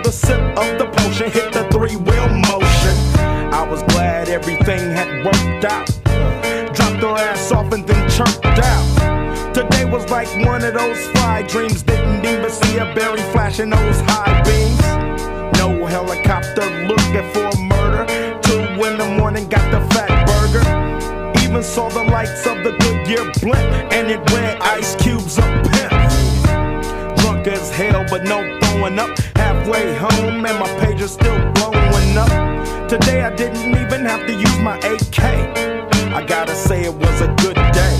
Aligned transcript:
Another 0.00 0.12
sip 0.12 0.40
of 0.56 0.78
the 0.78 0.86
potion, 0.96 1.30
hit 1.30 1.52
the 1.52 1.64
three 1.70 1.96
wheel 1.96 2.28
motion. 2.48 2.96
I 3.52 3.66
was 3.68 3.82
glad 3.92 4.28
everything 4.28 4.90
had 4.90 5.24
worked 5.24 5.64
out. 5.64 5.86
Dropped 6.74 7.02
her 7.02 7.16
ass 7.28 7.52
off 7.52 7.72
and 7.72 7.86
then 7.86 8.08
chirped 8.08 8.46
out. 8.46 9.54
Today 9.54 9.84
was 9.84 10.08
like 10.10 10.28
one 10.46 10.64
of 10.64 10.74
those 10.74 10.98
fly 11.08 11.42
dreams. 11.42 11.82
Didn't 11.82 12.24
even 12.24 12.50
see 12.50 12.78
a 12.78 12.94
berry 12.94 13.20
flashing 13.32 13.70
those 13.70 14.00
high 14.06 14.42
beams. 14.42 14.80
No 15.58 15.84
helicopter 15.86 16.64
looking 16.86 17.26
for 17.32 17.48
a 17.48 17.60
murder. 17.60 18.06
Two 18.42 18.60
in 18.86 18.96
the 18.96 19.16
morning, 19.18 19.48
got 19.48 19.70
the 19.70 19.80
fat 19.94 20.26
burger. 20.30 20.64
Even 21.44 21.62
saw 21.62 21.88
the 21.90 22.04
lights 22.04 22.46
of 22.46 22.64
the 22.64 22.72
Goodyear 22.80 23.30
blimp, 23.42 23.92
and 23.92 24.10
it 24.10 24.20
read 24.32 24.56
Ice 24.62 24.94
Cube's 24.96 25.36
a 25.36 25.48
pimp. 25.68 27.18
Drunk 27.18 27.46
as 27.48 27.70
hell, 27.70 28.06
but 28.08 28.24
no 28.24 28.58
throwing 28.60 28.98
up. 28.98 29.10
Halfway 29.60 29.94
home, 29.94 30.46
and 30.46 30.58
my 30.58 30.66
page 30.80 31.02
is 31.02 31.12
still 31.12 31.38
blowing 31.52 32.16
up. 32.16 32.88
Today 32.88 33.20
I 33.20 33.36
didn't 33.36 33.68
even 33.78 34.06
have 34.06 34.26
to 34.26 34.32
use 34.32 34.58
my 34.60 34.78
AK. 34.78 35.22
I 36.14 36.24
gotta 36.26 36.54
say 36.54 36.84
it 36.84 36.94
was 36.94 37.20
a 37.20 37.28
good 37.42 37.56
day. 37.74 37.96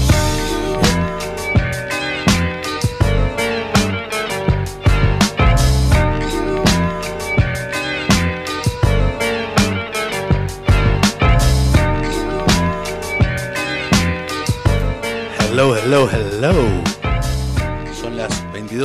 Hello, 15.37 15.75
hello, 15.75 16.07
hello. 16.07 16.90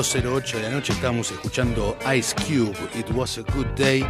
Son 0.03 0.21
las 0.23 0.25
22.08 0.25 0.55
de 0.55 0.61
la 0.61 0.69
noche, 0.71 0.91
estamos 0.91 1.31
escuchando 1.31 1.97
Ice 2.13 2.35
Cube, 2.35 2.75
It 2.99 3.09
Was 3.13 3.37
a 3.37 3.41
Good 3.53 3.67
Day. 3.77 4.05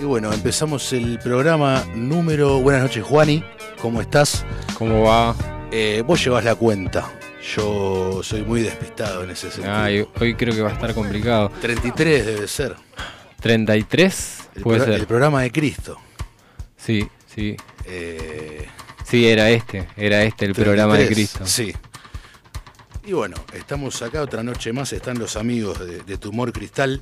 Y 0.00 0.04
bueno, 0.04 0.32
empezamos 0.32 0.92
el 0.92 1.20
programa 1.20 1.84
número... 1.94 2.58
Buenas 2.60 2.82
noches, 2.82 3.04
Juani, 3.04 3.44
¿cómo 3.80 4.00
estás? 4.00 4.44
¿Cómo 4.76 5.04
va? 5.04 5.36
Eh, 5.70 6.02
vos 6.04 6.24
llevas 6.24 6.44
la 6.44 6.56
cuenta, 6.56 7.12
yo 7.54 8.22
soy 8.24 8.42
muy 8.42 8.62
despistado 8.62 9.22
en 9.22 9.30
ese 9.30 9.52
sentido. 9.52 9.72
Ay, 9.72 10.04
hoy 10.18 10.34
creo 10.34 10.52
que 10.52 10.62
va 10.62 10.70
a 10.70 10.72
estar 10.72 10.92
complicado. 10.94 11.52
33 11.60 12.26
debe 12.26 12.48
ser. 12.48 12.74
33 13.40 14.48
El, 14.56 14.62
puede 14.62 14.80
ser. 14.80 14.94
el 14.94 15.06
programa 15.06 15.42
de 15.42 15.52
Cristo. 15.52 15.96
Sí, 16.76 17.08
sí. 17.32 17.56
Eh, 17.84 18.66
Sí, 19.08 19.26
era 19.26 19.48
este, 19.48 19.88
era 19.96 20.22
este 20.22 20.44
el 20.44 20.54
programa 20.54 20.98
de 20.98 21.06
33, 21.06 21.30
Cristo. 21.30 21.46
Sí. 21.46 21.74
Y 23.08 23.12
bueno, 23.14 23.36
estamos 23.54 24.02
acá 24.02 24.20
otra 24.20 24.42
noche 24.42 24.70
más, 24.70 24.92
están 24.92 25.18
los 25.18 25.36
amigos 25.36 25.78
de, 25.78 26.00
de 26.02 26.18
Tumor 26.18 26.52
Cristal, 26.52 27.00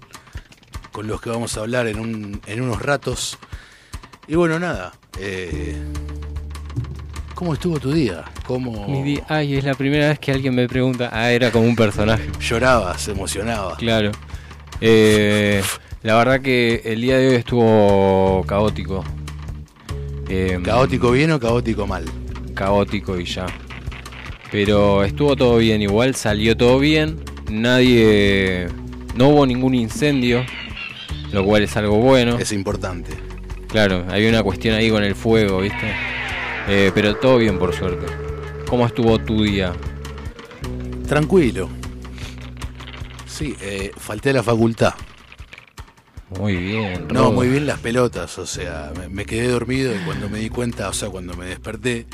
con 0.92 1.08
los 1.08 1.20
que 1.20 1.30
vamos 1.30 1.56
a 1.56 1.60
hablar 1.62 1.88
en, 1.88 1.98
un- 1.98 2.40
en 2.46 2.60
unos 2.60 2.80
ratos. 2.80 3.36
Y 4.28 4.36
bueno, 4.36 4.60
nada, 4.60 4.92
eh, 5.18 5.76
¿cómo 7.34 7.54
estuvo 7.54 7.80
tu 7.80 7.90
día? 7.92 8.24
¿Cómo 8.46 8.86
Mi 8.86 9.02
día- 9.02 9.24
Ay, 9.28 9.56
es 9.56 9.64
la 9.64 9.74
primera 9.74 10.08
vez 10.10 10.20
que 10.20 10.30
alguien 10.30 10.54
me 10.54 10.68
pregunta. 10.68 11.10
Ah, 11.12 11.32
era 11.32 11.50
como 11.50 11.64
un 11.66 11.74
personaje. 11.74 12.30
llorabas, 12.38 13.08
emocionabas? 13.08 13.76
Claro. 13.78 14.12
Eh, 14.80 15.60
la 16.04 16.14
verdad 16.18 16.40
que 16.40 16.82
el 16.84 17.00
día 17.00 17.18
de 17.18 17.30
hoy 17.30 17.34
estuvo 17.34 18.44
caótico. 18.46 19.02
Eh, 20.28 20.60
¿Caótico 20.62 21.10
bien 21.10 21.32
o 21.32 21.40
caótico 21.40 21.84
mal? 21.84 22.04
caótico 22.54 23.18
y 23.18 23.24
ya. 23.26 23.44
Pero 24.56 25.04
estuvo 25.04 25.36
todo 25.36 25.58
bien, 25.58 25.82
igual 25.82 26.14
salió 26.14 26.56
todo 26.56 26.78
bien. 26.78 27.22
Nadie. 27.50 28.68
No 29.14 29.28
hubo 29.28 29.44
ningún 29.44 29.74
incendio, 29.74 30.46
lo 31.30 31.44
cual 31.44 31.64
es 31.64 31.76
algo 31.76 31.98
bueno. 31.98 32.38
Es 32.38 32.52
importante. 32.52 33.12
Claro, 33.68 34.06
hay 34.08 34.26
una 34.26 34.42
cuestión 34.42 34.74
ahí 34.74 34.88
con 34.88 35.04
el 35.04 35.14
fuego, 35.14 35.60
¿viste? 35.60 35.94
Eh, 36.68 36.90
pero 36.94 37.16
todo 37.16 37.36
bien, 37.36 37.58
por 37.58 37.74
suerte. 37.74 38.06
¿Cómo 38.66 38.86
estuvo 38.86 39.18
tu 39.18 39.42
día? 39.42 39.74
Tranquilo. 41.06 41.68
Sí, 43.26 43.54
eh, 43.60 43.90
falté 43.94 44.30
a 44.30 44.32
la 44.32 44.42
facultad. 44.42 44.94
Muy 46.30 46.56
bien. 46.56 47.08
No, 47.12 47.30
muy 47.30 47.48
bien 47.48 47.66
las 47.66 47.80
pelotas, 47.80 48.38
o 48.38 48.46
sea, 48.46 48.90
me, 48.98 49.10
me 49.10 49.26
quedé 49.26 49.48
dormido 49.48 49.94
y 49.94 49.98
cuando 49.98 50.30
me 50.30 50.38
di 50.38 50.48
cuenta, 50.48 50.88
o 50.88 50.94
sea, 50.94 51.10
cuando 51.10 51.36
me 51.36 51.44
desperté, 51.44 52.06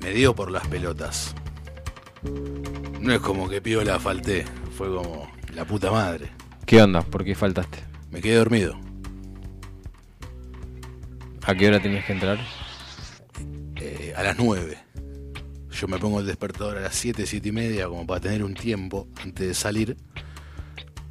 me 0.00 0.10
dio 0.10 0.34
por 0.34 0.50
las 0.50 0.66
pelotas. 0.66 1.34
No 3.00 3.12
es 3.12 3.20
como 3.20 3.48
que 3.48 3.60
piola 3.62 3.98
falté, 3.98 4.44
fue 4.76 4.88
como 4.88 5.30
la 5.54 5.64
puta 5.64 5.90
madre. 5.90 6.30
¿Qué 6.66 6.82
onda? 6.82 7.02
¿Por 7.02 7.24
qué 7.24 7.34
faltaste? 7.34 7.78
Me 8.10 8.20
quedé 8.20 8.36
dormido. 8.36 8.78
¿A 11.44 11.54
qué 11.54 11.68
hora 11.68 11.80
tenías 11.80 12.04
que 12.04 12.12
entrar? 12.12 12.38
eh, 13.76 14.12
a 14.16 14.22
las 14.22 14.38
9. 14.38 14.76
Yo 15.70 15.86
me 15.86 15.98
pongo 15.98 16.20
el 16.20 16.26
despertador 16.26 16.76
a 16.78 16.80
las 16.80 16.94
7, 16.96 17.24
7 17.24 17.48
y 17.48 17.52
media 17.52 17.86
como 17.88 18.06
para 18.06 18.20
tener 18.20 18.42
un 18.44 18.54
tiempo 18.54 19.06
antes 19.22 19.46
de 19.46 19.54
salir. 19.54 19.96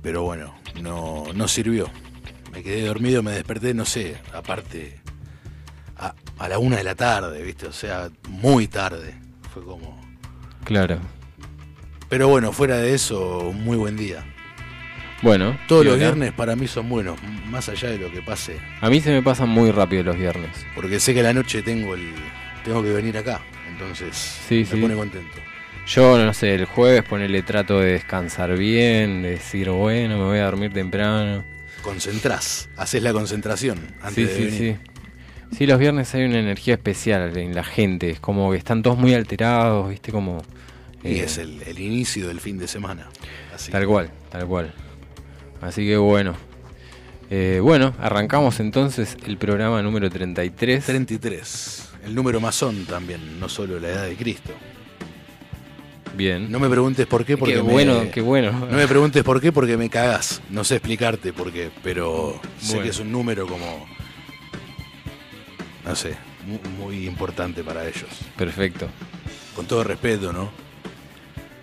Pero 0.02 0.24
bueno, 0.24 0.54
no, 0.82 1.26
no 1.34 1.48
sirvió. 1.48 1.90
Me 2.52 2.62
quedé 2.64 2.86
dormido, 2.86 3.24
me 3.24 3.32
desperté, 3.32 3.74
no 3.74 3.86
sé, 3.86 4.18
aparte 4.34 5.00
a, 5.98 6.14
a 6.38 6.50
la 6.50 6.60
una 6.60 6.78
de 6.78 6.84
la 6.84 6.96
tarde, 6.96 7.42
¿viste? 7.44 7.68
O 7.68 7.74
sea, 7.74 8.10
muy 8.28 8.68
tarde. 8.68 9.16
Fue 9.54 9.64
como... 9.64 9.97
Claro. 10.68 11.00
Pero 12.10 12.28
bueno, 12.28 12.52
fuera 12.52 12.78
de 12.78 12.94
eso, 12.94 13.40
un 13.50 13.64
muy 13.64 13.78
buen 13.78 13.96
día. 13.96 14.24
Bueno. 15.22 15.58
Todos 15.68 15.86
los 15.86 15.98
viernes 15.98 16.32
para 16.34 16.56
mí 16.56 16.68
son 16.68 16.90
buenos, 16.90 17.18
más 17.50 17.70
allá 17.70 17.90
de 17.90 17.98
lo 17.98 18.12
que 18.12 18.22
pase. 18.22 18.58
A 18.82 18.90
mí 18.90 19.00
se 19.02 19.12
me 19.12 19.24
pasan 19.24 19.50
muy 19.50 19.72
rápido 19.72 20.04
los 20.04 20.18
viernes. 20.18 20.52
Porque 20.76 21.00
sé 21.00 21.14
que 21.14 21.22
a 21.22 21.24
la 21.24 21.34
noche 21.34 21.62
tengo 21.64 21.94
el 21.96 22.14
tengo 22.64 22.84
que 22.84 22.92
venir 22.92 23.18
acá. 23.18 23.40
Entonces 23.72 24.16
Sí, 24.48 24.60
me 24.60 24.66
sí. 24.66 24.78
pone 24.82 24.96
contento. 24.96 25.38
Yo, 25.88 26.18
no 26.18 26.34
sé, 26.34 26.54
el 26.56 26.66
jueves 26.66 27.04
ponerle 27.04 27.44
trato 27.44 27.80
de 27.80 27.94
descansar 27.94 28.58
bien, 28.58 29.22
de 29.22 29.32
decir, 29.32 29.70
bueno, 29.70 30.18
me 30.18 30.24
voy 30.26 30.40
a 30.40 30.44
dormir 30.46 30.74
temprano. 30.74 31.46
concentrás, 31.82 32.68
haces 32.76 33.02
la 33.02 33.14
concentración 33.14 33.80
antes 34.02 34.14
Sí, 34.14 34.22
de 34.44 34.52
sí, 34.52 34.58
venir. 34.60 34.80
Sí. 35.52 35.66
Los 35.68 35.80
viernes 35.80 36.14
hay 36.16 36.26
una 36.26 36.40
energía 36.40 36.76
especial 36.76 37.38
en 37.38 37.56
la 37.56 37.64
gente. 37.64 38.10
Es 38.10 38.20
como 38.20 38.52
que 38.52 38.58
están 38.58 38.82
todos 38.82 38.98
muy 38.98 39.14
alterados, 39.14 39.90
¿viste? 39.90 40.12
Como. 40.12 40.44
Y 41.04 41.16
eh, 41.20 41.24
es 41.26 41.38
el, 41.38 41.62
el 41.64 41.80
inicio 41.80 42.28
del 42.28 42.40
fin 42.40 42.58
de 42.58 42.68
semana. 42.68 43.08
Así 43.54 43.72
Tal 43.72 43.86
cual, 43.88 44.10
tal 44.30 44.46
cual. 44.48 44.74
Así 45.62 45.86
que 45.86 45.98
bueno. 45.98 46.36
Eh, 47.30 47.60
bueno, 47.62 47.94
arrancamos 48.00 48.60
entonces 48.62 49.18
el 49.26 49.38
programa 49.38 49.82
número 49.82 50.10
33. 50.10 50.86
33. 50.86 51.90
El 52.06 52.16
número 52.16 52.40
masón 52.40 52.86
también, 52.86 53.38
no 53.40 53.50
solo 53.50 53.80
la 53.82 53.90
edad 53.90 54.06
de 54.08 54.16
Cristo. 54.16 54.54
Bien. 56.16 56.52
No 56.52 56.60
me 56.60 56.70
preguntes 56.70 57.06
por 57.06 57.26
qué, 57.26 57.38
porque 57.38 57.56
qué 57.56 57.64
me- 57.64 57.72
bueno, 57.72 58.06
qué 58.12 58.22
bueno. 58.22 58.52
No 58.52 58.78
me 58.78 58.88
preguntes 58.88 59.24
por 59.24 59.40
qué, 59.42 59.52
porque 59.52 59.78
me 59.78 59.90
cagás. 59.90 60.42
No 60.50 60.64
sé 60.64 60.76
explicarte 60.78 61.32
por 61.34 61.52
qué, 61.52 61.70
pero 61.84 62.40
sé 62.60 62.80
que 62.80 62.90
es 62.90 63.00
un 63.00 63.12
número 63.12 63.46
como. 63.46 63.86
No 65.88 65.96
sé, 65.96 66.16
mu- 66.46 66.84
muy 66.86 67.08
importante 67.08 67.64
para 67.64 67.84
ellos. 67.88 68.10
Perfecto. 68.38 68.88
Con 69.56 69.66
todo 69.66 69.84
respeto, 69.84 70.34
¿no? 70.34 70.50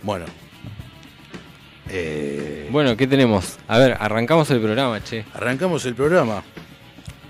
Bueno. 0.02 0.24
Eh, 1.90 2.68
Bueno, 2.72 2.96
¿qué 2.96 3.06
tenemos? 3.06 3.58
A 3.68 3.78
ver, 3.78 3.96
arrancamos 4.00 4.50
el 4.50 4.60
programa, 4.60 5.02
che. 5.02 5.24
Arrancamos 5.34 5.84
el 5.84 5.94
programa. 5.94 6.42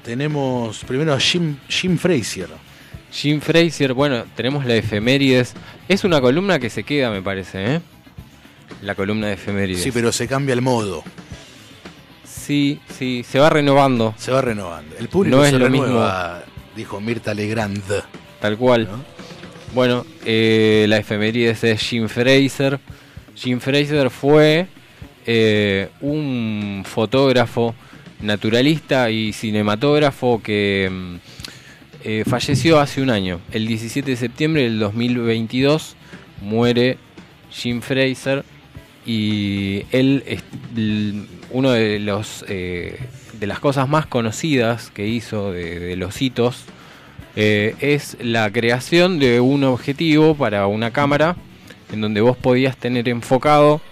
Tenemos 0.04 0.84
primero 0.84 1.12
a 1.14 1.18
Jim, 1.20 1.56
Jim 1.68 1.98
Frazier. 1.98 2.48
Jim 3.10 3.40
Frazier, 3.40 3.92
bueno, 3.94 4.24
tenemos 4.36 4.64
la 4.64 4.74
efemérides. 4.74 5.54
Es 5.88 6.04
una 6.04 6.20
columna 6.20 6.58
que 6.58 6.70
se 6.70 6.84
queda, 6.84 7.10
me 7.10 7.22
parece, 7.22 7.74
¿eh? 7.76 7.80
La 8.82 8.94
columna 8.94 9.28
de 9.28 9.34
efemérides. 9.34 9.82
Sí, 9.82 9.90
pero 9.92 10.12
se 10.12 10.26
cambia 10.28 10.52
el 10.52 10.62
modo. 10.62 11.02
Sí, 12.24 12.80
sí, 12.98 13.24
se 13.28 13.38
va 13.38 13.48
renovando, 13.50 14.14
Se 14.18 14.30
va 14.30 14.42
renovando. 14.42 14.94
El 14.98 15.08
público 15.08 15.36
No 15.36 15.44
es 15.44 15.50
se 15.50 15.58
lo 15.58 15.64
renueva, 15.64 16.42
dijo 16.76 17.00
Mirta 17.00 17.34
Legrand. 17.34 17.82
tal 18.40 18.56
cual. 18.56 18.88
¿no? 18.90 19.04
Bueno, 19.74 20.06
eh, 20.24 20.86
la 20.88 20.98
efemérides 20.98 21.64
es 21.64 21.80
Jim 21.80 22.08
Fraser. 22.08 22.78
Jim 23.34 23.60
Fraser 23.60 24.10
fue 24.10 24.66
eh, 25.26 25.88
un 26.00 26.84
fotógrafo, 26.86 27.74
naturalista 28.20 29.10
y 29.10 29.32
cinematógrafo 29.32 30.40
que 30.42 30.88
mm, 30.90 31.14
eh, 32.04 32.24
falleció 32.26 32.78
hace 32.78 33.00
un 33.00 33.10
año. 33.10 33.40
El 33.50 33.66
17 33.66 34.10
de 34.10 34.16
septiembre 34.16 34.62
del 34.62 34.78
2022 34.78 35.96
muere 36.42 36.98
Jim 37.50 37.80
Fraser 37.80 38.44
y 39.06 39.84
él 39.90 40.22
es 40.26 40.42
uno 41.50 41.70
de 41.70 41.98
los 42.00 42.44
eh, 42.48 42.98
de 43.44 43.48
las 43.48 43.60
cosas 43.60 43.86
más 43.90 44.06
conocidas 44.06 44.90
que 44.94 45.06
hizo 45.06 45.52
de, 45.52 45.78
de 45.78 45.96
los 45.96 46.22
hitos 46.22 46.64
eh, 47.36 47.74
es 47.80 48.16
la 48.22 48.50
creación 48.50 49.18
de 49.18 49.38
un 49.40 49.64
objetivo 49.64 50.34
para 50.34 50.66
una 50.66 50.92
cámara 50.92 51.36
en 51.92 52.00
donde 52.00 52.22
vos 52.22 52.38
podías 52.38 52.74
tener 52.78 53.06
enfocado 53.10 53.82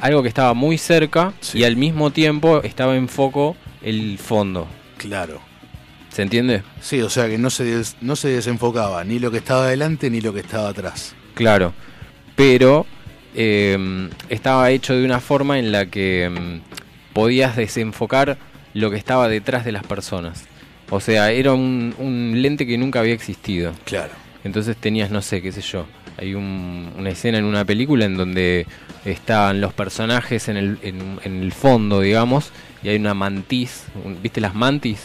algo 0.00 0.22
que 0.22 0.28
estaba 0.28 0.54
muy 0.54 0.78
cerca 0.78 1.32
Sí. 1.40 1.58
y 1.58 1.64
al 1.64 1.74
mismo 1.76 2.10
tiempo 2.12 2.62
estaba 2.62 2.94
en 2.96 3.08
foco 3.08 3.56
el 3.82 4.18
fondo. 4.18 4.68
Claro. 4.98 5.40
¿Se 6.10 6.22
entiende? 6.22 6.62
Sí, 6.80 7.00
o 7.02 7.10
sea 7.10 7.28
que 7.28 7.38
no 7.38 7.50
se, 7.50 7.64
des- 7.64 7.96
no 8.00 8.14
se 8.14 8.28
desenfocaba 8.28 9.02
ni 9.04 9.18
lo 9.18 9.30
que 9.32 9.38
estaba 9.38 9.64
adelante 9.64 10.08
ni 10.10 10.20
lo 10.20 10.32
que 10.32 10.40
estaba 10.40 10.68
atrás. 10.68 11.14
Claro. 11.34 11.72
Pero 12.36 12.86
eh, 13.34 14.08
estaba 14.28 14.70
hecho 14.70 14.94
de 14.94 15.04
una 15.04 15.20
forma 15.20 15.58
en 15.58 15.70
la 15.72 15.86
que 15.86 16.28
mm, 16.28 16.67
podías 17.18 17.56
desenfocar 17.56 18.38
lo 18.74 18.92
que 18.92 18.96
estaba 18.96 19.26
detrás 19.28 19.64
de 19.64 19.72
las 19.72 19.84
personas. 19.84 20.44
O 20.88 21.00
sea, 21.00 21.32
era 21.32 21.52
un, 21.52 21.92
un 21.98 22.40
lente 22.40 22.64
que 22.64 22.78
nunca 22.78 23.00
había 23.00 23.12
existido. 23.12 23.72
Claro. 23.84 24.12
Entonces 24.44 24.76
tenías, 24.76 25.10
no 25.10 25.20
sé, 25.20 25.42
qué 25.42 25.50
sé 25.50 25.60
yo, 25.60 25.86
hay 26.16 26.36
un- 26.36 26.92
una 26.96 27.10
escena 27.10 27.38
en 27.38 27.44
una 27.44 27.64
película 27.64 28.04
en 28.04 28.16
donde 28.16 28.66
están 29.04 29.60
los 29.60 29.72
personajes 29.72 30.48
en 30.48 30.56
el, 30.58 30.78
en, 30.82 31.18
en 31.24 31.42
el 31.42 31.50
fondo, 31.52 32.00
digamos, 32.02 32.52
y 32.84 32.88
hay 32.90 32.96
una 32.96 33.14
mantis, 33.14 33.86
un- 34.04 34.22
¿viste 34.22 34.40
las 34.40 34.54
mantis? 34.54 35.00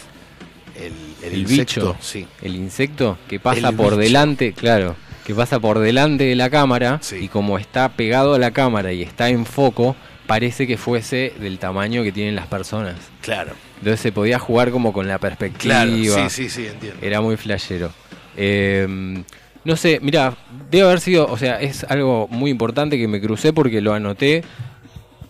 El, 0.80 0.92
el 1.26 1.32
El 1.34 1.40
insecto, 1.40 1.80
bicho. 1.94 1.96
sí. 2.00 2.26
El 2.42 2.54
insecto 2.54 3.18
que 3.28 3.40
pasa 3.40 3.70
El 3.70 3.74
por 3.76 3.86
bicho. 3.90 3.96
delante, 3.96 4.52
claro, 4.52 4.94
que 5.26 5.34
pasa 5.34 5.58
por 5.58 5.80
delante 5.80 6.22
de 6.24 6.36
la 6.36 6.48
cámara 6.48 6.98
Sí. 7.02 7.16
y 7.22 7.28
como 7.28 7.58
está 7.58 7.88
pegado 7.88 8.34
a 8.34 8.38
la 8.38 8.52
cámara 8.52 8.92
y 8.92 9.02
está 9.02 9.30
en 9.30 9.44
foco, 9.46 9.96
parece 10.26 10.66
que 10.66 10.76
fuese 10.76 11.32
del 11.38 11.58
tamaño 11.58 12.02
que 12.02 12.12
tienen 12.12 12.34
las 12.34 12.46
personas. 12.46 12.96
Claro. 13.20 13.52
Entonces 13.78 14.00
se 14.00 14.12
podía 14.12 14.38
jugar 14.38 14.70
como 14.70 14.92
con 14.92 15.06
la 15.06 15.18
perspectiva. 15.18 15.84
Claro, 15.84 16.28
sí, 16.28 16.30
sí, 16.30 16.48
sí, 16.48 16.66
entiendo. 16.66 16.98
Era 17.02 17.20
muy 17.20 17.36
flashero. 17.36 17.92
Eh, 18.36 19.22
no 19.64 19.76
sé, 19.76 19.98
mira, 20.02 20.36
debe 20.70 20.84
haber 20.86 21.00
sido, 21.00 21.26
o 21.26 21.38
sea, 21.38 21.60
es 21.60 21.84
algo 21.84 22.28
muy 22.28 22.50
importante 22.50 22.98
que 22.98 23.08
me 23.08 23.20
crucé 23.20 23.52
porque 23.52 23.80
lo 23.80 23.94
anoté 23.94 24.44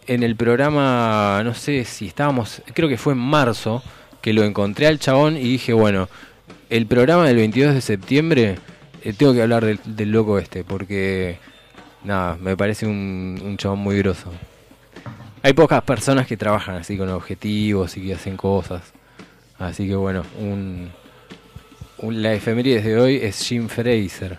en 0.07 0.23
el 0.23 0.37
programa, 0.37 1.41
no 1.45 1.55
sé 1.55 1.85
si 1.85 2.09
estábamos, 2.09 2.61
creo 2.75 2.89
que 2.89 2.97
fue 2.99 3.13
en 3.13 3.21
marzo, 3.21 3.83
que 4.21 4.33
lo 4.33 4.43
encontré 4.43 4.87
al 4.89 4.99
chabón 4.99 5.37
y 5.37 5.43
dije, 5.43 5.73
bueno, 5.73 6.09
el 6.69 6.87
programa 6.87 7.27
del 7.27 7.37
22 7.37 7.75
de 7.75 7.81
septiembre, 7.81 8.59
eh, 9.03 9.13
tengo 9.13 9.33
que 9.35 9.43
hablar 9.43 9.65
del, 9.65 9.79
del 9.85 10.11
loco 10.11 10.39
este, 10.39 10.65
porque, 10.65 11.39
nada, 12.03 12.37
me 12.41 12.57
parece 12.57 12.87
un, 12.87 13.41
un 13.43 13.57
chabón 13.57 13.79
muy 13.79 13.99
groso. 13.99 14.33
Hay 15.45 15.53
pocas 15.53 15.83
personas 15.83 16.27
que 16.27 16.37
trabajan 16.39 16.77
así 16.77 16.97
con 16.97 17.09
objetivos 17.11 17.95
y 17.99 18.07
que 18.07 18.15
hacen 18.15 18.35
cosas. 18.37 18.81
Así 19.59 19.87
que 19.87 19.95
bueno, 19.95 20.25
un, 20.41 20.91
un- 21.99 22.23
la 22.23 22.33
efeméride 22.33 22.81
de 22.81 22.99
hoy 22.99 23.17
es 23.17 23.39
Jim 23.47 23.69
Fraser. 23.69 24.39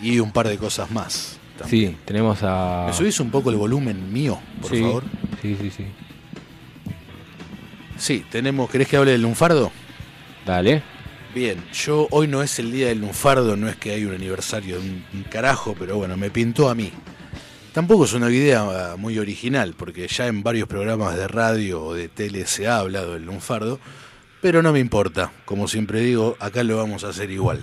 Y 0.00 0.20
un 0.20 0.30
par 0.30 0.46
de 0.46 0.58
cosas 0.58 0.90
más. 0.92 1.38
también. 1.58 1.90
Sí, 1.92 1.96
tenemos 2.04 2.38
a. 2.42 2.84
¿Me 2.86 2.92
subís 2.92 3.18
un 3.18 3.30
poco 3.32 3.50
el 3.50 3.56
volumen 3.56 4.12
mío, 4.12 4.38
por 4.62 4.70
Sí, 4.70 4.80
favor? 4.80 5.02
Sí, 5.42 5.56
sí, 5.60 5.70
sí. 5.70 5.84
Sí, 7.98 8.24
tenemos. 8.30 8.70
¿Querés 8.70 8.86
que 8.88 8.96
hable 8.96 9.10
del 9.10 9.22
lunfardo? 9.22 9.72
Dale. 10.46 10.82
Bien, 11.34 11.62
yo 11.72 12.06
hoy 12.12 12.28
no 12.28 12.42
es 12.42 12.58
el 12.60 12.70
día 12.70 12.88
del 12.88 13.00
lunfardo, 13.00 13.56
no 13.56 13.68
es 13.68 13.76
que 13.76 13.90
hay 13.90 14.04
un 14.04 14.14
aniversario 14.14 14.78
de 14.78 14.82
un, 14.88 15.04
un 15.14 15.22
carajo, 15.24 15.74
pero 15.78 15.96
bueno, 15.96 16.16
me 16.16 16.30
pintó 16.30 16.68
a 16.70 16.74
mí. 16.76 16.92
Tampoco 17.76 18.06
es 18.06 18.14
una 18.14 18.30
idea 18.30 18.62
ah, 18.62 18.96
muy 18.96 19.18
original, 19.18 19.74
porque 19.76 20.08
ya 20.08 20.28
en 20.28 20.42
varios 20.42 20.66
programas 20.66 21.14
de 21.14 21.28
radio 21.28 21.84
o 21.84 21.92
de 21.92 22.08
tele 22.08 22.46
se 22.46 22.66
ha 22.66 22.78
hablado 22.78 23.12
del 23.12 23.26
lunfardo, 23.26 23.78
pero 24.40 24.62
no 24.62 24.72
me 24.72 24.78
importa. 24.78 25.30
Como 25.44 25.68
siempre 25.68 26.00
digo, 26.00 26.38
acá 26.40 26.64
lo 26.64 26.78
vamos 26.78 27.04
a 27.04 27.10
hacer 27.10 27.30
igual. 27.30 27.60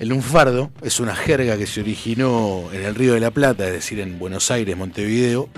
El 0.00 0.08
lunfardo 0.08 0.72
es 0.82 0.98
una 0.98 1.14
jerga 1.14 1.56
que 1.56 1.68
se 1.68 1.82
originó 1.82 2.64
en 2.72 2.82
el 2.82 2.96
Río 2.96 3.14
de 3.14 3.20
la 3.20 3.30
Plata, 3.30 3.64
es 3.68 3.74
decir, 3.74 4.00
en 4.00 4.18
Buenos 4.18 4.50
Aires, 4.50 4.76
Montevideo. 4.76 5.50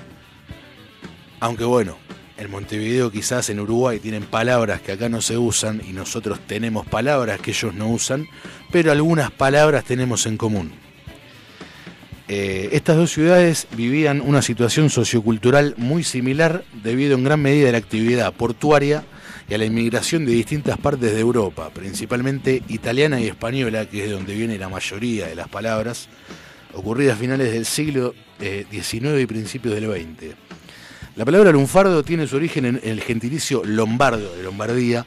Aunque 1.40 1.64
bueno, 1.64 1.96
en 2.36 2.50
Montevideo 2.50 3.10
quizás 3.10 3.48
en 3.48 3.60
Uruguay 3.60 3.98
tienen 3.98 4.24
palabras 4.24 4.82
que 4.82 4.92
acá 4.92 5.08
no 5.08 5.22
se 5.22 5.38
usan 5.38 5.80
y 5.88 5.94
nosotros 5.94 6.38
tenemos 6.46 6.86
palabras 6.86 7.40
que 7.40 7.52
ellos 7.52 7.72
no 7.72 7.88
usan, 7.88 8.26
pero 8.70 8.92
algunas 8.92 9.30
palabras 9.30 9.84
tenemos 9.84 10.26
en 10.26 10.36
común. 10.36 10.87
Eh, 12.30 12.68
estas 12.72 12.96
dos 12.96 13.10
ciudades 13.10 13.66
vivían 13.74 14.20
una 14.20 14.42
situación 14.42 14.90
sociocultural 14.90 15.74
muy 15.78 16.04
similar 16.04 16.62
debido 16.82 17.16
en 17.16 17.24
gran 17.24 17.40
medida 17.40 17.70
a 17.70 17.72
la 17.72 17.78
actividad 17.78 18.34
portuaria 18.34 19.02
y 19.48 19.54
a 19.54 19.58
la 19.58 19.64
inmigración 19.64 20.26
de 20.26 20.32
distintas 20.32 20.76
partes 20.76 21.14
de 21.14 21.20
Europa, 21.20 21.70
principalmente 21.70 22.62
italiana 22.68 23.18
y 23.18 23.28
española, 23.28 23.86
que 23.86 24.02
es 24.02 24.10
de 24.10 24.12
donde 24.12 24.34
viene 24.34 24.58
la 24.58 24.68
mayoría 24.68 25.26
de 25.26 25.36
las 25.36 25.48
palabras, 25.48 26.10
ocurridas 26.74 27.16
a 27.16 27.20
finales 27.20 27.50
del 27.50 27.64
siglo 27.64 28.14
eh, 28.40 28.66
XIX 28.70 29.20
y 29.22 29.26
principios 29.26 29.74
del 29.74 29.90
XX. 29.90 30.34
La 31.16 31.24
palabra 31.24 31.50
lunfardo 31.50 32.02
tiene 32.02 32.26
su 32.26 32.36
origen 32.36 32.66
en 32.66 32.80
el 32.84 33.00
gentilicio 33.00 33.64
lombardo 33.64 34.36
de 34.36 34.42
Lombardía, 34.42 35.06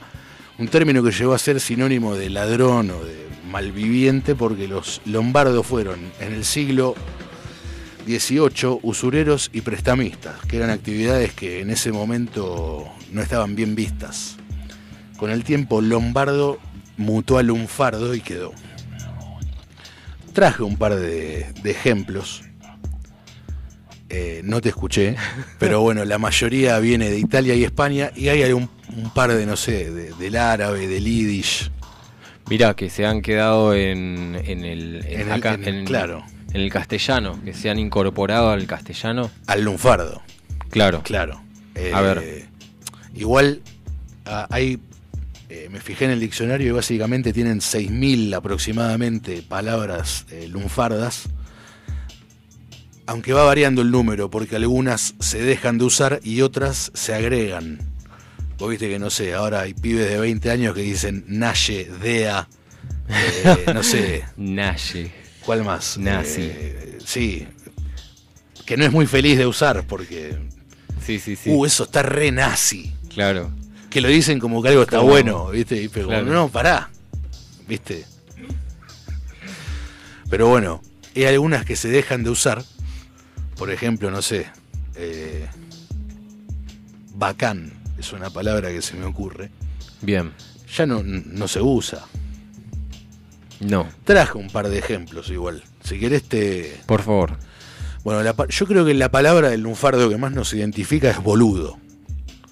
un 0.57 0.67
término 0.67 1.03
que 1.03 1.11
llegó 1.11 1.33
a 1.33 1.39
ser 1.39 1.59
sinónimo 1.59 2.15
de 2.15 2.31
ladrón 2.31 2.89
o 2.89 3.03
de 3.03 3.30
malviviente 3.51 4.33
porque 4.35 4.67
los 4.67 5.01
lombardos 5.05 5.65
fueron 5.67 5.99
en 6.19 6.33
el 6.33 6.45
siglo 6.45 6.95
XVIII 8.07 8.79
usureros 8.81 9.49
y 9.53 9.61
prestamistas, 9.61 10.35
que 10.47 10.57
eran 10.57 10.69
actividades 10.71 11.33
que 11.33 11.59
en 11.61 11.69
ese 11.69 11.91
momento 11.91 12.87
no 13.11 13.21
estaban 13.21 13.55
bien 13.55 13.75
vistas. 13.75 14.37
Con 15.17 15.29
el 15.29 15.43
tiempo 15.43 15.81
lombardo 15.81 16.57
mutó 16.97 17.37
a 17.37 17.43
lunfardo 17.43 18.15
y 18.15 18.21
quedó. 18.21 18.53
Traje 20.33 20.63
un 20.63 20.77
par 20.77 20.95
de, 20.95 21.45
ejemplos. 21.65 22.41
Eh, 24.09 24.41
no 24.43 24.59
te 24.61 24.69
escuché, 24.69 25.15
pero 25.59 25.81
bueno, 25.81 26.03
la 26.03 26.17
mayoría 26.17 26.79
viene 26.79 27.09
de 27.09 27.19
Italia 27.19 27.53
y 27.55 27.63
España 27.63 28.11
y 28.15 28.27
hay 28.29 28.51
un, 28.51 28.69
par 29.13 29.31
de, 29.33 29.45
no 29.45 29.55
sé, 29.55 29.89
de- 29.91 30.13
del 30.13 30.35
árabe, 30.37 30.87
del 30.87 31.05
yiddish. 31.05 31.71
Mira, 32.51 32.73
que 32.75 32.89
se 32.89 33.05
han 33.05 33.21
quedado 33.21 33.73
en, 33.73 34.35
en 34.45 34.65
el, 34.65 35.05
en 35.05 35.21
En 35.21 35.21
el- 35.21 35.31
acá- 35.31 35.53
en- 35.53 35.85
claro. 35.85 36.21
en 36.53 36.59
el 36.59 36.69
castellano, 36.69 37.39
que 37.45 37.53
se 37.53 37.69
han 37.69 37.79
incorporado 37.79 38.49
al 38.49 38.67
castellano. 38.67 39.31
Al 39.47 39.63
lunfardo. 39.63 40.21
Claro. 40.69 41.01
Claro. 41.03 41.41
Eh, 41.75 41.91
A 41.95 42.01
ver. 42.01 42.45
Igual 43.15 43.61
ah, 44.25 44.47
hay. 44.49 44.79
eh, 45.47 45.69
me 45.71 45.79
fijé 45.79 46.03
en 46.05 46.11
el 46.11 46.19
diccionario 46.19 46.67
y 46.67 46.71
básicamente 46.71 47.31
tienen 47.31 47.59
6.000 47.61 48.33
aproximadamente 48.35 49.41
palabras 49.43 50.25
eh, 50.29 50.49
lunfardas. 50.49 51.29
Aunque 53.05 53.31
va 53.33 53.43
variando 53.45 53.81
el 53.81 53.91
número, 53.91 54.29
porque 54.29 54.57
algunas 54.57 55.15
se 55.19 55.41
dejan 55.41 55.77
de 55.77 55.85
usar 55.85 56.19
y 56.23 56.41
otras 56.41 56.91
se 56.93 57.13
agregan. 57.13 57.79
Vos 58.61 58.69
viste 58.69 58.87
que 58.87 58.99
no 58.99 59.09
sé, 59.09 59.33
ahora 59.33 59.61
hay 59.61 59.73
pibes 59.73 60.07
de 60.07 60.19
20 60.19 60.51
años 60.51 60.75
que 60.75 60.81
dicen 60.83 61.25
Naye, 61.27 61.85
Dea, 61.99 62.47
eh, 63.09 63.65
no 63.73 63.81
sé, 63.81 64.23
Naye. 64.37 65.11
¿cuál 65.43 65.63
más? 65.63 65.97
Nazi. 65.97 66.41
Eh, 66.43 66.99
sí, 67.03 67.47
que 68.63 68.77
no 68.77 68.85
es 68.85 68.91
muy 68.91 69.07
feliz 69.07 69.39
de 69.39 69.47
usar 69.47 69.87
porque 69.87 70.37
Sí, 71.03 71.17
sí, 71.17 71.35
sí. 71.35 71.49
Uh, 71.49 71.65
eso 71.65 71.85
está 71.85 72.03
re 72.03 72.31
nazi. 72.31 72.93
Claro. 73.11 73.51
Que 73.89 73.99
lo 73.99 74.07
dicen 74.09 74.37
como 74.37 74.61
que 74.61 74.69
algo 74.69 74.83
está 74.83 74.97
Como- 74.97 75.09
bueno, 75.09 75.49
¿viste? 75.49 75.81
Y 75.81 75.87
pero 75.87 76.09
Claro. 76.09 76.25
no, 76.27 76.47
pará. 76.49 76.91
¿Viste? 77.67 78.05
Pero 80.29 80.47
bueno, 80.49 80.83
hay 81.15 81.23
algunas 81.25 81.65
que 81.65 81.75
se 81.75 81.87
dejan 81.89 82.23
de 82.23 82.29
usar. 82.29 82.63
Por 83.57 83.71
ejemplo, 83.71 84.11
no 84.11 84.21
sé. 84.21 84.45
eh, 84.95 85.47
bacán 87.15 87.73
es 88.01 88.13
una 88.13 88.29
palabra 88.29 88.69
que 88.69 88.81
se 88.81 88.95
me 88.95 89.05
ocurre. 89.05 89.49
Bien. 90.01 90.31
Ya 90.75 90.85
no, 90.85 91.01
no 91.03 91.47
se 91.47 91.61
usa. 91.61 92.05
No, 93.59 93.87
Traje 94.03 94.37
un 94.37 94.49
par 94.49 94.69
de 94.69 94.79
ejemplos 94.79 95.29
igual. 95.29 95.63
Si 95.83 95.99
querés 95.99 96.23
te... 96.23 96.79
por 96.85 97.01
favor. 97.03 97.37
Bueno, 98.03 98.23
la 98.23 98.35
yo 98.49 98.65
creo 98.65 98.83
que 98.85 98.93
la 98.95 99.11
palabra 99.11 99.49
del 99.49 99.61
lunfardo 99.61 100.09
que 100.09 100.17
más 100.17 100.31
nos 100.31 100.53
identifica 100.53 101.09
es 101.11 101.21
boludo. 101.21 101.77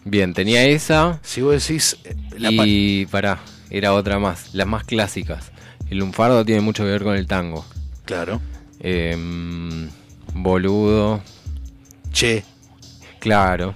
Bien, 0.06 0.34
tenía 0.34 0.64
esa 0.66 1.20
Si 1.24 1.42
vos 1.42 1.54
decís... 1.68 1.98
eh, 2.04 2.16
la 2.38 2.50
y 2.52 3.06
pará, 3.08 3.40
era 3.70 3.94
otra 3.94 4.20
más, 4.20 4.54
las 4.54 4.68
más 4.68 4.84
clásicas. 4.84 5.52
El 5.90 5.98
lunfardo 6.00 6.46
tiene 6.46 6.62
mucho 6.62 6.84
que 6.84 6.90
ver 6.92 7.04
con 7.04 7.16
el 7.16 7.26
tango. 7.26 7.66
Claro. 8.06 8.40
Em, 8.80 9.90
boludo, 10.36 11.22
Che. 12.14 12.44
claro, 13.20 13.76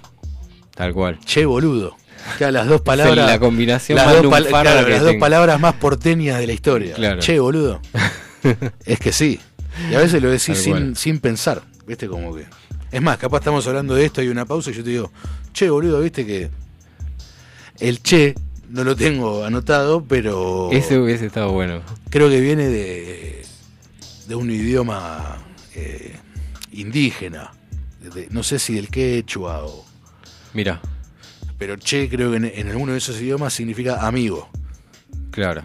tal 0.75 0.93
cual. 0.93 1.19
Che, 1.25 1.45
boludo. 1.45 1.95
Claro, 2.37 2.53
las 2.53 2.67
dos 2.67 2.81
palabras. 2.91 3.27
la 3.27 3.39
combinación 3.39 3.95
las 3.97 4.05
más 4.07 4.21
dos, 4.21 4.31
pal- 4.31 4.47
claro, 4.47 4.87
las 4.87 5.01
dos 5.01 5.15
palabras 5.15 5.59
más 5.59 5.73
porteñas 5.75 6.39
de 6.39 6.47
la 6.47 6.53
historia. 6.53 6.93
Claro. 6.95 7.19
Che, 7.21 7.39
boludo. 7.39 7.81
es 8.85 8.99
que 8.99 9.11
sí. 9.11 9.39
Y 9.91 9.95
a 9.95 9.99
veces 9.99 10.21
lo 10.21 10.29
decís 10.29 10.57
sin, 10.57 10.95
sin 10.95 11.19
pensar. 11.19 11.61
¿Viste? 11.85 12.07
Como 12.07 12.33
que. 12.35 12.45
Es 12.91 13.01
más, 13.01 13.17
capaz 13.17 13.39
estamos 13.39 13.65
hablando 13.67 13.95
de 13.95 14.05
esto, 14.05 14.21
hay 14.21 14.27
una 14.29 14.45
pausa 14.45 14.69
y 14.69 14.73
yo 14.73 14.83
te 14.83 14.91
digo, 14.91 15.11
che, 15.51 15.69
boludo, 15.69 15.99
viste 15.99 16.25
que. 16.25 16.49
El 17.79 18.01
che 18.03 18.35
no 18.69 18.83
lo 18.83 18.95
tengo 18.95 19.43
anotado, 19.43 20.03
pero. 20.07 20.69
Ese 20.71 20.97
hubiese 20.99 21.25
estado 21.25 21.51
bueno. 21.51 21.81
Creo 22.09 22.29
que 22.29 22.39
viene 22.39 22.67
de. 22.69 23.45
de 24.27 24.35
un 24.35 24.49
idioma 24.51 25.37
eh, 25.75 26.15
indígena. 26.71 27.51
de- 28.13 28.27
no 28.29 28.43
sé 28.43 28.59
si 28.59 28.75
del 28.75 28.89
quechua 28.89 29.65
o. 29.65 29.85
Mira, 30.53 30.81
Pero 31.57 31.77
che, 31.77 32.09
creo 32.09 32.31
que 32.31 32.37
en, 32.37 32.45
en 32.45 32.69
alguno 32.69 32.91
de 32.93 32.97
esos 32.97 33.19
idiomas 33.21 33.53
significa 33.53 34.05
amigo. 34.05 34.49
claro. 35.31 35.63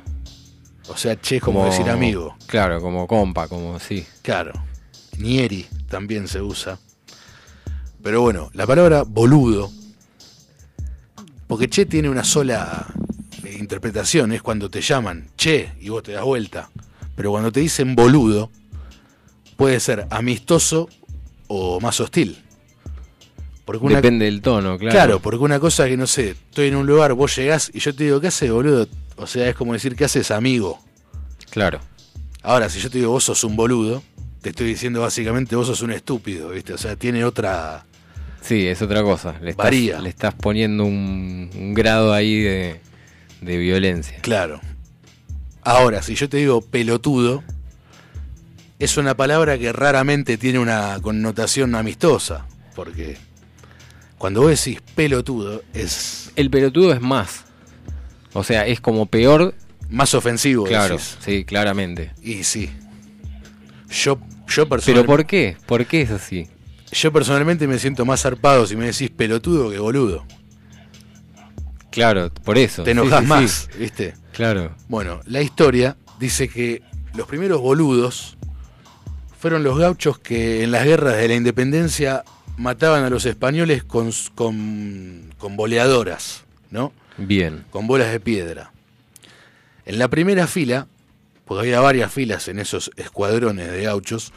O 0.90 0.96
sea, 0.96 1.16
che 1.16 1.36
es 1.36 1.42
como, 1.42 1.66
decir 1.66 1.90
amigo. 1.90 2.34
Claro, 2.46 2.80
como 2.80 3.06
compa, 3.06 3.46
como 3.46 3.78
sí. 3.78 4.06
Claro. 4.22 4.52
Nieri 5.18 5.66
también 5.86 6.26
se 6.28 6.40
usa. 6.40 6.78
Pero 8.02 8.22
bueno, 8.22 8.48
la 8.54 8.66
palabra 8.66 9.02
boludo. 9.02 9.70
Porque 11.46 11.68
che 11.68 11.84
tiene 11.84 12.08
una 12.08 12.24
sola 12.24 12.86
eh, 13.44 13.56
interpretación. 13.58 14.32
Es 14.32 14.40
cuando 14.40 14.70
te 14.70 14.80
llaman 14.80 15.28
che 15.36 15.72
y 15.78 15.90
vos 15.90 16.02
te 16.02 16.12
das 16.12 16.24
vuelta. 16.24 16.70
Pero 17.14 17.32
cuando 17.32 17.52
te 17.52 17.60
dicen 17.60 17.94
boludo, 17.94 18.50
puede 19.58 19.80
ser 19.80 20.06
amistoso 20.08 20.88
o 21.48 21.80
más 21.80 22.00
hostil. 22.00 22.42
Porque 23.68 23.84
una, 23.84 23.96
Depende 23.96 24.24
del 24.24 24.40
tono, 24.40 24.78
claro. 24.78 24.94
Claro, 24.94 25.20
porque 25.20 25.44
una 25.44 25.60
cosa 25.60 25.86
que 25.86 25.98
no 25.98 26.06
sé, 26.06 26.30
estoy 26.30 26.68
en 26.68 26.76
un 26.76 26.86
lugar, 26.86 27.12
vos 27.12 27.36
llegás 27.36 27.70
y 27.74 27.80
yo 27.80 27.94
te 27.94 28.04
digo, 28.04 28.18
¿qué 28.18 28.28
haces, 28.28 28.50
boludo? 28.50 28.88
O 29.16 29.26
sea, 29.26 29.46
es 29.46 29.54
como 29.54 29.74
decir, 29.74 29.94
¿qué 29.94 30.06
haces, 30.06 30.30
amigo? 30.30 30.78
Claro. 31.50 31.78
Ahora, 32.42 32.70
si 32.70 32.80
yo 32.80 32.88
te 32.88 32.96
digo, 32.96 33.10
vos 33.10 33.24
sos 33.24 33.44
un 33.44 33.56
boludo, 33.56 34.02
te 34.40 34.48
estoy 34.48 34.68
diciendo 34.68 35.02
básicamente, 35.02 35.54
vos 35.54 35.66
sos 35.66 35.82
un 35.82 35.92
estúpido, 35.92 36.48
¿viste? 36.48 36.72
O 36.72 36.78
sea, 36.78 36.96
tiene 36.96 37.26
otra. 37.26 37.84
Sí, 38.40 38.66
es 38.66 38.80
otra 38.80 39.02
cosa. 39.02 39.34
Le 39.42 39.50
estás, 39.50 39.64
Varía. 39.66 40.00
le 40.00 40.08
estás 40.08 40.32
poniendo 40.32 40.84
un, 40.86 41.50
un 41.54 41.74
grado 41.74 42.14
ahí 42.14 42.40
de, 42.40 42.80
de 43.42 43.58
violencia. 43.58 44.16
Claro. 44.22 44.62
Ahora, 45.60 46.00
si 46.00 46.14
yo 46.14 46.26
te 46.30 46.38
digo 46.38 46.62
pelotudo, 46.62 47.44
es 48.78 48.96
una 48.96 49.14
palabra 49.14 49.58
que 49.58 49.74
raramente 49.74 50.38
tiene 50.38 50.58
una 50.58 50.98
connotación 51.02 51.74
amistosa, 51.74 52.46
porque 52.74 53.27
cuando 54.18 54.42
vos 54.42 54.50
decís 54.50 54.80
pelotudo 54.94 55.62
es 55.72 56.32
El 56.36 56.50
pelotudo 56.50 56.92
es 56.92 57.00
más. 57.00 57.44
O 58.32 58.44
sea, 58.44 58.66
es 58.66 58.80
como 58.80 59.06
peor. 59.06 59.54
más 59.88 60.12
ofensivo. 60.14 60.64
Claro, 60.64 60.96
decís. 60.96 61.16
sí, 61.20 61.44
claramente. 61.44 62.12
Y 62.22 62.44
sí. 62.44 62.70
Yo, 63.88 64.18
yo, 64.48 64.68
Pero 64.68 64.68
personalmente, 64.68 65.06
¿por 65.06 65.26
qué? 65.26 65.56
¿Por 65.66 65.86
qué 65.86 66.02
es 66.02 66.10
así? 66.10 66.48
yo 66.90 67.12
personalmente 67.12 67.66
me 67.66 67.78
siento 67.78 68.04
más 68.06 68.22
zarpado 68.22 68.66
si 68.66 68.76
me 68.76 68.86
decís 68.86 69.10
pelotudo 69.10 69.70
que 69.70 69.78
boludo. 69.78 70.24
Claro, 71.90 72.30
por 72.44 72.58
eso. 72.58 72.82
Te 72.82 72.92
enojas 72.92 73.20
sí, 73.20 73.24
sí. 73.24 73.28
más, 73.28 73.68
¿viste? 73.78 74.14
Claro. 74.32 74.74
Bueno, 74.88 75.20
la 75.24 75.42
historia 75.42 75.96
dice 76.18 76.48
que 76.48 76.82
los 77.14 77.26
primeros 77.26 77.60
boludos 77.60 78.36
fueron 79.38 79.62
los 79.62 79.78
gauchos 79.78 80.18
que 80.18 80.62
en 80.64 80.70
las 80.70 80.84
guerras 80.84 81.16
de 81.16 81.28
la 81.28 81.34
independencia 81.34 82.24
mataban 82.58 83.04
a 83.04 83.10
los 83.10 83.24
españoles 83.24 83.82
con, 83.84 84.10
con, 84.34 85.32
con 85.38 85.56
boleadoras, 85.56 86.44
¿no? 86.70 86.92
Bien. 87.16 87.64
Con 87.70 87.86
bolas 87.86 88.12
de 88.12 88.20
piedra. 88.20 88.72
En 89.86 89.98
la 89.98 90.08
primera 90.08 90.46
fila, 90.46 90.86
porque 91.46 91.60
había 91.62 91.80
varias 91.80 92.12
filas 92.12 92.48
en 92.48 92.58
esos 92.58 92.90
escuadrones 92.96 93.70
de 93.70 93.84
gauchos, 93.84 94.32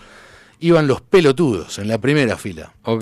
iban 0.59 0.87
los 0.87 1.01
pelotudos 1.01 1.77
en 1.79 1.87
la 1.89 1.97
primera 1.99 2.37
fila, 2.37 2.71
Ok. 2.83 3.01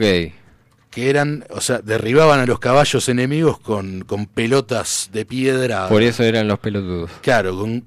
que 0.90 1.10
eran, 1.10 1.46
o 1.52 1.62
sea, 1.62 1.80
derribaban 1.80 2.40
a 2.40 2.46
los 2.48 2.60
caballos 2.60 3.08
enemigos 3.10 3.60
con, 3.60 4.02
con 4.02 4.26
pelotas 4.26 5.10
de 5.14 5.26
piedra. 5.26 5.88
Por 5.90 6.02
eso 6.02 6.24
eran 6.24 6.48
los 6.48 6.58
pelotudos. 6.60 7.12
Claro, 7.22 7.56
con 7.58 7.82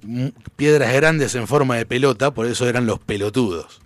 piedras 0.54 0.92
grandes 0.94 1.34
en 1.34 1.48
forma 1.48 1.76
de 1.76 1.86
pelota, 1.86 2.30
por 2.32 2.46
eso 2.46 2.68
eran 2.68 2.86
los 2.86 3.00
pelotudos. 3.00 3.80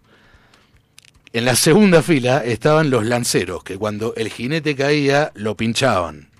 En 1.36 1.44
la 1.44 1.54
segunda 1.54 2.02
fila 2.02 2.42
estaban 2.42 2.88
los 2.88 3.04
lanceros, 3.04 3.62
que 3.62 3.76
cuando 3.76 4.14
el 4.14 4.30
jinete 4.30 4.74
caía 4.74 5.32
lo 5.34 5.54
pinchaban 5.54 6.30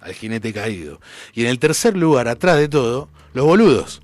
al 0.00 0.14
jinete 0.14 0.54
caído. 0.54 0.98
Y 1.34 1.42
en 1.42 1.48
el 1.48 1.58
tercer 1.58 1.94
lugar, 1.94 2.26
atrás 2.26 2.56
de 2.56 2.66
todo, 2.66 3.10
los 3.34 3.44
boludos, 3.44 4.00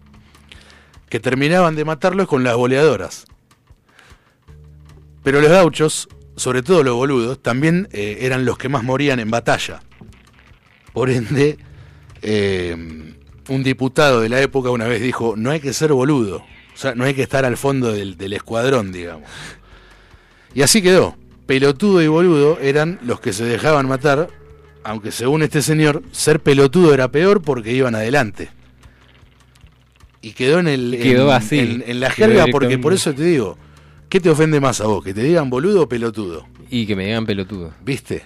que 1.08 1.20
terminaban 1.20 1.74
de 1.74 1.86
matarlos 1.86 2.28
con 2.28 2.44
las 2.44 2.54
boleadoras. 2.54 3.24
Pero 5.24 5.40
los 5.40 5.50
gauchos, 5.50 6.06
sobre 6.36 6.62
todo 6.62 6.82
los 6.82 6.96
boludos, 6.96 7.42
también 7.42 7.88
eh, 7.92 8.18
eran 8.20 8.44
los 8.44 8.58
que 8.58 8.68
más 8.68 8.84
morían 8.84 9.20
en 9.20 9.30
batalla. 9.30 9.80
Por 10.92 11.08
ende, 11.08 11.56
eh, 12.20 12.76
un 13.48 13.62
diputado 13.62 14.20
de 14.20 14.28
la 14.28 14.42
época 14.42 14.68
una 14.68 14.86
vez 14.86 15.00
dijo, 15.00 15.32
no 15.34 15.50
hay 15.50 15.60
que 15.60 15.72
ser 15.72 15.94
boludo, 15.94 16.44
o 16.74 16.76
sea, 16.76 16.94
no 16.94 17.04
hay 17.04 17.14
que 17.14 17.22
estar 17.22 17.46
al 17.46 17.56
fondo 17.56 17.90
del, 17.90 18.18
del 18.18 18.34
escuadrón, 18.34 18.92
digamos. 18.92 19.30
Y 20.56 20.62
así 20.62 20.80
quedó. 20.82 21.14
Pelotudo 21.46 22.02
y 22.02 22.08
boludo 22.08 22.58
eran 22.60 22.98
los 23.04 23.20
que 23.20 23.32
se 23.34 23.44
dejaban 23.44 23.86
matar, 23.86 24.28
aunque 24.82 25.12
según 25.12 25.42
este 25.42 25.60
señor, 25.60 26.02
ser 26.12 26.40
pelotudo 26.40 26.92
era 26.94 27.12
peor 27.12 27.42
porque 27.42 27.72
iban 27.72 27.94
adelante. 27.94 28.48
Y 30.22 30.32
quedó 30.32 30.58
en 30.58 30.66
el 30.68 30.98
Quedó 31.00 31.28
en, 31.28 31.34
así, 31.36 31.58
en- 31.58 31.84
en 31.86 32.00
la 32.00 32.10
jerga 32.10 32.46
porque 32.50 32.78
por 32.78 32.92
eso 32.92 33.12
te 33.14 33.22
digo, 33.22 33.56
¿qué 34.08 34.18
te 34.18 34.30
ofende 34.30 34.58
más 34.58 34.80
a 34.80 34.86
vos? 34.86 35.04
¿Que 35.04 35.14
te 35.14 35.22
digan 35.22 35.50
boludo 35.50 35.82
o 35.82 35.88
pelotudo? 35.88 36.46
Y 36.70 36.86
que 36.86 36.96
me 36.96 37.04
digan 37.06 37.26
pelotudo. 37.26 37.74
¿Viste? 37.84 38.22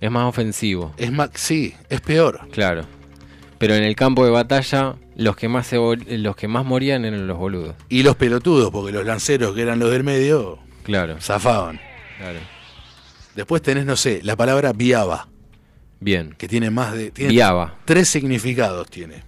Es 0.00 0.10
más 0.10 0.24
ofensivo. 0.24 0.94
Es 0.96 1.12
más, 1.12 1.30
sí, 1.34 1.74
es 1.90 2.00
peor. 2.00 2.40
Claro. 2.50 2.86
Pero 3.58 3.74
en 3.74 3.84
el 3.84 3.94
campo 3.94 4.24
de 4.24 4.30
batalla, 4.32 4.96
los 5.16 5.36
que 5.36 5.48
más 5.48 5.66
se 5.68 5.76
los 5.76 6.34
que 6.34 6.48
más 6.48 6.64
morían 6.64 7.04
eran 7.04 7.26
los 7.26 7.38
boludos. 7.38 7.74
Y 7.88 8.02
los 8.02 8.16
pelotudos, 8.16 8.70
porque 8.70 8.90
los 8.90 9.04
lanceros 9.06 9.54
que 9.54 9.62
eran 9.62 9.78
los 9.78 9.90
del 9.92 10.02
medio, 10.02 10.58
Claro. 10.84 11.20
zafaban. 11.20 11.80
Claro. 12.18 12.38
Después 13.34 13.60
tenés, 13.62 13.84
no 13.84 13.96
sé, 13.96 14.20
la 14.22 14.36
palabra 14.36 14.72
viaba, 14.72 15.28
Bien. 15.98 16.34
que 16.38 16.46
tiene 16.46 16.70
más 16.70 16.92
de... 16.94 17.10
Tiene 17.10 17.32
Viaba. 17.32 17.78
Tres 17.84 18.08
significados 18.08 18.88
tiene. 18.88 19.24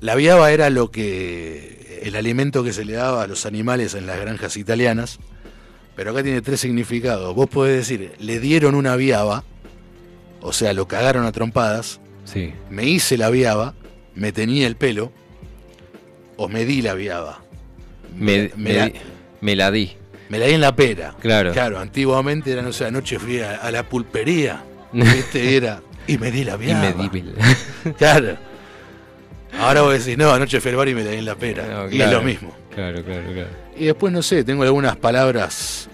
La 0.00 0.14
viaba 0.16 0.50
era 0.50 0.68
lo 0.70 0.90
que... 0.90 2.00
el 2.02 2.16
alimento 2.16 2.64
que 2.64 2.72
se 2.72 2.84
le 2.84 2.94
daba 2.94 3.22
a 3.22 3.26
los 3.26 3.46
animales 3.46 3.94
en 3.94 4.06
las 4.06 4.18
granjas 4.18 4.56
italianas, 4.56 5.20
pero 5.94 6.10
acá 6.10 6.22
tiene 6.22 6.40
tres 6.42 6.60
significados. 6.60 7.34
Vos 7.34 7.48
podés 7.48 7.76
decir, 7.76 8.12
le 8.18 8.40
dieron 8.40 8.74
una 8.74 8.96
viaba, 8.96 9.44
o 10.40 10.52
sea, 10.52 10.72
lo 10.72 10.88
cagaron 10.88 11.24
a 11.24 11.32
trompadas, 11.32 12.00
Sí. 12.24 12.52
me 12.70 12.84
hice 12.84 13.16
la 13.16 13.30
viaba, 13.30 13.74
me 14.14 14.32
tenía 14.32 14.66
el 14.66 14.76
pelo, 14.76 15.12
o 16.36 16.48
me 16.48 16.64
di 16.64 16.82
la 16.82 16.94
viaba. 16.94 17.40
Me, 18.16 18.50
me 18.56 18.72
di- 18.86 18.92
me 19.42 19.54
la 19.54 19.70
di. 19.70 19.92
Me 20.30 20.38
la 20.38 20.46
di 20.46 20.54
en 20.54 20.60
la 20.62 20.74
pera. 20.74 21.14
Claro. 21.20 21.52
Claro, 21.52 21.78
antiguamente 21.78 22.50
era, 22.52 22.62
no 22.62 22.72
sé, 22.72 22.86
anoche 22.86 23.18
fui 23.18 23.40
a, 23.40 23.56
a 23.56 23.70
la 23.70 23.82
pulpería. 23.82 24.64
Este 24.94 25.56
era. 25.56 25.82
Y 26.06 26.16
me 26.18 26.30
di 26.30 26.44
la 26.44 26.54
Y 26.54 26.58
viaba. 26.58 26.94
me 26.94 27.08
di. 27.10 27.24
Claro. 27.98 28.36
Ahora 29.60 29.82
vos 29.82 29.92
decís, 29.92 30.16
no, 30.16 30.30
anoche 30.32 30.60
fui 30.60 30.70
al 30.70 30.76
bar 30.78 30.88
y 30.88 30.94
me 30.94 31.04
la 31.04 31.10
di 31.10 31.18
en 31.18 31.24
la 31.26 31.34
pera. 31.34 31.66
No, 31.66 31.90
Y 31.90 32.00
es 32.00 32.10
lo 32.10 32.22
mismo. 32.22 32.54
Claro, 32.74 33.04
claro, 33.04 33.22
claro. 33.32 33.48
Y 33.76 33.84
después, 33.84 34.12
no 34.12 34.22
sé, 34.22 34.44
tengo 34.44 34.62
algunas 34.62 34.96
palabras. 34.96 35.88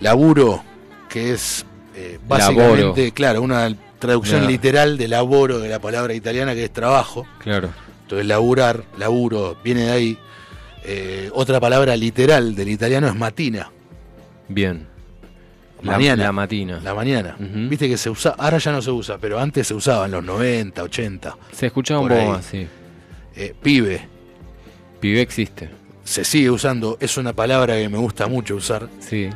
Laburo, 0.00 0.64
que 1.08 1.32
es 1.32 1.64
eh, 1.96 2.18
básicamente, 2.26 2.80
Laboro. 2.82 3.14
claro, 3.14 3.42
una 3.42 3.76
traducción 4.00 4.46
literal 4.48 4.98
de 4.98 5.06
laboro 5.08 5.60
de 5.60 5.68
la 5.68 5.78
palabra 5.78 6.12
italiana 6.14 6.54
que 6.54 6.64
es 6.64 6.72
trabajo. 6.72 7.24
Claro. 7.38 7.70
Entonces, 8.02 8.26
laburar, 8.26 8.82
laburo, 8.98 9.56
viene 9.62 9.82
de 9.82 9.90
ahí. 9.92 10.18
Eh, 10.84 11.30
otra 11.32 11.58
palabra 11.60 11.96
literal 11.96 12.54
del 12.54 12.68
italiano 12.68 13.08
es 13.08 13.14
matina. 13.14 13.70
Bien. 14.48 14.86
La- 15.82 15.92
Mañana. 15.92 16.24
La, 16.24 16.32
matina. 16.32 16.80
La 16.82 16.94
mañana. 16.94 17.36
Viste 17.38 17.88
que 17.88 17.96
se 17.98 18.08
usa, 18.10 18.34
ahora 18.38 18.58
ya 18.58 18.72
no 18.72 18.80
se 18.80 18.90
usa, 18.90 19.18
pero 19.18 19.38
antes 19.38 19.66
se 19.66 19.74
usaba 19.74 20.06
en 20.06 20.12
los 20.12 20.24
90, 20.24 20.82
80. 20.82 21.36
Se 21.52 21.66
escuchaba 21.66 22.00
un 22.00 22.08
poco 22.08 22.24
más, 22.26 22.44
sí. 22.46 22.66
Eh, 23.36 23.54
pibe, 23.62 24.00
Pibe 25.00 25.20
existe. 25.20 25.68
se 26.04 26.24
sigue 26.24 26.50
usando, 26.50 26.96
es 27.00 27.16
una 27.18 27.32
palabra 27.32 27.74
que 27.76 27.88
me 27.88 27.98
gusta 27.98 28.26
mucho 28.28 28.54
usar. 28.56 28.88
Sí. 29.00 29.28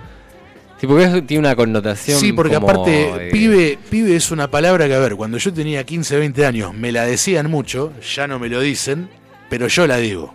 Sí, 0.80 0.86
porque 0.86 1.04
eso 1.04 1.22
tiene 1.24 1.40
una 1.40 1.56
connotación. 1.56 2.18
Sí, 2.20 2.32
porque 2.32 2.54
como 2.54 2.70
aparte, 2.70 2.90
de- 2.90 3.30
pibe, 3.30 3.78
pibe 3.90 4.14
es 4.14 4.30
una 4.30 4.48
palabra 4.48 4.86
que, 4.86 4.94
a 4.94 4.98
ver, 5.00 5.16
cuando 5.16 5.36
yo 5.38 5.52
tenía 5.52 5.84
15, 5.84 6.16
20 6.18 6.46
años 6.46 6.72
me 6.72 6.92
la 6.92 7.04
decían 7.04 7.50
mucho, 7.50 7.92
ya 8.14 8.26
no 8.28 8.38
me 8.38 8.48
lo 8.48 8.60
dicen, 8.60 9.08
pero 9.50 9.66
yo 9.66 9.86
la 9.88 9.96
digo. 9.96 10.34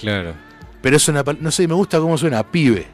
Claro. 0.00 0.34
Pero 0.82 0.96
es 0.96 1.08
una, 1.08 1.24
no 1.40 1.50
sé, 1.50 1.66
me 1.66 1.74
gusta 1.74 1.98
cómo 1.98 2.16
suena, 2.18 2.42
pibe. 2.50 2.86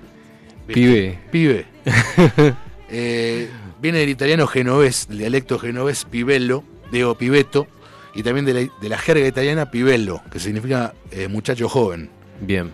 Pibe. 0.67 1.19
Pibe. 1.31 1.67
Eh, 2.95 3.49
viene 3.81 4.01
del 4.01 4.11
italiano 4.11 4.47
genovés, 4.47 5.09
del 5.09 5.17
dialecto 5.17 5.59
genovés 5.59 6.05
pibello, 6.05 6.62
digo 6.91 7.15
pibeto, 7.17 7.67
y 8.15 8.23
también 8.23 8.45
de 8.45 8.53
la, 8.53 8.61
de 8.83 8.88
la 8.91 8.99
jerga 8.99 9.27
italiana 9.27 9.71
pibello, 9.71 10.21
que 10.31 10.38
significa 10.38 10.93
eh, 11.11 11.27
muchacho 11.27 11.71
joven. 11.71 12.11
Bien. 12.43 12.71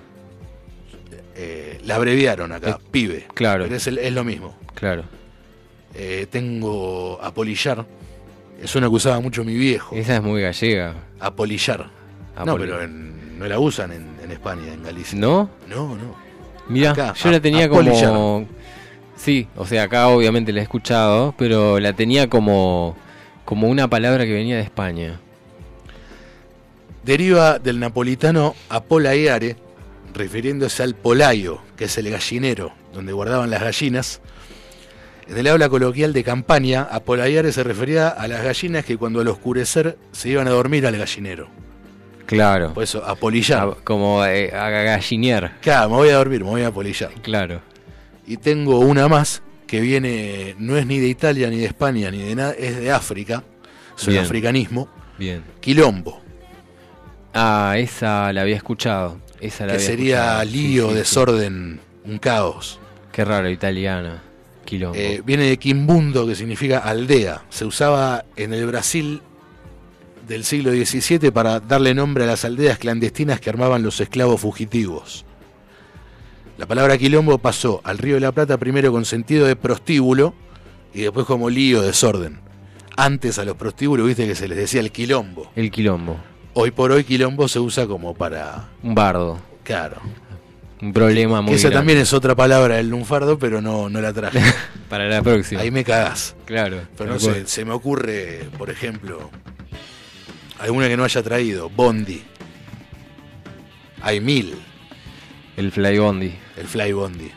Eh, 1.37 1.81
la 1.85 1.95
abreviaron 1.95 2.51
acá, 2.51 2.81
pibe. 2.91 3.27
claro. 3.35 3.62
Pero 3.64 3.77
es, 3.77 3.87
el- 3.87 3.99
es 3.99 4.12
lo 4.12 4.25
mismo. 4.25 4.59
Claro. 4.75 5.05
Tengo 6.31 7.19
apolillar, 7.23 7.87
es 8.61 8.75
una 8.75 8.88
que 8.88 8.95
usaba 8.95 9.21
mucho 9.21 9.45
mi 9.45 9.55
viejo. 9.55 9.95
Esa 9.95 10.17
es 10.17 10.23
muy 10.23 10.43
gallega. 10.43 10.95
Apolillar. 11.21 11.91
No, 12.45 12.57
Apoli- 12.57 12.61
pero 12.61 12.83
en- 12.83 13.38
no 13.38 13.47
la 13.47 13.59
usan 13.61 13.93
en, 13.93 14.07
en 14.29 14.33
España, 14.33 14.73
en 14.73 14.83
Galicia. 14.83 15.19
¿No? 15.19 15.51
No, 15.69 15.97
no. 15.97 16.14
Mira, 16.69 16.91
Acá, 16.93 17.14
yo 17.14 17.29
a- 17.29 17.33
la 17.33 17.41
tenía 17.41 17.69
como. 17.69 18.47
Sí, 19.17 19.49
o 19.57 19.67
sea, 19.67 19.83
acá 19.85 20.09
obviamente 20.09 20.53
la 20.53 20.61
he 20.61 20.62
escuchado, 20.62 21.35
pero 21.37 21.81
la 21.81 21.93
tenía 21.93 22.29
como. 22.29 22.97
como 23.45 23.69
una 23.69 23.88
palabra 23.88 24.25
que 24.25 24.33
venía 24.33 24.57
de 24.57 24.62
España. 24.62 25.19
Deriva 27.05 27.59
del 27.59 27.81
napolitano 27.81 28.55
apolaiare, 28.69 29.57
refiriéndose 30.14 30.83
al 30.83 30.95
polaio, 30.95 31.61
que 31.77 31.85
es 31.85 31.97
el 31.99 32.11
gallinero, 32.11 32.73
donde 32.93 33.12
guardaban 33.12 33.51
las 33.51 33.62
gallinas. 33.62 34.21
En 35.29 35.37
el 35.38 35.47
habla 35.47 35.69
coloquial 35.69 36.12
de 36.12 36.25
campaña, 36.25 36.83
apolaiare 36.91 37.53
se 37.53 37.62
refería 37.64 38.09
a 38.09 38.29
las 38.29 38.43
gallinas 38.43 38.85
que 38.85 38.97
cuando 38.97 39.21
al 39.21 39.29
oscurecer 39.29 39.97
se 40.12 40.29
iban 40.31 40.49
a 40.49 40.51
dormir 40.53 40.87
al 40.87 40.97
gallinero. 40.97 41.49
Claro. 42.29 42.75
Por 42.75 42.85
eso, 42.85 43.05
apolillar. 43.05 43.69
A- 43.69 43.75
como 43.85 44.25
eh, 44.25 44.53
a 44.55 44.69
gallinear. 44.71 45.59
Claro, 45.61 45.88
me 45.91 45.97
voy 45.97 46.09
a 46.11 46.17
dormir, 46.17 46.45
me 46.45 46.51
voy 46.51 46.62
a 46.62 46.69
apolillar. 46.69 47.11
Claro. 47.23 47.61
Y 48.27 48.37
tengo 48.37 48.79
una 48.81 49.09
más 49.09 49.43
que 49.67 49.81
viene, 49.81 50.55
no 50.59 50.77
es 50.77 50.87
ni 50.87 50.99
de 50.99 51.09
Italia, 51.09 51.49
ni 51.51 51.57
de 51.59 51.64
España, 51.67 52.11
ni 52.11 52.19
de 52.23 52.35
nada, 52.35 52.53
es 52.53 52.79
de 52.79 52.91
África, 52.93 53.43
Bien. 54.07 54.23
africanismo, 54.25 54.88
Bien. 55.19 55.43
quilombo, 55.61 56.23
Ah, 57.35 57.75
esa 57.79 58.33
la 58.33 58.43
había 58.43 58.57
escuchado. 58.57 59.19
Esa 59.41 59.67
la 59.67 59.73
que 59.73 59.77
había 59.77 59.87
sería 59.87 60.19
escuchado. 60.43 60.45
Lío, 60.51 60.85
sí, 60.87 60.91
sí. 60.93 60.99
desorden, 60.99 61.81
un 62.05 62.19
caos. 62.19 62.81
Qué 63.12 63.25
raro, 63.25 63.49
italiana. 63.51 64.23
Quilombo. 64.64 64.99
Eh, 64.99 65.23
viene 65.25 65.45
de 65.45 65.57
quimbundo, 65.59 66.27
que 66.27 66.35
significa 66.35 66.79
aldea. 66.81 67.43
Se 67.49 67.64
usaba 67.64 68.25
en 68.37 68.53
el 68.55 68.67
Brasil 68.67 69.23
del 70.29 70.45
siglo 70.45 70.71
XVII 70.71 71.31
para 71.31 71.59
darle 71.59 71.95
nombre 71.95 72.25
a 72.25 72.27
las 72.27 72.45
aldeas 72.45 72.79
clandestinas 72.79 73.41
que 73.41 73.49
armaban 73.49 73.83
los 73.83 73.99
esclavos 74.01 74.41
fugitivos. 74.41 75.25
La 76.59 76.67
palabra 76.67 76.99
quilombo 76.99 77.38
pasó 77.38 77.81
al 77.83 77.99
Río 77.99 78.17
de 78.17 78.21
la 78.21 78.33
Plata 78.33 78.59
primero 78.59 78.93
con 78.93 79.05
sentido 79.05 79.47
de 79.47 79.57
prostíbulo 79.57 80.35
y 80.93 81.03
después 81.03 81.25
como 81.25 81.49
lío, 81.49 81.81
desorden. 81.81 82.41
Antes 82.97 83.38
a 83.38 83.45
los 83.45 83.57
prostíbulos, 83.57 84.07
viste 84.07 84.27
que 84.27 84.35
se 84.35 84.49
les 84.49 84.59
decía 84.59 84.81
el 84.81 84.93
quilombo. 84.93 85.51
El 85.57 85.71
quilombo. 85.71 86.19
Hoy 86.55 86.73
por 86.73 86.93
hoy 86.93 87.05
quilombo 87.05 87.49
se 87.49 87.61
usa 87.61 87.87
como 87.87 88.14
para... 88.14 88.69
Un 88.83 88.95
bardo. 88.95 89.38
Claro. 89.62 89.97
Un 90.83 90.93
problema 90.93 91.41
muy 91.41 91.55
esa 91.55 91.69
grande. 91.69 91.77
también 91.79 91.99
es 91.99 92.12
otra 92.12 92.35
palabra 92.35 92.77
del 92.77 92.88
lunfardo, 92.91 93.38
pero 93.38 93.61
no, 93.61 93.88
no 93.88 94.01
la 94.01 94.12
traje. 94.12 94.41
Para 94.88 95.07
la 95.09 95.23
próxima. 95.23 95.61
Ahí 95.61 95.71
me 95.71 95.85
cagás. 95.85 96.37
Claro. 96.45 96.81
Pero 96.97 97.14
no 97.14 97.19
sé, 97.19 97.47
se 97.47 97.64
me 97.64 97.73
ocurre, 97.73 98.49
por 98.59 98.71
ejemplo, 98.71 99.31
alguna 100.59 100.88
que 100.88 100.97
no 100.97 101.05
haya 101.05 101.23
traído. 101.23 101.68
Bondi. 101.68 102.23
Hay 104.03 104.21
mil. 104.21 104.55
El 105.57 105.73
Fly 105.73 105.99
Bondi. 105.99 106.35
el 106.57 106.66
Fly 106.66 106.92
Bondi. 106.92 107.31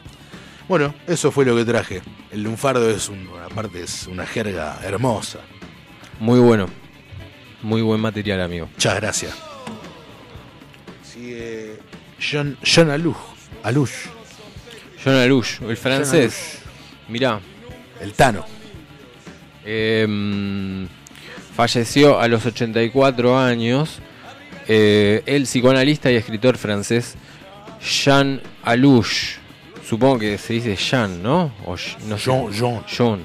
Bueno, 0.68 0.94
eso 1.08 1.32
fue 1.32 1.44
lo 1.46 1.56
que 1.56 1.66
traje. 1.66 2.02
El 2.32 2.44
lunfardo 2.44 2.90
es 2.90 3.10
un, 3.10 3.28
aparte 3.44 3.82
es 3.84 4.08
una 4.08 4.26
jerga 4.26 4.80
hermosa. 4.84 5.40
Muy 6.20 6.40
bueno. 6.40 6.68
Muy 7.64 7.82
buen 7.82 8.00
material, 8.00 8.42
amigo. 8.42 8.68
Muchas 8.72 8.96
gracias. 8.96 9.34
Sigue 11.04 11.78
John, 12.20 12.58
John 12.64 12.90
Aluj. 12.92 13.18
Aluj, 13.64 13.90
John 15.04 15.16
Alush, 15.16 15.62
el 15.62 15.78
francés. 15.78 16.60
Mirá, 17.10 17.40
el 18.00 18.14
Tano. 18.14 18.46
eh, 19.66 20.88
falleció 21.56 22.20
a 22.20 22.28
los 22.28 22.46
84 22.46 23.38
años. 23.38 24.00
eh, 24.68 25.24
el 25.26 25.44
psicoanalista 25.44 26.12
y 26.12 26.16
escritor 26.16 26.58
francés 26.58 27.16
Jean 27.82 28.40
Alush. 28.64 29.36
Supongo 29.88 30.20
que 30.20 30.38
se 30.38 30.54
dice 30.54 30.76
Jean, 30.76 31.22
¿no? 31.22 31.52
O 31.66 31.76
J- 31.76 31.98
no 32.08 32.18
sé. 32.18 32.30
John, 32.30 32.54
John. 32.58 32.84
John. 32.98 33.22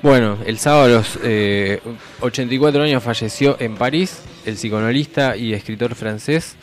Bueno, 0.00 0.38
el 0.46 0.58
sábado 0.58 0.84
a 0.84 0.88
los 0.88 1.18
eh, 1.22 1.80
84 2.20 2.82
años 2.82 3.02
falleció 3.02 3.56
en 3.60 3.74
París. 3.76 4.22
El 4.46 4.54
psicoanalista 4.54 5.36
y 5.36 5.52
escritor 5.52 5.94
francés 5.94 6.56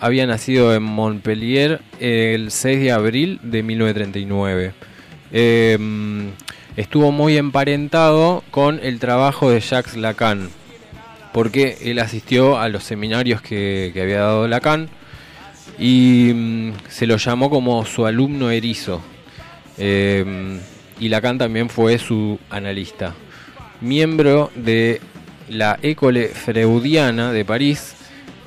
había 0.00 0.26
nacido 0.26 0.74
en 0.74 0.82
Montpellier 0.82 1.80
el 1.98 2.50
6 2.50 2.80
de 2.80 2.92
abril 2.92 3.40
de 3.42 3.62
1939. 3.62 4.72
Eh, 5.32 5.78
estuvo 6.78 7.10
muy 7.10 7.36
emparentado 7.36 8.44
con 8.52 8.78
el 8.80 9.00
trabajo 9.00 9.50
de 9.50 9.58
Jacques 9.58 9.96
Lacan, 9.96 10.48
porque 11.32 11.76
él 11.82 11.98
asistió 11.98 12.56
a 12.56 12.68
los 12.68 12.84
seminarios 12.84 13.42
que, 13.42 13.92
había 14.00 14.20
dado 14.20 14.46
Lacan 14.46 14.88
y 15.76 16.30
mm, 16.32 16.72
se 16.88 17.08
lo 17.08 17.16
llamó 17.16 17.50
como 17.50 17.84
su 17.84 18.06
alumno 18.06 18.50
erizo. 18.50 19.02
Eh, 19.76 20.60
y 21.00 21.08
Lacan 21.08 21.36
también 21.36 21.68
fue 21.68 21.98
su 21.98 22.38
analista. 22.48 23.12
Miembro 23.80 24.52
de 24.54 25.00
la 25.48 25.80
École 25.82 26.28
Freudiana 26.28 27.32
de 27.32 27.44
París, 27.44 27.96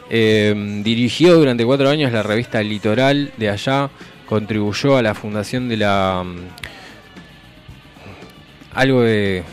eh, 0.10 0.82
dirigió 0.86 1.36
durante 1.36 1.66
cuatro 1.66 1.90
años 1.90 2.14
la 2.14 2.24
revista 2.24 2.64
Litoral 2.64 3.34
de 3.36 3.50
allá, 3.50 3.90
contribuyó 4.26 4.96
a 4.96 5.02
la 5.02 5.16
fundación 5.16 5.68
de 5.68 5.76
la... 5.76 6.24
algo 8.74 9.02
de... 9.02 9.44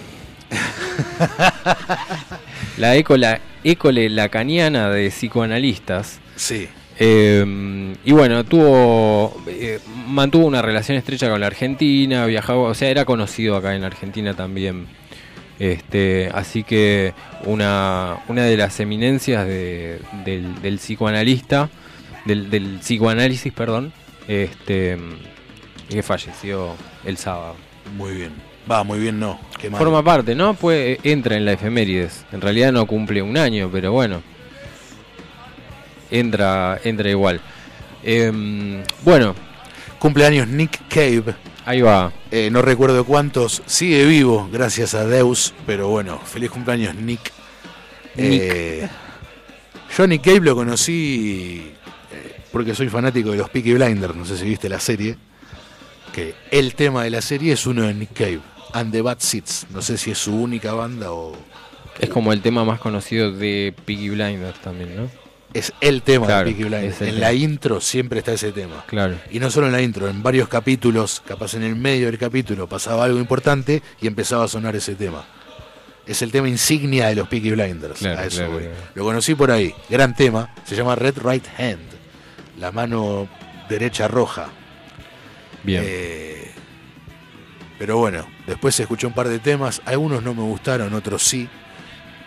la 2.78 2.94
École, 2.96 3.40
École 3.64 4.08
Lacaniana 4.08 4.90
de 4.90 5.08
Psicoanalistas. 5.10 6.20
Sí. 6.36 6.68
Eh, 7.00 7.94
y 8.04 8.12
bueno, 8.12 8.44
tuvo 8.44 9.40
eh, 9.46 9.78
mantuvo 10.08 10.46
una 10.46 10.62
relación 10.62 10.98
estrecha 10.98 11.30
con 11.30 11.40
la 11.40 11.46
Argentina, 11.46 12.26
viajaba, 12.26 12.58
o 12.60 12.74
sea, 12.74 12.88
era 12.88 13.04
conocido 13.04 13.56
acá 13.56 13.74
en 13.74 13.84
Argentina 13.84 14.34
también. 14.34 14.86
Este, 15.60 16.30
así 16.34 16.62
que 16.62 17.14
una, 17.44 18.18
una 18.28 18.44
de 18.44 18.56
las 18.56 18.78
eminencias 18.80 19.46
de- 19.46 20.00
del, 20.24 20.60
del 20.62 20.76
psicoanalista, 20.78 21.68
del, 22.24 22.50
del 22.50 22.78
psicoanálisis, 22.80 23.52
perdón, 23.52 23.92
este, 24.28 24.96
que 25.88 26.02
falleció 26.02 26.74
el 27.04 27.16
sábado. 27.16 27.56
Muy 27.96 28.14
bien. 28.14 28.32
Va, 28.70 28.84
muy 28.84 28.98
bien 28.98 29.18
no. 29.18 29.40
Qué 29.58 29.70
mal. 29.70 29.78
Forma 29.78 30.02
parte, 30.02 30.34
¿no? 30.34 30.54
Pues 30.54 30.98
entra 31.02 31.36
en 31.36 31.44
la 31.44 31.52
efemérides. 31.52 32.24
En 32.32 32.40
realidad 32.40 32.72
no 32.72 32.86
cumple 32.86 33.22
un 33.22 33.36
año, 33.36 33.70
pero 33.72 33.92
bueno. 33.92 34.22
Entra, 36.10 36.80
entra 36.84 37.10
igual. 37.10 37.40
Em, 38.02 38.82
bueno, 39.04 39.34
Cumpleaños 39.98 40.46
Nick 40.46 40.82
Cave. 40.88 41.34
ahí 41.64 41.80
va. 41.80 42.12
Eh, 42.30 42.50
no 42.50 42.62
recuerdo 42.62 43.04
cuántos. 43.04 43.62
Sigue 43.66 44.04
vivo, 44.06 44.48
gracias 44.52 44.94
a 44.94 45.04
Deus. 45.06 45.54
Pero 45.66 45.88
bueno, 45.88 46.20
feliz 46.24 46.50
cumpleaños 46.50 46.94
Nick. 46.94 47.32
Nick. 48.14 48.40
Eh, 48.42 48.88
yo 49.96 50.06
Nick 50.06 50.22
Cave 50.22 50.40
lo 50.40 50.54
conocí 50.54 51.72
eh, 52.12 52.40
porque 52.52 52.74
soy 52.74 52.88
fanático 52.88 53.30
de 53.32 53.38
los 53.38 53.50
Peaky 53.50 53.74
Blinders. 53.74 54.14
No 54.14 54.24
sé 54.24 54.36
si 54.36 54.44
viste 54.44 54.68
la 54.68 54.78
serie. 54.78 55.16
Que 56.12 56.34
el 56.50 56.74
tema 56.74 57.02
de 57.02 57.10
la 57.10 57.20
serie 57.20 57.52
es 57.52 57.66
uno 57.66 57.82
de 57.82 57.94
Nick 57.94 58.12
Cave. 58.12 58.40
And 58.72 58.92
the 58.92 59.02
Bad 59.02 59.18
Seeds. 59.20 59.66
No 59.70 59.82
sé 59.82 59.98
si 59.98 60.10
es 60.10 60.18
su 60.18 60.34
única 60.34 60.72
banda 60.72 61.12
o 61.12 61.36
Es 61.98 62.08
como 62.08 62.32
el 62.32 62.42
tema 62.42 62.64
más 62.64 62.80
conocido 62.80 63.32
de 63.32 63.74
Piggy 63.84 64.10
Blinders 64.10 64.60
también, 64.60 64.96
¿no? 64.96 65.28
es 65.54 65.72
el 65.80 66.02
tema 66.02 66.26
Claro, 66.26 66.46
de 66.46 66.52
Peaky 66.52 66.64
Blinders. 66.68 67.00
En 67.00 67.08
tema. 67.08 67.20
la 67.20 67.32
intro 67.32 67.80
siempre 67.80 68.18
está 68.18 68.32
ese 68.32 68.52
tema. 68.52 68.84
Claro. 68.86 69.16
Y 69.30 69.40
no 69.40 69.50
solo 69.50 69.66
en 69.66 69.72
la 69.72 69.82
intro, 69.82 70.08
en 70.08 70.22
varios 70.22 70.48
capítulos, 70.48 71.22
capaz 71.26 71.54
en 71.54 71.62
el 71.62 71.74
medio 71.76 72.06
del 72.06 72.18
capítulo 72.18 72.66
pasaba 72.68 73.04
algo 73.04 73.18
importante 73.18 73.82
y 74.00 74.06
empezaba 74.06 74.44
a 74.44 74.48
sonar 74.48 74.76
ese 74.76 74.94
tema. 74.94 75.24
Es 76.06 76.22
el 76.22 76.32
tema 76.32 76.48
insignia 76.48 77.08
de 77.08 77.16
los 77.16 77.28
Peaky 77.28 77.50
Blinders. 77.52 77.98
Claro, 77.98 78.20
a 78.20 78.24
eso 78.24 78.46
claro. 78.46 78.60
Lo 78.94 79.04
conocí 79.04 79.34
por 79.34 79.50
ahí. 79.50 79.74
Gran 79.90 80.14
tema. 80.14 80.54
Se 80.64 80.74
llama 80.74 80.94
Red 80.94 81.18
Right 81.22 81.44
Hand. 81.58 81.80
La 82.58 82.72
mano 82.72 83.28
derecha 83.68 84.08
roja. 84.08 84.48
Bien. 85.62 85.82
Eh, 85.84 86.50
pero 87.78 87.98
bueno, 87.98 88.26
después 88.48 88.74
se 88.74 88.82
escuchó 88.82 89.06
un 89.06 89.14
par 89.14 89.28
de 89.28 89.38
temas. 89.38 89.80
Algunos 89.84 90.22
no 90.24 90.34
me 90.34 90.42
gustaron, 90.42 90.92
otros 90.94 91.22
sí. 91.22 91.48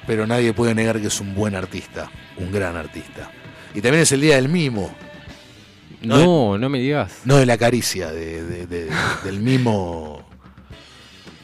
Pero 0.07 0.25
nadie 0.25 0.53
puede 0.53 0.73
negar 0.73 0.99
que 1.01 1.07
es 1.07 1.19
un 1.19 1.35
buen 1.35 1.53
artista. 1.55 2.09
Un 2.37 2.51
gran 2.51 2.75
artista. 2.77 3.29
Y 3.75 3.81
también 3.81 4.03
es 4.03 4.11
el 4.13 4.21
día 4.21 4.35
del 4.37 4.47
mimo. 4.49 4.93
no, 6.01 6.57
no 6.57 6.69
me 6.69 6.79
digas. 6.79 7.19
No 7.25 7.37
de 7.37 7.45
la 7.45 7.57
caricia, 7.57 8.11
de, 8.11 8.43
de- 8.43 8.67
de- 8.67 8.89
del 9.23 9.39
mimo. 9.39 10.23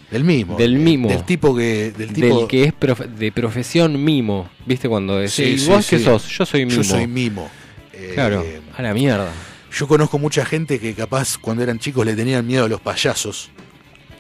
Del 0.09 0.23
mimo. 0.23 0.55
Del 0.57 0.77
mimo. 0.77 1.09
Del 1.09 1.23
tipo 1.25 1.55
que. 1.55 1.91
Del 1.91 2.13
tipo. 2.13 2.39
Del 2.39 2.47
que 2.47 2.63
es 2.63 2.73
profe- 2.73 3.07
de 3.07 3.31
profesión 3.31 4.03
mimo. 4.03 4.49
¿Viste 4.65 4.87
cuando 4.87 5.17
decís, 5.17 5.33
Sí, 5.33 5.43
¿y 5.43 5.59
sí, 5.59 5.69
vos 5.69 5.85
qué 5.87 5.99
sos? 5.99 6.27
Yo 6.29 6.45
soy 6.45 6.65
mimo. 6.65 6.77
Yo 6.77 6.83
soy 6.83 7.07
mimo. 7.07 7.49
Eh, 7.93 8.11
Claro, 8.15 8.43
a 8.77 8.81
la 8.81 8.93
mierda. 8.93 9.29
Yo 9.71 9.87
conozco 9.87 10.17
mucha 10.17 10.45
gente 10.45 10.79
que 10.79 10.93
capaz 10.93 11.37
cuando 11.37 11.61
eran 11.61 11.77
chicos 11.77 12.05
le 12.05 12.15
tenían 12.15 12.47
miedo 12.47 12.65
a 12.65 12.69
los 12.69 12.79
payasos. 12.81 13.51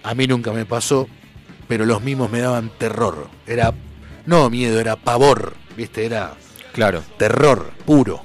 A 0.09 0.13
mí 0.15 0.25
nunca 0.27 0.51
me 0.53 0.65
pasó, 0.65 1.07
pero 1.67 1.85
los 1.85 2.01
mimos 2.01 2.31
me 2.31 2.39
daban 2.39 2.71
terror. 2.77 3.27
Era. 3.45 3.73
No 4.25 4.49
miedo, 4.49 4.79
era 4.79 4.95
pavor. 4.95 5.53
¿Viste? 5.75 6.05
Era 6.05 6.33
Claro. 6.73 7.03
terror 7.17 7.71
puro. 7.85 8.23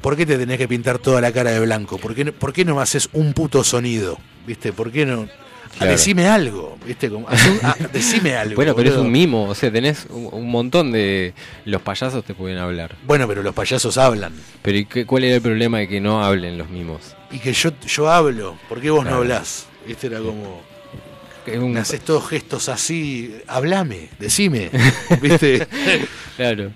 ¿Por 0.00 0.16
qué 0.16 0.24
te 0.24 0.38
tenés 0.38 0.56
que 0.58 0.66
pintar 0.68 0.98
toda 0.98 1.20
la 1.20 1.32
cara 1.32 1.50
de 1.50 1.60
blanco? 1.60 1.98
¿Por 1.98 2.14
qué 2.14 2.24
no, 2.24 2.32
por 2.32 2.52
qué 2.52 2.64
no 2.64 2.76
me 2.76 2.82
haces 2.82 3.08
un 3.12 3.32
puto 3.34 3.62
sonido? 3.64 4.18
¿Viste? 4.46 4.72
¿Por 4.72 4.90
qué 4.90 5.04
no? 5.06 5.26
Ah, 5.28 5.72
Claro. 5.78 5.92
Decime 5.92 6.26
algo, 6.26 6.78
¿viste? 6.84 7.08
Como, 7.08 7.26
un- 7.28 7.32
ah, 7.62 7.76
decime 7.92 8.34
algo. 8.34 8.56
Bueno, 8.56 8.74
pero 8.74 8.88
es 8.88 8.94
boludo. 8.96 9.06
un 9.06 9.12
mimo, 9.12 9.44
o 9.48 9.54
sea, 9.54 9.70
tenés 9.70 10.06
un, 10.10 10.28
un 10.32 10.50
montón 10.50 10.90
de... 10.90 11.32
Los 11.64 11.80
payasos 11.82 12.24
te 12.24 12.34
pueden 12.34 12.58
hablar. 12.58 12.96
Bueno, 13.06 13.28
pero 13.28 13.42
los 13.42 13.54
payasos 13.54 13.96
hablan. 13.96 14.32
Pero 14.62 14.78
¿y 14.78 14.84
qué- 14.86 15.06
cuál 15.06 15.24
era 15.24 15.36
el 15.36 15.42
problema 15.42 15.78
de 15.78 15.86
que 15.88 16.00
no 16.00 16.24
hablen 16.24 16.58
los 16.58 16.68
mimos? 16.70 17.14
Y 17.30 17.38
que 17.38 17.52
yo, 17.52 17.70
yo 17.86 18.10
hablo, 18.10 18.56
¿por 18.68 18.80
qué 18.80 18.90
vos 18.90 19.02
Claro. 19.02 19.16
no 19.18 19.22
hablás? 19.22 19.66
¿Viste? 19.86 20.06
Era 20.08 20.18
como. 20.18 20.62
Un- 21.46 21.72
Me 21.72 21.80
haces 21.80 22.00
todos 22.02 22.28
gestos 22.28 22.68
así, 22.68 23.34
hablame, 23.48 24.08
decime. 24.18 24.70
¿Viste? 25.22 25.66
Claro. 26.36 26.70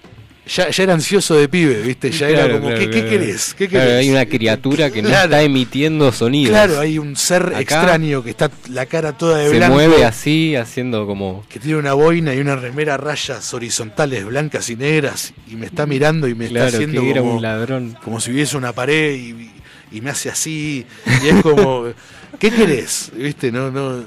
Ya, 0.46 0.68
ya 0.68 0.82
era 0.82 0.92
ansioso 0.94 1.36
de 1.36 1.48
pibe, 1.48 1.80
¿viste? 1.80 2.10
Ya 2.10 2.28
era 2.28 2.50
como, 2.50 2.66
claro, 2.66 2.78
¿qué, 2.80 2.86
qué 2.90 3.00
claro. 3.02 3.08
querés? 3.10 3.54
¿Qué 3.54 3.66
Claro, 3.68 3.86
querés? 3.86 4.00
hay 4.00 4.10
una 4.10 4.26
criatura 4.26 4.90
que 4.90 5.00
no 5.00 5.08
está 5.08 5.42
emitiendo 5.42 6.10
sonidos. 6.12 6.50
Claro, 6.50 6.80
hay 6.80 6.98
un 6.98 7.14
ser 7.16 7.42
Acá 7.46 7.60
extraño 7.60 8.22
que 8.24 8.30
está 8.30 8.50
la 8.68 8.84
cara 8.86 9.16
toda 9.16 9.38
de 9.38 9.48
Se 9.50 9.56
blanco. 9.56 9.74
mueve 9.74 10.04
así, 10.04 10.54
haciendo 10.56 11.06
como... 11.06 11.46
que 11.48 11.60
tiene 11.60 11.78
una 11.78 11.94
boina 11.94 12.34
y 12.34 12.40
una 12.40 12.56
remera 12.56 12.94
a 12.94 12.96
rayas 12.98 13.54
horizontales 13.54 14.24
blancas 14.26 14.68
y 14.68 14.76
negras 14.76 15.32
y 15.50 15.56
me 15.56 15.64
está 15.66 15.86
mirando 15.86 16.26
y 16.28 16.34
me 16.34 16.46
está 16.46 16.66
haciendo 16.66 17.00
que 17.00 17.10
era 17.10 17.20
como, 17.20 17.36
un 17.36 17.42
ladrón. 17.42 17.96
como 18.02 18.20
si 18.20 18.30
hubiese 18.32 18.56
una 18.58 18.72
pared 18.74 19.14
y, 19.14 19.50
y 19.92 20.00
me 20.02 20.10
hace 20.10 20.28
así 20.28 20.84
y 21.22 21.28
es 21.28 21.40
como 21.42 21.86
¿qué 22.38 22.50
querés? 22.50 23.10
¿Viste? 23.14 23.50
No 23.52 23.70
no 23.70 24.04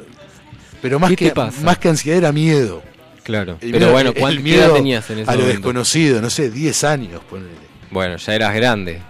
pero 0.82 1.00
más 1.00 1.10
¿Qué 1.10 1.16
que 1.16 1.34
más 1.64 1.78
que 1.80 1.90
ansiedad 1.90 2.18
era 2.20 2.32
miedo. 2.32 2.84
Claro. 3.24 3.58
El 3.62 3.72
Pero 3.72 3.78
miedo- 3.88 3.92
bueno, 3.92 4.10
el 4.12 4.16
¿cuánta 4.22 4.42
miedo 4.42 4.66
edad 4.66 4.74
tenías 4.76 5.10
en 5.10 5.20
ese 5.20 5.30
a 5.30 5.34
lo 5.34 5.40
momento? 5.42 5.58
desconocido, 5.60 6.22
no 6.22 6.30
sé, 6.30 6.50
10 6.52 6.84
años 6.84 7.22
ponele. 7.30 7.50
Bueno, 7.92 8.16
ya 8.18 8.36
eras 8.36 8.54
grande. 8.56 9.02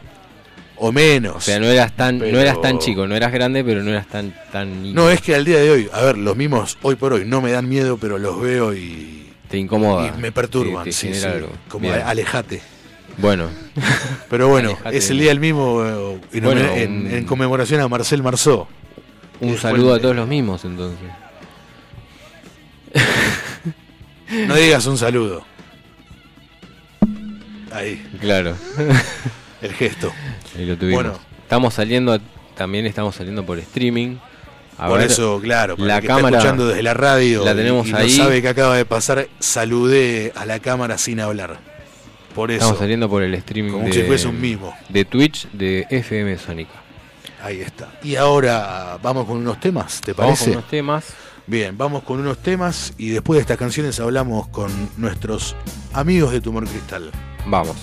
o 0.79 0.91
menos. 0.91 1.35
O 1.37 1.41
sea, 1.41 1.59
no 1.59 1.65
eras 1.65 1.95
tan, 1.95 2.19
Pero- 2.19 2.31
no 2.33 2.39
eras 2.39 2.61
tan 2.61 2.77
chico, 2.77 3.07
no 3.07 3.15
eras 3.15 3.31
grande, 3.31 3.63
pero 3.63 3.81
no 3.83 3.89
eras 3.89 4.07
tan, 4.07 4.31
tan 4.51 4.83
niño. 4.83 4.93
No, 4.95 5.09
es 5.09 5.21
que 5.21 5.33
al 5.33 5.43
día 5.43 5.57
de 5.57 5.71
hoy, 5.71 5.89
a 5.91 6.01
ver, 6.03 6.17
los 6.19 6.37
mismos 6.37 6.77
hoy 6.83 6.95
por 6.95 7.13
hoy 7.13 7.25
no 7.25 7.41
me 7.41 7.51
dan 7.51 7.67
miedo, 7.67 7.97
pero 7.97 8.19
los 8.19 8.39
veo 8.39 8.75
y, 8.75 9.27
Te 9.49 9.57
incomoda. 9.57 10.13
y 10.15 10.21
me 10.21 10.31
perturban, 10.31 10.83
te- 10.83 10.91
te 10.91 10.95
sí, 10.95 11.13
sí, 11.15 11.25
algo. 11.25 11.49
como 11.67 11.89
Bien. 11.89 12.01
alejate. 12.05 12.61
Bueno, 13.17 13.49
Pero 14.29 14.49
bueno, 14.49 14.69
Alejate 14.69 14.97
es 14.97 15.09
el 15.09 15.17
día 15.17 15.29
del 15.29 15.39
mismo 15.39 15.83
eh, 15.83 16.19
en, 16.33 16.43
Bueno, 16.43 16.61
homen- 16.61 16.77
en- 16.77 16.91
un- 17.07 17.11
en 17.11 17.25
conmemoración 17.25 17.81
a 17.81 17.87
Marcel 17.87 18.21
Marceau. 18.21 18.67
Un 19.41 19.57
saludo 19.57 19.93
a 19.93 19.99
todos 19.99 20.15
los 20.15 20.27
mismos 20.27 20.63
entonces. 20.65 21.07
No 24.47 24.55
digas 24.55 24.85
un 24.85 24.97
saludo. 24.97 25.45
Ahí, 27.71 28.03
Claro. 28.19 28.55
el 29.61 29.73
gesto. 29.73 30.11
Ahí 30.57 30.65
lo 30.65 30.77
tuvimos. 30.77 31.03
Bueno, 31.03 31.19
Estamos 31.43 31.73
saliendo, 31.75 32.19
también 32.55 32.85
estamos 32.85 33.15
saliendo 33.15 33.45
por 33.45 33.57
streaming. 33.59 34.17
A 34.77 34.89
Por 34.89 34.99
ver, 34.99 35.09
eso, 35.09 35.39
claro, 35.41 35.75
para 35.77 35.87
la 35.87 36.01
que 36.01 36.07
está 36.07 36.15
cámara 36.17 36.37
escuchando 36.37 36.67
desde 36.67 36.83
la 36.83 36.93
radio 36.93 37.43
la 37.43 37.55
tenemos 37.55 37.87
y, 37.87 37.91
no 37.91 37.97
ahí. 37.97 38.11
sabe 38.11 38.41
que 38.43 38.49
acaba 38.49 38.75
de 38.75 38.85
pasar, 38.85 39.27
saludé 39.39 40.33
a 40.35 40.45
la 40.45 40.59
cámara 40.59 40.97
sin 40.99 41.19
hablar. 41.19 41.57
Por 42.35 42.51
eso, 42.51 42.59
estamos 42.59 42.77
saliendo 42.79 43.09
por 43.09 43.23
el 43.23 43.33
streaming 43.33 43.71
como 43.71 43.85
de, 43.87 43.93
si 43.93 44.03
fuese 44.03 44.27
un 44.27 44.39
mimo. 44.39 44.75
de 44.89 45.03
Twitch 45.05 45.47
de 45.51 45.87
FM 45.89 46.37
Sónica. 46.37 46.73
Ahí 47.47 47.61
está. 47.61 47.87
Y 48.03 48.17
ahora 48.17 48.99
vamos 49.01 49.25
con 49.25 49.37
unos 49.37 49.57
temas, 49.61 50.01
¿te 50.01 50.11
Vamos 50.11 50.31
parece? 50.37 50.43
con 50.51 50.53
unos 50.57 50.69
temas. 50.69 51.05
Bien, 51.45 51.77
vamos 51.77 52.03
con 52.03 52.19
unos 52.19 52.39
temas 52.39 52.93
y 52.97 53.07
después 53.07 53.37
de 53.37 53.41
estas 53.41 53.57
canciones 53.57 54.01
hablamos 54.01 54.49
con 54.49 54.69
nuestros 54.97 55.55
amigos 55.93 56.33
de 56.33 56.41
Tumor 56.41 56.67
Cristal. 56.67 57.09
Vamos. 57.45 57.77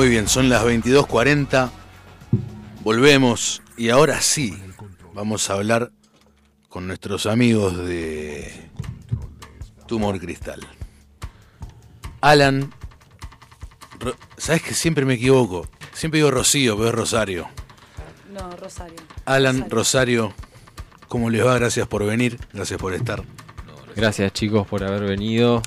Muy 0.00 0.08
bien, 0.08 0.28
son 0.28 0.48
las 0.48 0.64
22.40. 0.64 1.68
Volvemos 2.82 3.60
y 3.76 3.90
ahora 3.90 4.22
sí 4.22 4.56
vamos 5.12 5.50
a 5.50 5.52
hablar 5.52 5.90
con 6.70 6.86
nuestros 6.86 7.26
amigos 7.26 7.76
de 7.76 8.70
Tumor 9.86 10.18
Cristal. 10.18 10.66
Alan, 12.22 12.72
Ro- 13.98 14.16
¿sabes 14.38 14.62
que 14.62 14.72
siempre 14.72 15.04
me 15.04 15.12
equivoco? 15.14 15.68
Siempre 15.92 16.16
digo 16.20 16.30
Rocío, 16.30 16.78
pero 16.78 16.88
es 16.88 16.94
Rosario. 16.94 17.48
No, 18.32 18.56
Rosario. 18.56 18.96
Alan, 19.26 19.68
Rosario, 19.68 20.32
¿cómo 21.08 21.28
les 21.28 21.44
va? 21.44 21.58
Gracias 21.58 21.86
por 21.86 22.06
venir, 22.06 22.38
gracias 22.54 22.80
por 22.80 22.94
estar. 22.94 23.22
Gracias 23.94 24.32
chicos 24.32 24.66
por 24.66 24.82
haber 24.82 25.02
venido. 25.02 25.60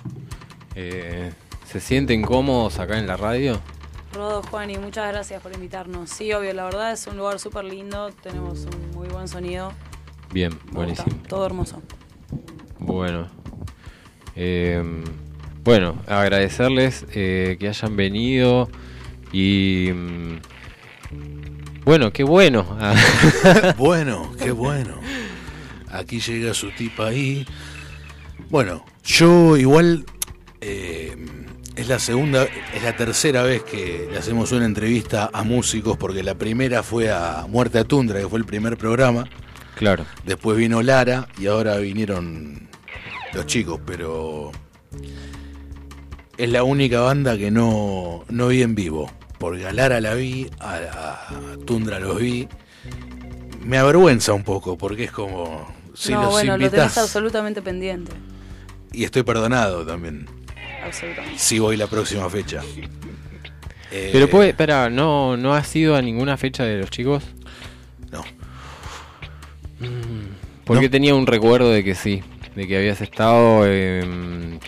Eh, 0.74 1.32
¿Se 1.72 1.80
sienten 1.80 2.24
cómodos 2.24 2.80
acá 2.80 2.98
en 2.98 3.06
la 3.06 3.16
radio? 3.16 3.62
Rodo, 4.14 4.44
Juan, 4.44 4.70
y 4.70 4.78
muchas 4.78 5.12
gracias 5.12 5.42
por 5.42 5.54
invitarnos. 5.54 6.10
Sí, 6.10 6.32
obvio, 6.34 6.54
la 6.54 6.66
verdad 6.66 6.92
es 6.92 7.08
un 7.08 7.18
lugar 7.18 7.40
súper 7.40 7.66
lindo, 7.66 8.12
tenemos 8.22 8.66
un 8.66 8.92
muy 8.92 9.08
buen 9.08 9.28
sonido. 9.28 9.74
Bien, 10.32 10.52
Me 10.52 10.58
gusta, 10.58 10.76
buenísimo. 10.76 11.16
Todo 11.28 11.46
hermoso. 11.46 11.82
Bueno. 12.80 13.28
Eh, 14.36 14.84
bueno, 15.64 16.02
agradecerles 16.08 17.06
eh, 17.14 17.58
que 17.60 17.68
hayan 17.70 17.96
venido 17.96 18.70
y... 19.32 19.90
mm, 19.94 20.40
bueno, 21.86 22.12
qué 22.12 22.24
bueno. 22.24 22.66
bueno, 23.78 24.32
qué 24.38 24.52
bueno. 24.52 24.96
Aquí 25.92 26.20
llega 26.20 26.54
su 26.54 26.72
tipa 26.72 27.08
ahí. 27.08 27.46
Bueno, 28.50 28.86
yo 29.04 29.58
igual 29.58 30.06
eh, 30.62 31.16
es 31.76 31.88
la 31.88 32.00
segunda, 32.00 32.46
es 32.74 32.84
la 32.84 32.96
tercera 32.96 33.44
vez 33.44 33.64
que 33.64 34.08
le 34.12 34.18
hacemos 34.18 34.52
una 34.52 34.66
entrevista 34.66 35.30
a 35.34 35.44
músicos, 35.44 35.98
porque 35.98 36.24
la 36.24 36.36
primera 36.36 36.84
fue 36.84 37.12
a 37.12 37.46
Muerte 37.50 37.80
a 37.80 37.84
Tundra, 37.84 38.20
que 38.20 38.28
fue 38.28 38.40
el 38.40 38.46
primer 38.46 38.78
programa. 38.78 39.28
claro. 39.76 40.06
Después 40.26 40.58
vino 40.58 40.82
Lara 40.82 41.28
y 41.38 41.48
ahora 41.48 41.78
vinieron 41.78 42.68
los 43.34 43.46
chicos, 43.48 43.80
pero 43.86 44.52
es 46.38 46.50
la 46.50 46.64
única 46.64 47.02
banda 47.02 47.38
que 47.38 47.50
no, 47.50 48.24
no 48.30 48.48
vi 48.48 48.62
en 48.62 48.76
vivo. 48.76 49.12
Porque 49.40 49.66
a 49.66 49.74
Lara 49.74 50.00
la 50.00 50.14
vi, 50.14 50.50
a, 50.60 50.76
a 50.76 51.58
Tundra 51.66 52.00
los 52.00 52.18
vi. 52.20 52.48
Me 53.62 53.78
avergüenza 53.78 54.34
un 54.34 54.44
poco 54.44 54.78
porque 54.78 55.06
es 55.06 55.12
como 55.12 55.68
si 55.94 56.12
no, 56.14 56.24
los 56.24 56.32
bueno, 56.32 56.58
lo 56.58 56.70
tenés 56.70 56.98
absolutamente 56.98 57.62
pendiente. 57.62 58.12
y 58.92 59.04
estoy 59.04 59.24
perdonado 59.24 59.86
también 59.86 60.28
Absolutamente. 60.86 61.40
si 61.40 61.60
voy 61.60 61.78
la 61.78 61.88
próxima 61.88 62.30
fecha. 62.30 62.62
Eh, 63.92 64.10
Pero 64.12 64.28
puede, 64.30 64.50
espera, 64.50 64.90
¿no, 64.90 65.38
¿no 65.38 65.54
has 65.54 65.76
ido 65.76 65.96
a 65.96 66.02
ninguna 66.02 66.36
fecha 66.38 66.64
de 66.64 66.80
los 66.80 66.90
chicos? 66.90 67.24
No. 68.12 68.24
Porque 70.66 70.86
No. 70.86 70.92
tenía 70.92 71.14
un 71.16 71.28
recuerdo 71.28 71.72
de 71.72 71.84
que 71.84 71.96
sí. 71.96 72.24
de 72.56 72.68
que 72.68 72.78
habías 72.78 73.02
estado 73.02 73.66
en. 73.68 74.60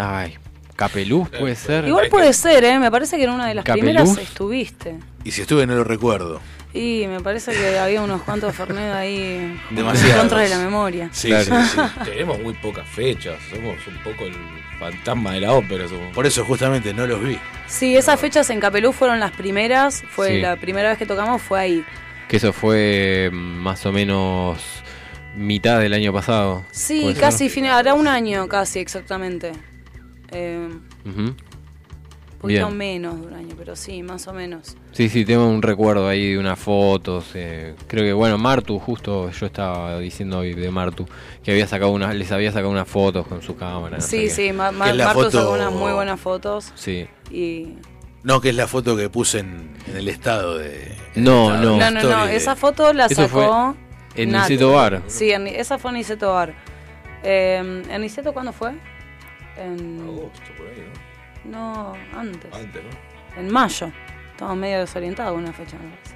Ay, 0.00 0.34
Capeluz 0.76 1.28
puede 1.28 1.54
ser. 1.56 1.86
Igual 1.86 2.08
puede 2.08 2.32
ser, 2.32 2.64
¿eh? 2.64 2.78
Me 2.78 2.90
parece 2.90 3.16
que 3.16 3.24
en 3.24 3.30
una 3.30 3.46
de 3.48 3.54
las 3.54 3.64
Capeluz. 3.64 3.84
primeras 3.84 4.18
estuviste. 4.18 4.96
Y 5.24 5.30
si 5.32 5.42
estuve 5.42 5.66
no 5.66 5.74
lo 5.74 5.84
recuerdo. 5.84 6.40
Y 6.76 7.06
me 7.06 7.20
parece 7.20 7.52
que 7.52 7.78
había 7.78 8.02
unos 8.02 8.22
cuantos 8.22 8.52
Fernet 8.54 8.92
ahí 8.92 9.56
Demasiados. 9.70 10.18
contra 10.18 10.40
de 10.40 10.48
la 10.48 10.58
memoria. 10.58 11.08
Sí, 11.12 11.28
Claro. 11.28 11.44
sí, 11.44 11.52
sí. 11.72 11.80
Tenemos 12.04 12.40
muy 12.40 12.52
pocas 12.54 12.88
fechas. 12.88 13.36
Somos 13.48 13.76
un 13.86 13.96
poco 14.02 14.24
el 14.26 14.34
fantasma 14.80 15.34
de 15.34 15.40
la 15.42 15.52
ópera. 15.52 15.86
Somos. 15.88 16.12
Por 16.12 16.26
eso 16.26 16.44
justamente 16.44 16.92
no 16.92 17.06
los 17.06 17.22
vi. 17.22 17.38
Sí, 17.68 17.96
esas 17.96 18.18
fechas 18.18 18.50
en 18.50 18.58
Capelú 18.58 18.92
fueron 18.92 19.20
las 19.20 19.30
primeras. 19.30 20.02
Fue 20.10 20.30
Sí. 20.30 20.40
la 20.40 20.56
primera 20.56 20.88
vez 20.88 20.98
que 20.98 21.06
tocamos, 21.06 21.40
fue 21.40 21.60
ahí. 21.60 21.84
Que 22.28 22.38
eso 22.38 22.52
fue 22.52 23.30
mm, 23.32 23.36
más 23.36 23.86
o 23.86 23.92
menos 23.92 24.58
mitad 25.36 25.78
del 25.78 25.92
año 25.94 26.12
pasado. 26.12 26.64
Sí, 26.72 27.14
casi, 27.18 27.48
fin- 27.48 27.66
hará 27.66 27.94
un 27.94 28.08
año 28.08 28.48
casi 28.48 28.80
exactamente. 28.80 29.52
Eh, 30.32 30.68
poquito 32.44 32.66
Bien. 32.66 32.76
menos 32.78 33.20
de 33.20 33.26
un 33.26 33.34
año, 33.34 33.54
pero 33.58 33.76
sí, 33.76 34.02
más 34.02 34.26
o 34.28 34.32
menos. 34.32 34.76
Sí, 34.92 35.08
sí, 35.08 35.24
tengo 35.24 35.46
un 35.48 35.60
recuerdo 35.62 36.08
ahí 36.08 36.32
de 36.32 36.38
unas 36.38 36.58
fotos. 36.58 37.26
eh, 37.34 37.74
creo 37.86 38.04
que, 38.04 38.12
bueno, 38.12 38.38
Martu, 38.38 38.78
justo 38.78 39.30
yo 39.30 39.46
estaba 39.46 39.98
diciendo 39.98 40.38
hoy 40.38 40.54
de 40.54 40.70
Martu, 40.70 41.06
que 41.42 41.50
había 41.50 41.66
sacado 41.66 41.90
unas, 41.90 42.14
les 42.14 42.30
había 42.32 42.50
sacado 42.52 42.70
unas 42.70 42.88
fotos 42.88 43.26
con 43.26 43.42
su 43.42 43.56
cámara. 43.56 43.96
no 43.96 44.02
sé 44.02 44.28
Sí, 44.28 44.30
sí, 44.30 44.52
Martu 44.52 45.02
foto- 45.12 45.30
sacó 45.30 45.52
unas 45.52 45.72
muy 45.72 45.92
buenas 45.92 46.20
fotos. 46.20 46.72
Sí. 46.74 47.06
Y... 47.30 47.74
No, 48.22 48.40
que 48.40 48.48
es 48.50 48.54
la 48.56 48.66
foto 48.66 48.96
que 48.96 49.10
puse 49.10 49.40
en, 49.40 49.70
en 49.86 49.96
el 49.98 50.08
estado 50.08 50.56
de. 50.56 50.96
No, 51.14 51.50
en 51.54 51.60
el 51.60 51.62
no. 51.66 51.72
estado 51.74 51.76
No, 51.76 51.76
de 51.76 51.90
no, 51.92 51.98
story 52.00 52.14
no, 52.20 52.26
de- 52.26 52.36
esa 52.36 52.56
foto 52.56 52.92
la 52.94 53.06
Eso 53.06 53.28
fue 53.28 53.42
sacó... 53.42 53.76
en 54.14 54.30
Nat. 54.30 54.48
Niceto 54.48 54.72
Bar. 54.72 55.02
Sí, 55.08 55.30
en- 55.30 55.46
esa 55.46 55.76
fue 55.78 55.90
en 55.90 55.96
Niceto 55.98 56.32
Bar. 56.32 56.54
Eh, 57.22 57.82
¿En 57.90 58.00
Niceto 58.00 58.32
cuándo 58.32 58.52
fue? 58.52 58.70
En... 59.58 60.00
Agosto, 60.00 60.40
por 60.56 60.66
ahí, 60.68 60.84
No. 60.94 61.03
¿No? 61.44 61.94
Antes, 62.14 62.50
¿no? 62.52 63.40
En 63.40 63.50
mayo. 63.50 63.90
Estamos 64.30 64.56
medio 64.56 64.80
desorientados 64.80 65.32
con 65.34 65.42
una 65.44 65.52
fecha. 65.52 65.76
me 65.76 65.90
parece. 65.90 66.14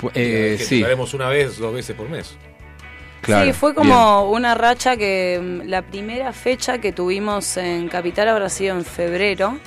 Pu- 0.00 0.10
eh, 0.14 0.56
que 0.58 0.64
sí, 0.64 0.78
tocaremos 0.80 1.14
una 1.14 1.28
vez, 1.28 1.58
dos 1.58 1.72
veces 1.74 1.96
por 1.96 2.08
mes. 2.08 2.36
claro. 3.22 3.46
sí, 3.46 3.52
fue 3.52 3.74
como 3.74 4.30
una 4.30 4.54
racha 4.54 4.96
que 4.96 5.40
mm, 5.64 5.68
la 5.68 5.82
primera 5.82 6.32
fecha 6.32 6.78
que 6.78 6.92
tuvimos 6.92 7.56
en 7.56 7.88
Capital 7.88 8.28
habrá 8.28 8.48
sido 8.48 8.76
en 8.76 8.84
febrero, 8.84 9.58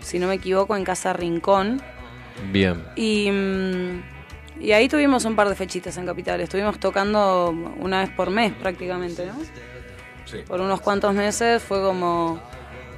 si 0.00 0.18
no 0.18 0.26
me 0.28 0.34
equivoco, 0.34 0.76
en 0.76 0.84
Casa 0.84 1.12
Rincón. 1.12 1.80
Bien. 2.52 2.74
bien. 2.74 2.86
Y, 2.96 3.30
mm, 3.30 4.02
y 4.60 4.72
ahí 4.72 4.88
tuvimos 4.88 5.24
un 5.24 5.34
par 5.36 5.48
de 5.48 5.54
fechitas 5.54 5.96
en 5.98 6.06
Capital. 6.06 6.40
Estuvimos 6.40 6.78
tocando 6.78 7.50
una 7.78 8.00
vez 8.00 8.10
por 8.10 8.30
mes 8.30 8.52
prácticamente, 8.52 9.26
¿no? 9.26 9.34
Sí. 10.26 10.38
Por 10.46 10.60
unos 10.60 10.80
cuantos 10.80 11.12
meses 11.14 11.62
fue 11.62 11.80
como 11.82 12.40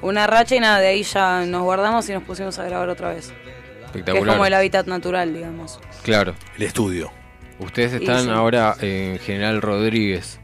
una 0.01 0.27
racha 0.27 0.55
y 0.55 0.59
nada, 0.59 0.79
de 0.79 0.87
ahí 0.87 1.03
ya 1.03 1.45
nos 1.45 1.63
guardamos 1.63 2.07
y 2.09 2.13
nos 2.13 2.23
pusimos 2.23 2.57
a 2.59 2.63
grabar 2.63 2.89
otra 2.89 3.09
vez. 3.09 3.27
Que 3.27 3.49
es 3.49 3.85
Espectacular. 3.85 4.35
como 4.35 4.45
el 4.45 4.53
hábitat 4.53 4.85
natural, 4.87 5.33
digamos. 5.33 5.79
Claro. 6.03 6.35
El 6.57 6.63
estudio. 6.63 7.11
Ustedes 7.59 7.93
están 7.93 8.25
sí. 8.25 8.29
ahora 8.29 8.75
en 8.81 9.17
General 9.19 9.61
Rodríguez. 9.61 10.39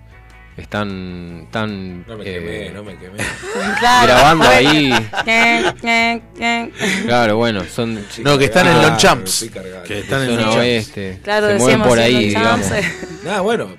Están 0.56 1.48
tan 1.50 2.06
No 2.06 2.16
me 2.18 2.24
eh, 2.30 2.34
quemé, 2.40 2.70
no 2.72 2.84
me 2.84 2.96
quemé. 2.98 3.18
Claro. 3.80 4.08
grabando 4.08 4.48
ahí. 4.48 4.94
Claro, 7.06 7.38
bueno, 7.38 7.64
son 7.66 8.06
No, 8.20 8.38
que 8.38 8.46
están 8.46 8.68
en 8.68 8.74
Ah, 8.78 8.82
Lonchamps. 8.90 9.44
estoy 9.44 9.50
cargado. 9.62 9.84
Que 9.84 10.00
están 10.00 10.22
en 10.24 10.36
Lonchamps. 10.36 10.56
oeste. 10.58 11.20
Claro, 11.24 11.48
se 11.48 11.54
mueven 11.56 11.66
decíamos 11.80 11.88
por 11.88 11.98
en 12.00 12.04
ahí, 12.04 12.28
digamos. 12.30 12.68
Nada, 13.24 13.42
bueno, 13.42 13.76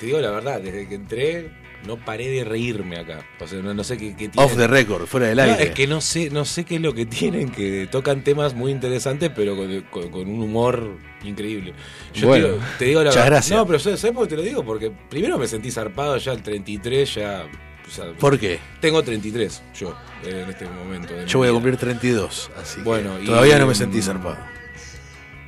te 0.00 0.06
digo 0.06 0.20
la 0.20 0.30
verdad, 0.30 0.60
desde 0.60 0.88
que 0.88 0.94
entré 0.94 1.50
no 1.86 1.96
paré 1.96 2.28
de 2.28 2.44
reírme 2.44 2.98
acá. 2.98 3.24
O 3.40 3.46
sea, 3.46 3.60
no, 3.60 3.74
no 3.74 3.84
sé 3.84 3.96
qué, 3.96 4.10
qué 4.16 4.28
tienen. 4.28 4.38
Off 4.38 4.56
the 4.56 4.66
record, 4.66 5.06
fuera 5.06 5.26
del 5.28 5.36
No, 5.38 5.42
aire. 5.44 5.64
es 5.64 5.70
que 5.70 5.86
no 5.86 6.00
sé, 6.00 6.30
no 6.30 6.44
sé 6.44 6.64
qué 6.64 6.76
es 6.76 6.80
lo 6.80 6.94
que 6.94 7.06
tienen, 7.06 7.50
que 7.50 7.86
tocan 7.90 8.24
temas 8.24 8.54
muy 8.54 8.70
interesantes, 8.72 9.30
pero 9.34 9.56
con, 9.56 9.80
con- 9.90 10.10
con 10.10 10.28
un 10.28 10.42
humor 10.42 10.96
increíble. 11.24 11.74
Yo 12.14 12.26
Bueno, 12.28 12.46
te, 12.46 12.52
digo- 12.52 12.64
te 12.78 12.84
digo 12.86 13.00
la 13.00 13.10
muchas 13.10 13.16
verdad. 13.24 13.30
gracias. 13.38 13.58
No, 13.58 13.66
pero 13.66 13.78
¿sabes 13.78 14.00
por 14.12 14.24
qué 14.24 14.30
te 14.30 14.36
lo 14.36 14.42
digo? 14.42 14.64
Porque 14.64 14.90
primero 15.10 15.38
me 15.38 15.46
sentí 15.46 15.70
zarpado 15.70 16.16
ya 16.18 16.32
al 16.32 16.42
33, 16.42 17.14
ya. 17.14 17.46
o 17.86 17.90
sea, 17.90 18.12
¿Por 18.18 18.38
qué? 18.38 18.58
tengo 18.80 19.02
33 19.02 19.62
yo 19.78 19.94
en 20.24 20.48
este 20.50 20.66
momento. 20.66 21.14
Yo 21.26 21.38
voy 21.38 21.48
a 21.48 21.52
cumplir 21.52 21.76
32, 21.76 22.50
así 22.60 22.76
que 22.76 22.82
Bueno, 22.82 23.20
y- 23.22 23.26
todavía 23.26 23.58
no 23.58 23.66
me 23.66 23.74
sentí 23.74 24.00
zarpado. 24.02 24.38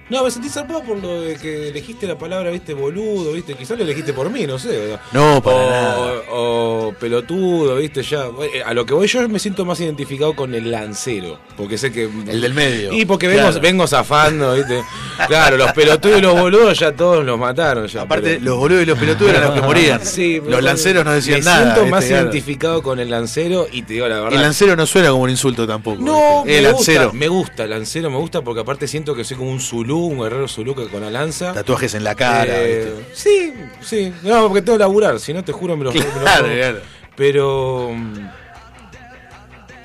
No, 0.08 0.22
me 0.22 0.30
sentí 0.30 0.48
zarpado 0.48 0.84
por 0.84 0.98
lo 1.02 1.20
de 1.22 1.34
que 1.36 1.68
elegiste 1.70 2.06
la 2.06 2.16
palabra, 2.16 2.50
viste, 2.50 2.74
boludo, 2.74 3.32
viste, 3.32 3.54
quizás 3.54 3.76
lo 3.76 3.82
elegiste 3.82 4.12
por 4.12 4.30
mí, 4.30 4.46
no 4.46 4.56
sé. 4.58 4.96
No, 5.12 5.42
para 5.42 5.56
o, 5.56 5.70
nada. 5.70 6.12
o 6.30 6.94
pelotudo, 7.00 7.76
viste, 7.76 8.02
ya. 8.04 8.26
Eh, 8.54 8.62
A 8.64 8.72
lo 8.72 8.86
que 8.86 8.94
voy 8.94 9.08
yo 9.08 9.28
me 9.28 9.38
siento 9.40 9.64
más 9.64 9.80
identificado 9.80 10.34
con 10.36 10.54
el 10.54 10.70
lancero, 10.70 11.38
porque 11.56 11.76
sé 11.76 11.90
que... 11.90 12.04
El 12.04 12.40
del 12.40 12.54
medio. 12.54 12.92
Y 12.92 13.04
porque 13.04 13.26
Claro. 13.28 13.48
vengo, 13.48 13.60
vengo 13.60 13.86
zafando, 13.88 14.54
viste. 14.54 14.80
Claro, 15.26 15.56
los 15.56 15.72
pelotudos 15.72 16.18
y 16.18 16.22
los 16.22 16.38
boludos 16.38 16.78
ya 16.78 16.92
todos 16.92 17.24
los 17.24 17.38
mataron. 17.38 17.86
Ya, 17.88 18.02
Aparte, 18.02 18.34
pero- 18.34 18.44
los 18.44 18.58
boludos 18.58 18.82
y 18.82 18.86
los 18.86 18.98
pelotudos 18.98 19.30
eran 19.32 19.42
los 19.44 19.54
que 19.54 19.62
morían. 19.62 20.00
Sí, 20.06 20.40
los 20.46 20.62
lanceros 20.62 21.04
no 21.04 21.12
decían 21.12 21.40
me 21.40 21.44
nada. 21.46 21.56
siento 21.62 21.80
¿viste? 21.80 21.90
más 21.90 22.04
Claro. 22.04 22.22
identificado 22.24 22.82
con 22.82 23.00
el 23.00 23.10
lancero 23.10 23.66
y 23.72 23.82
te 23.82 23.94
digo 23.94 24.06
la 24.06 24.20
verdad. 24.20 24.34
El 24.34 24.40
lancero 24.42 24.76
no 24.76 24.86
suena 24.86 25.10
como 25.10 25.24
un 25.24 25.30
insulto 25.30 25.66
tampoco. 25.66 26.00
No, 26.02 26.44
me 26.44 26.58
el 26.58 26.64
gusta, 26.72 26.92
lancero. 26.92 27.12
me 27.12 27.28
gusta, 27.28 27.64
el 27.64 27.70
lancero 27.70 28.10
me 28.10 28.18
gusta 28.18 28.42
porque 28.42 28.60
aparte 28.60 28.86
siento 28.86 29.14
que 29.14 29.24
soy 29.24 29.36
como 29.36 29.50
un 29.50 29.60
zulú, 29.60 29.95
un 29.98 30.20
guerrero 30.20 30.48
zulú 30.48 30.74
que 30.74 30.86
con 30.88 31.00
la 31.00 31.10
lanza. 31.10 31.52
Tatuajes 31.52 31.94
en 31.94 32.04
la 32.04 32.14
cara. 32.14 32.62
Eh, 32.62 32.92
¿viste? 33.08 33.14
sí, 33.14 33.52
sí. 33.80 34.12
No, 34.22 34.46
porque 34.48 34.62
tengo 34.62 34.76
que 34.78 34.82
laburar, 34.84 35.18
si 35.20 35.32
no 35.32 35.42
te 35.44 35.52
juro 35.52 35.76
me 35.76 35.84
lo 35.84 35.92
me 35.92 36.00
lo 36.00 36.06
Claro, 36.20 36.46
claro. 36.48 36.78
Pero. 37.16 37.92
mm, 37.94 38.28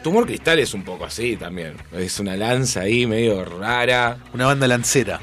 Tumor 0.04 0.26
Cristal 0.26 0.58
es 0.60 0.74
un 0.74 0.84
poco 0.84 1.06
así 1.06 1.38
también. 1.38 1.74
Es 1.94 2.20
una 2.20 2.36
lanza 2.36 2.82
ahí 2.82 3.06
medio 3.06 3.46
rara. 3.46 4.18
Una 4.34 4.48
banda 4.48 4.68
lancera. 4.68 5.22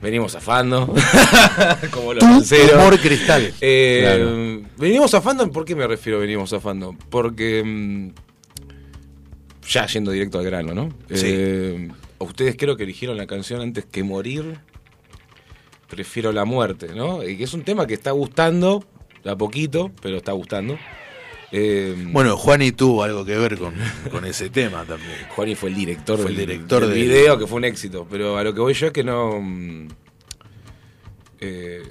Venimos 0.00 0.32
zafando. 0.32 0.94
como 1.90 2.14
los 2.14 2.22
lanceros. 2.22 2.74
Humor 2.74 2.98
cristal. 3.00 3.52
Eh, 3.60 4.00
Claro. 4.02 4.68
Venimos 4.78 5.10
zafando, 5.10 5.50
¿por 5.50 5.64
qué 5.64 5.74
me 5.74 5.86
refiero 5.86 6.18
a 6.18 6.20
venimos 6.20 6.50
zafando? 6.50 6.94
Porque. 7.10 7.62
mm, 7.64 8.10
ya 9.68 9.86
yendo 9.86 10.10
directo 10.10 10.38
al 10.38 10.44
grano, 10.44 10.72
¿no? 10.72 10.88
Sí. 11.12 11.26
Eh, 11.26 11.88
ustedes 12.18 12.56
creo 12.56 12.76
que 12.76 12.84
eligieron 12.84 13.16
la 13.16 13.26
canción 13.26 13.60
antes 13.60 13.84
que 13.86 14.02
morir. 14.04 14.60
Prefiero 15.88 16.32
la 16.32 16.44
muerte, 16.44 16.88
¿no? 16.94 17.26
Y 17.26 17.36
que 17.38 17.44
es 17.44 17.54
un 17.54 17.62
tema 17.62 17.86
que 17.86 17.94
está 17.94 18.10
gustando, 18.10 18.84
a 19.24 19.36
poquito, 19.36 19.90
pero 20.02 20.18
está 20.18 20.32
gustando. 20.32 20.78
Eh, 21.50 21.94
Bueno, 22.12 22.36
Juani 22.36 22.72
tuvo 22.72 23.02
algo 23.04 23.24
que 23.24 23.34
ver 23.38 23.56
con, 23.56 23.74
con 24.10 24.26
ese 24.26 24.50
tema 24.50 24.84
también. 24.84 25.16
Juani 25.34 25.54
fue 25.54 25.70
el 25.70 25.76
director, 25.76 26.18
Fue 26.18 26.30
el 26.30 26.36
del, 26.36 26.46
director 26.46 26.82
del 26.82 26.90
del- 26.90 27.08
video, 27.08 27.38
que 27.38 27.46
fue 27.46 27.56
un 27.56 27.64
éxito. 27.64 28.06
Pero 28.10 28.36
a 28.36 28.44
lo 28.44 28.52
que 28.52 28.60
voy 28.60 28.74
yo 28.74 28.88
es 28.88 28.92
que 28.92 29.02
no. 29.02 29.40
mm, 29.40 29.88
eh, 31.40 31.82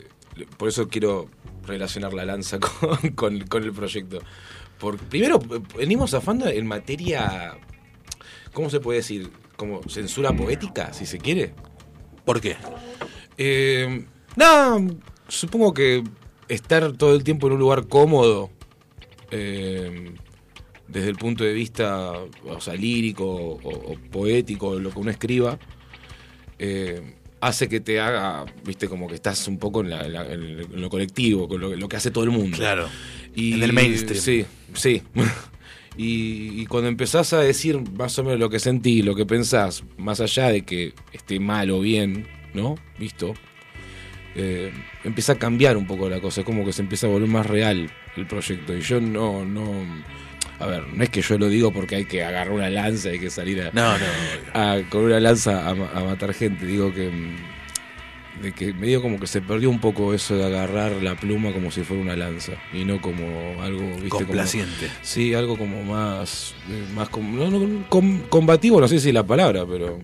por 0.57 0.69
eso 0.69 0.88
quiero 0.88 1.30
relacionar 1.65 2.13
la 2.13 2.23
lanza 2.25 2.59
con, 2.59 2.97
con- 3.15 3.39
con 3.47 3.63
el 3.63 3.73
proyecto. 3.73 4.19
Por, 4.80 4.97
primero, 4.97 5.39
venimos 5.75 6.11
zafando 6.11 6.47
en 6.47 6.67
materia. 6.67 7.57
¿Cómo 8.53 8.69
se 8.69 8.80
puede 8.80 8.99
decir? 8.99 9.32
Como 9.58 9.82
censura 9.89 10.32
poética, 10.34 10.93
si 10.93 11.05
se 11.05 11.18
quiere. 11.18 11.53
¿Por 12.24 12.39
qué? 12.39 12.55
Eh, 13.38 14.05
nada, 14.36 14.80
supongo 15.28 15.74
que 15.74 16.03
estar 16.47 16.93
todo 16.93 17.14
el 17.16 17.24
tiempo 17.24 17.47
en 17.47 17.53
un 17.53 17.60
lugar 17.60 17.88
cómodo, 17.88 18.49
eh, 19.32 20.14
desde 20.88 21.10
el 21.10 21.16
punto 21.18 21.43
de 21.43 21.51
vista 21.53 22.14
o 22.45 22.62
sea, 22.62 22.76
lírico 22.76 23.26
o, 23.26 23.91
o 23.93 23.95
poético, 24.12 24.80
lo 24.80 24.91
que 24.91 24.99
uno 24.99 25.12
escriba, 25.12 25.58
eh, 26.60 27.16
hace 27.41 27.68
que 27.68 27.80
te 27.82 27.99
haga, 27.99 28.45
viste, 28.64 28.88
como 28.88 29.08
que 29.08 29.16
estás 29.16 29.47
un 29.47 29.58
poco 29.60 29.82
en, 29.82 29.89
la- 29.89 30.05
en 30.05 30.14
la- 30.14 30.26
en 30.32 30.82
lo 30.82 30.89
colectivo, 30.89 31.47
con 31.47 31.60
lo, 31.62 31.76
lo 31.76 31.89
que 31.89 31.97
hace 31.97 32.10
todo 32.12 32.24
el 32.24 32.30
mundo. 32.32 32.58
Claro. 32.58 32.88
Y, 33.36 33.53
En 33.55 33.64
el 33.64 33.74
mainstream. 33.74 34.22
Sí, 34.22 34.45
sí. 34.74 35.01
Y, 35.98 36.62
y 36.62 36.66
cuando 36.68 36.89
empezás 36.89 37.34
a 37.34 37.39
decir 37.39 37.82
más 37.98 38.18
o 38.20 38.24
menos 38.24 38.39
lo 38.39 38.50
que 38.50 38.60
sentís, 38.60 39.04
lo 39.04 39.16
que 39.16 39.26
pensás, 39.26 39.84
más 39.98 40.22
allá 40.22 40.50
de 40.50 40.62
que 40.64 40.93
esté 41.12 41.39
mal 41.39 41.72
o 41.72 41.80
bien, 41.80 42.28
¿no? 42.54 42.76
Visto, 43.00 43.34
eh, 44.36 44.72
empieza 45.04 45.34
a 45.34 45.36
cambiar 45.39 45.76
un 45.78 45.88
poco 45.88 46.10
la 46.10 46.20
cosa, 46.22 46.41
es 46.41 46.45
como 46.45 46.64
que 46.64 46.74
se 46.74 46.82
empieza 46.84 47.08
a 47.08 47.10
volver 47.10 47.30
más 47.30 47.45
real 47.45 47.89
el 48.16 48.28
proyecto. 48.28 48.76
Y 48.78 48.82
yo 48.82 49.02
no, 49.02 49.43
no. 49.43 49.84
A 50.60 50.66
ver, 50.66 50.84
no 50.88 51.04
es 51.04 51.10
que 51.10 51.22
yo 51.22 51.38
lo 51.38 51.50
digo 51.50 51.72
porque 51.72 51.95
hay 51.95 52.06
que 52.06 52.24
agarrar 52.24 52.52
una 52.54 52.70
lanza, 52.70 53.10
hay 53.10 53.20
que 53.20 53.30
salir 53.30 53.62
a, 53.62 53.72
No, 53.72 53.98
no. 53.98 54.06
a- 54.54 54.82
con 54.89 55.04
una 55.04 55.20
lanza 55.20 55.68
a, 55.70 55.74
ma- 55.76 55.91
a 55.93 56.04
matar 56.04 56.34
gente. 56.34 56.66
Digo 56.66 56.93
que. 56.93 57.10
De 58.42 58.52
que 58.54 58.72
medio 58.74 59.02
como 59.02 59.20
que 59.20 59.26
se 59.28 59.42
perdió 59.42 59.70
un 59.70 59.80
poco 59.80 60.14
eso 60.14 60.36
de 60.36 60.46
agarrar 60.46 60.92
la 61.02 61.16
pluma 61.16 61.52
como 61.54 61.72
si 61.72 61.82
fuera 61.84 62.04
una 62.04 62.16
lanza 62.16 62.54
y 62.72 62.86
no 62.86 63.02
como 63.02 63.26
algo, 63.64 63.82
¿viste? 63.96 64.10
Como- 64.10 64.26
Complaciente. 64.26 64.90
sí, 65.02 65.34
algo 65.34 65.58
como 65.58 65.84
más. 65.84 66.54
eh, 66.70 66.86
más 66.94 67.10
no, 67.18 67.50
no, 67.50 67.86
com- 67.90 68.22
combativo, 68.30 68.80
no 68.80 68.88
sé 68.88 69.00
si 69.00 69.08
es 69.10 69.14
la 69.14 69.26
palabra, 69.26 69.66
pero. 69.66 70.00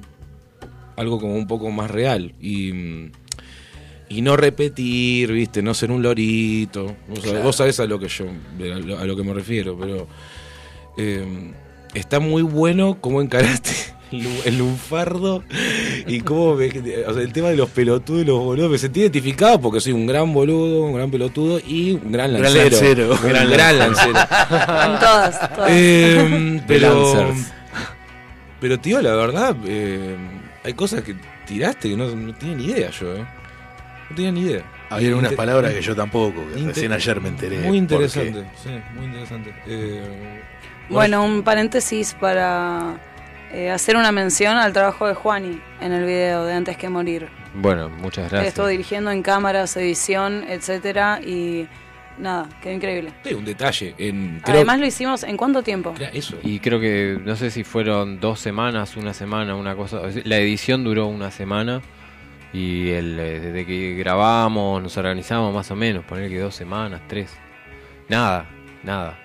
Algo 0.96 1.20
como 1.20 1.36
un 1.36 1.48
poco 1.48 1.70
más 1.72 1.90
real. 1.92 2.34
Y. 2.42 2.72
y 4.10 4.22
no 4.22 4.36
repetir, 4.38 5.32
¿viste? 5.32 5.62
No 5.64 5.74
ser 5.74 5.92
un 5.92 6.02
lorito. 6.04 6.96
Vos, 7.08 7.18
sabés, 7.20 7.24
Claro. 7.32 7.44
vos 7.44 7.56
sabés 7.56 7.80
a 7.80 7.86
lo 7.86 8.00
que 8.00 8.08
yo 8.08 8.26
a 8.28 8.80
lo, 8.80 9.00
a 9.00 9.06
lo 9.06 9.16
que 9.16 9.24
me 9.24 9.34
refiero, 9.34 9.78
pero 9.78 10.08
eh, 10.98 11.52
está 11.94 12.20
muy 12.20 12.42
bueno 12.44 12.98
cómo 13.02 13.22
encaraste 13.22 13.72
el, 14.14 14.24
lu- 14.24 14.42
el 14.46 14.58
lunfardo 14.58 15.44
y 16.08 16.22
cómo 16.22 16.56
me- 16.56 16.68
o 17.08 17.14
sea, 17.14 17.22
el 17.24 17.34
tema 17.34 17.50
de 17.50 17.56
los 17.58 17.70
pelotudos 17.70 18.22
y 18.22 18.26
los 18.26 18.40
boludos. 18.40 18.72
Me 18.72 18.78
sentí 18.78 19.02
identificado 19.02 19.60
porque 19.60 19.80
soy 19.82 19.94
un 19.94 20.06
gran 20.08 20.34
boludo, 20.34 20.84
un 20.84 20.94
gran 20.94 21.10
pelotudo 21.12 21.60
y 21.60 21.92
un 21.94 22.12
gran 22.12 22.32
Gran 22.32 22.42
lancero. 22.54 22.70
lancero. 22.70 23.18
Un 23.24 23.30
gran, 23.30 23.50
gran 23.52 23.80
lancero. 23.80 24.10
En 24.20 25.00
todas, 25.00 25.56
todas. 25.56 25.70
Eh, 25.72 26.62
The 26.68 26.68
pero, 26.68 27.34
pero 28.60 28.80
tío, 28.80 29.02
la 29.02 29.16
verdad, 29.16 29.56
eh, 29.66 30.16
hay 30.64 30.74
cosas 30.74 31.02
que 31.04 31.16
tiraste 31.46 31.90
que 31.90 31.98
no, 31.98 32.08
no 32.16 32.34
tenía 32.36 32.56
ni 32.56 32.66
idea 32.66 32.90
yo, 32.92 33.14
¿eh? 33.16 33.26
No 34.10 34.16
tenía 34.16 34.32
ni 34.32 34.42
idea. 34.42 34.64
Había 34.90 35.10
Y 35.10 35.14
unas 35.14 35.34
palabras 35.34 35.74
que 35.74 35.82
yo 35.82 35.96
tampoco, 35.96 36.44
que 36.54 36.62
recién 36.66 36.94
ayer 36.94 37.20
me 37.20 37.30
enteré. 37.30 37.58
Muy 37.60 37.78
interesante, 37.78 38.44
sí, 38.64 38.70
muy 38.96 39.06
interesante. 39.06 39.54
Eh, 39.68 40.42
Bueno, 40.90 41.24
un 41.26 41.42
paréntesis 41.44 42.16
para 42.20 42.96
eh, 43.54 43.70
hacer 43.72 43.96
una 43.96 44.12
mención 44.12 44.58
al 44.58 44.74
trabajo 44.74 45.08
de 45.08 45.14
Juani 45.14 45.62
en 45.80 45.92
el 45.94 46.06
video 46.06 46.44
de 46.46 46.54
Antes 46.54 46.76
que 46.78 46.90
Morir. 46.90 47.30
Bueno, 47.56 47.88
muchas 47.90 48.30
gracias. 48.32 48.50
estuvo 48.50 48.68
dirigiendo 48.68 49.12
en 49.12 49.22
cámaras, 49.22 49.78
edición, 49.78 50.44
etcétera, 50.50 51.20
y 51.22 51.68
nada, 52.18 52.50
quedó 52.62 52.74
increíble. 52.74 53.12
sí, 53.24 53.34
un 53.36 53.46
detalle. 53.46 53.94
En, 54.00 54.40
creo- 54.44 54.56
Además 54.58 54.80
lo 54.80 54.86
hicimos 54.88 55.24
en 55.24 55.38
cuánto 55.38 55.62
tiempo? 55.62 55.94
Eso. 56.14 56.36
Y 56.44 56.60
creo 56.60 56.80
que, 56.80 57.20
no 57.24 57.36
sé 57.36 57.52
si 57.52 57.64
fueron 57.64 58.20
dos 58.20 58.40
semanas, 58.40 58.98
una 58.98 59.14
semana, 59.14 59.56
una 59.56 59.76
cosa. 59.76 60.02
La 60.26 60.38
edición 60.38 60.84
duró 60.84 61.06
una 61.08 61.30
semana. 61.32 61.82
Y 62.54 62.92
el, 62.92 63.20
eh, 63.20 63.40
desde 63.40 63.66
que 63.66 63.96
grabamos, 63.96 64.82
nos 64.82 64.96
organizamos 64.98 65.52
más 65.54 65.72
o 65.72 65.76
menos, 65.76 66.06
poner 66.06 66.30
que 66.30 66.38
dos 66.38 66.54
semanas, 66.56 67.02
tres. 67.08 67.32
Nada, 68.10 68.46
nada. 68.84 69.18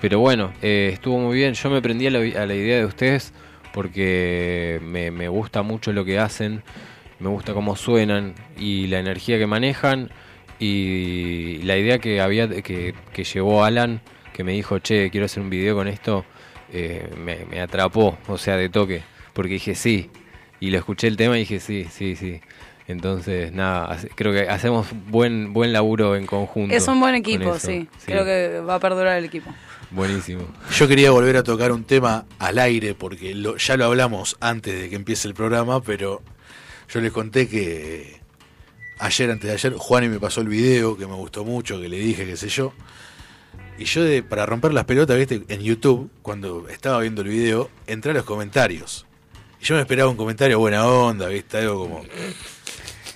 Pero 0.00 0.20
bueno, 0.20 0.52
eh, 0.62 0.90
estuvo 0.92 1.18
muy 1.18 1.36
bien. 1.36 1.54
Yo 1.54 1.70
me 1.70 1.82
prendí 1.82 2.06
a 2.06 2.10
la, 2.12 2.18
a 2.18 2.46
la 2.46 2.54
idea 2.54 2.78
de 2.78 2.84
ustedes 2.84 3.32
porque 3.72 4.80
me, 4.82 5.10
me 5.10 5.28
gusta 5.28 5.62
mucho 5.62 5.92
lo 5.92 6.04
que 6.04 6.18
hacen, 6.18 6.62
me 7.18 7.28
gusta 7.28 7.54
cómo 7.54 7.76
suenan 7.76 8.34
y 8.58 8.86
la 8.88 8.98
energía 8.98 9.38
que 9.38 9.46
manejan. 9.46 10.10
Y 10.58 11.58
la 11.64 11.76
idea 11.76 11.98
que 11.98 12.20
había 12.20 12.48
que, 12.48 12.94
que 13.12 13.24
llevó 13.24 13.64
Alan, 13.64 14.00
que 14.32 14.44
me 14.44 14.52
dijo, 14.52 14.78
che, 14.78 15.10
quiero 15.10 15.26
hacer 15.26 15.42
un 15.42 15.50
video 15.50 15.74
con 15.74 15.88
esto, 15.88 16.24
eh, 16.72 17.10
me, 17.18 17.44
me 17.46 17.60
atrapó, 17.60 18.16
o 18.28 18.38
sea, 18.38 18.56
de 18.56 18.68
toque. 18.68 19.02
Porque 19.32 19.54
dije 19.54 19.74
sí. 19.74 20.10
Y 20.60 20.70
lo 20.70 20.78
escuché 20.78 21.08
el 21.08 21.16
tema 21.16 21.36
y 21.36 21.40
dije 21.40 21.58
sí, 21.58 21.86
sí, 21.90 22.14
sí. 22.14 22.40
Entonces, 22.86 23.52
nada, 23.52 23.98
creo 24.14 24.32
que 24.32 24.48
hacemos 24.48 24.86
buen 25.08 25.52
buen 25.52 25.72
laburo 25.72 26.14
en 26.14 26.26
conjunto. 26.26 26.74
Es 26.74 26.86
un 26.86 27.00
buen 27.00 27.14
equipo, 27.14 27.58
sí. 27.58 27.88
Creo 28.04 28.24
que 28.24 28.60
va 28.60 28.76
a 28.76 28.80
perdurar 28.80 29.18
el 29.18 29.24
equipo. 29.24 29.50
Buenísimo. 29.92 30.46
Yo 30.76 30.88
quería 30.88 31.10
volver 31.10 31.36
a 31.36 31.42
tocar 31.42 31.70
un 31.72 31.84
tema 31.84 32.24
al 32.38 32.58
aire 32.58 32.94
porque 32.94 33.34
lo- 33.34 33.56
ya 33.56 33.76
lo 33.76 33.84
hablamos 33.84 34.36
antes 34.40 34.80
de 34.80 34.88
que 34.88 34.96
empiece 34.96 35.28
el 35.28 35.34
programa, 35.34 35.82
pero 35.82 36.22
yo 36.92 37.00
les 37.00 37.12
conté 37.12 37.48
que 37.48 38.20
ayer, 38.98 39.30
antes 39.30 39.48
de 39.48 39.52
ayer, 39.54 39.74
Juani 39.76 40.08
me 40.08 40.18
pasó 40.18 40.40
el 40.40 40.48
video 40.48 40.96
que 40.96 41.06
me 41.06 41.14
gustó 41.14 41.44
mucho, 41.44 41.80
que 41.80 41.88
le 41.88 41.98
dije, 41.98 42.24
qué 42.24 42.36
sé 42.36 42.48
yo. 42.48 42.72
Y 43.78 43.84
yo, 43.84 44.02
de, 44.02 44.22
para 44.22 44.46
romper 44.46 44.72
las 44.72 44.84
pelotas, 44.84 45.16
viste, 45.18 45.42
en 45.48 45.60
YouTube, 45.60 46.10
cuando 46.22 46.68
estaba 46.68 47.00
viendo 47.00 47.22
el 47.22 47.28
video, 47.28 47.68
entré 47.86 48.12
a 48.12 48.14
los 48.14 48.24
comentarios. 48.24 49.06
Y 49.60 49.64
yo 49.64 49.74
me 49.74 49.80
esperaba 49.82 50.10
un 50.10 50.16
comentario 50.16 50.58
buena 50.58 50.86
onda, 50.86 51.26
viste, 51.28 51.58
algo 51.58 51.80
como. 51.88 52.02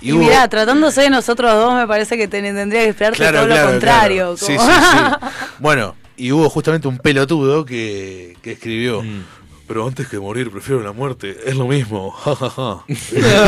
Y, 0.02 0.12
hubo- 0.12 0.20
mirá, 0.24 0.46
tratándose 0.48 1.02
de 1.02 1.10
nosotros 1.10 1.52
dos, 1.54 1.74
me 1.74 1.86
parece 1.86 2.16
que 2.18 2.28
ten- 2.28 2.54
tendría 2.54 2.82
que 2.82 2.88
esperarte 2.90 3.18
Claro, 3.18 3.38
todo 3.38 3.46
claro, 3.46 3.64
lo 3.64 3.70
contrario. 3.72 4.36
claro. 4.36 4.36
Sí, 4.36 4.58
sí, 4.58 4.58
sí. 4.58 5.28
Bueno, 5.58 5.94
y 6.16 6.32
hubo 6.32 6.48
justamente 6.50 6.88
un 6.88 6.98
pelotudo 6.98 7.64
que, 7.64 8.36
que 8.42 8.52
escribió. 8.52 9.02
Mm. 9.02 9.24
Pero 9.68 9.84
antes 9.84 10.06
que 10.06 10.20
morir 10.20 10.48
prefiero 10.52 10.80
la 10.80 10.92
muerte, 10.92 11.36
es 11.44 11.56
lo 11.56 11.66
mismo. 11.66 12.10
ja, 12.24 12.36
ja, 12.36 12.48
ja". 12.50 12.84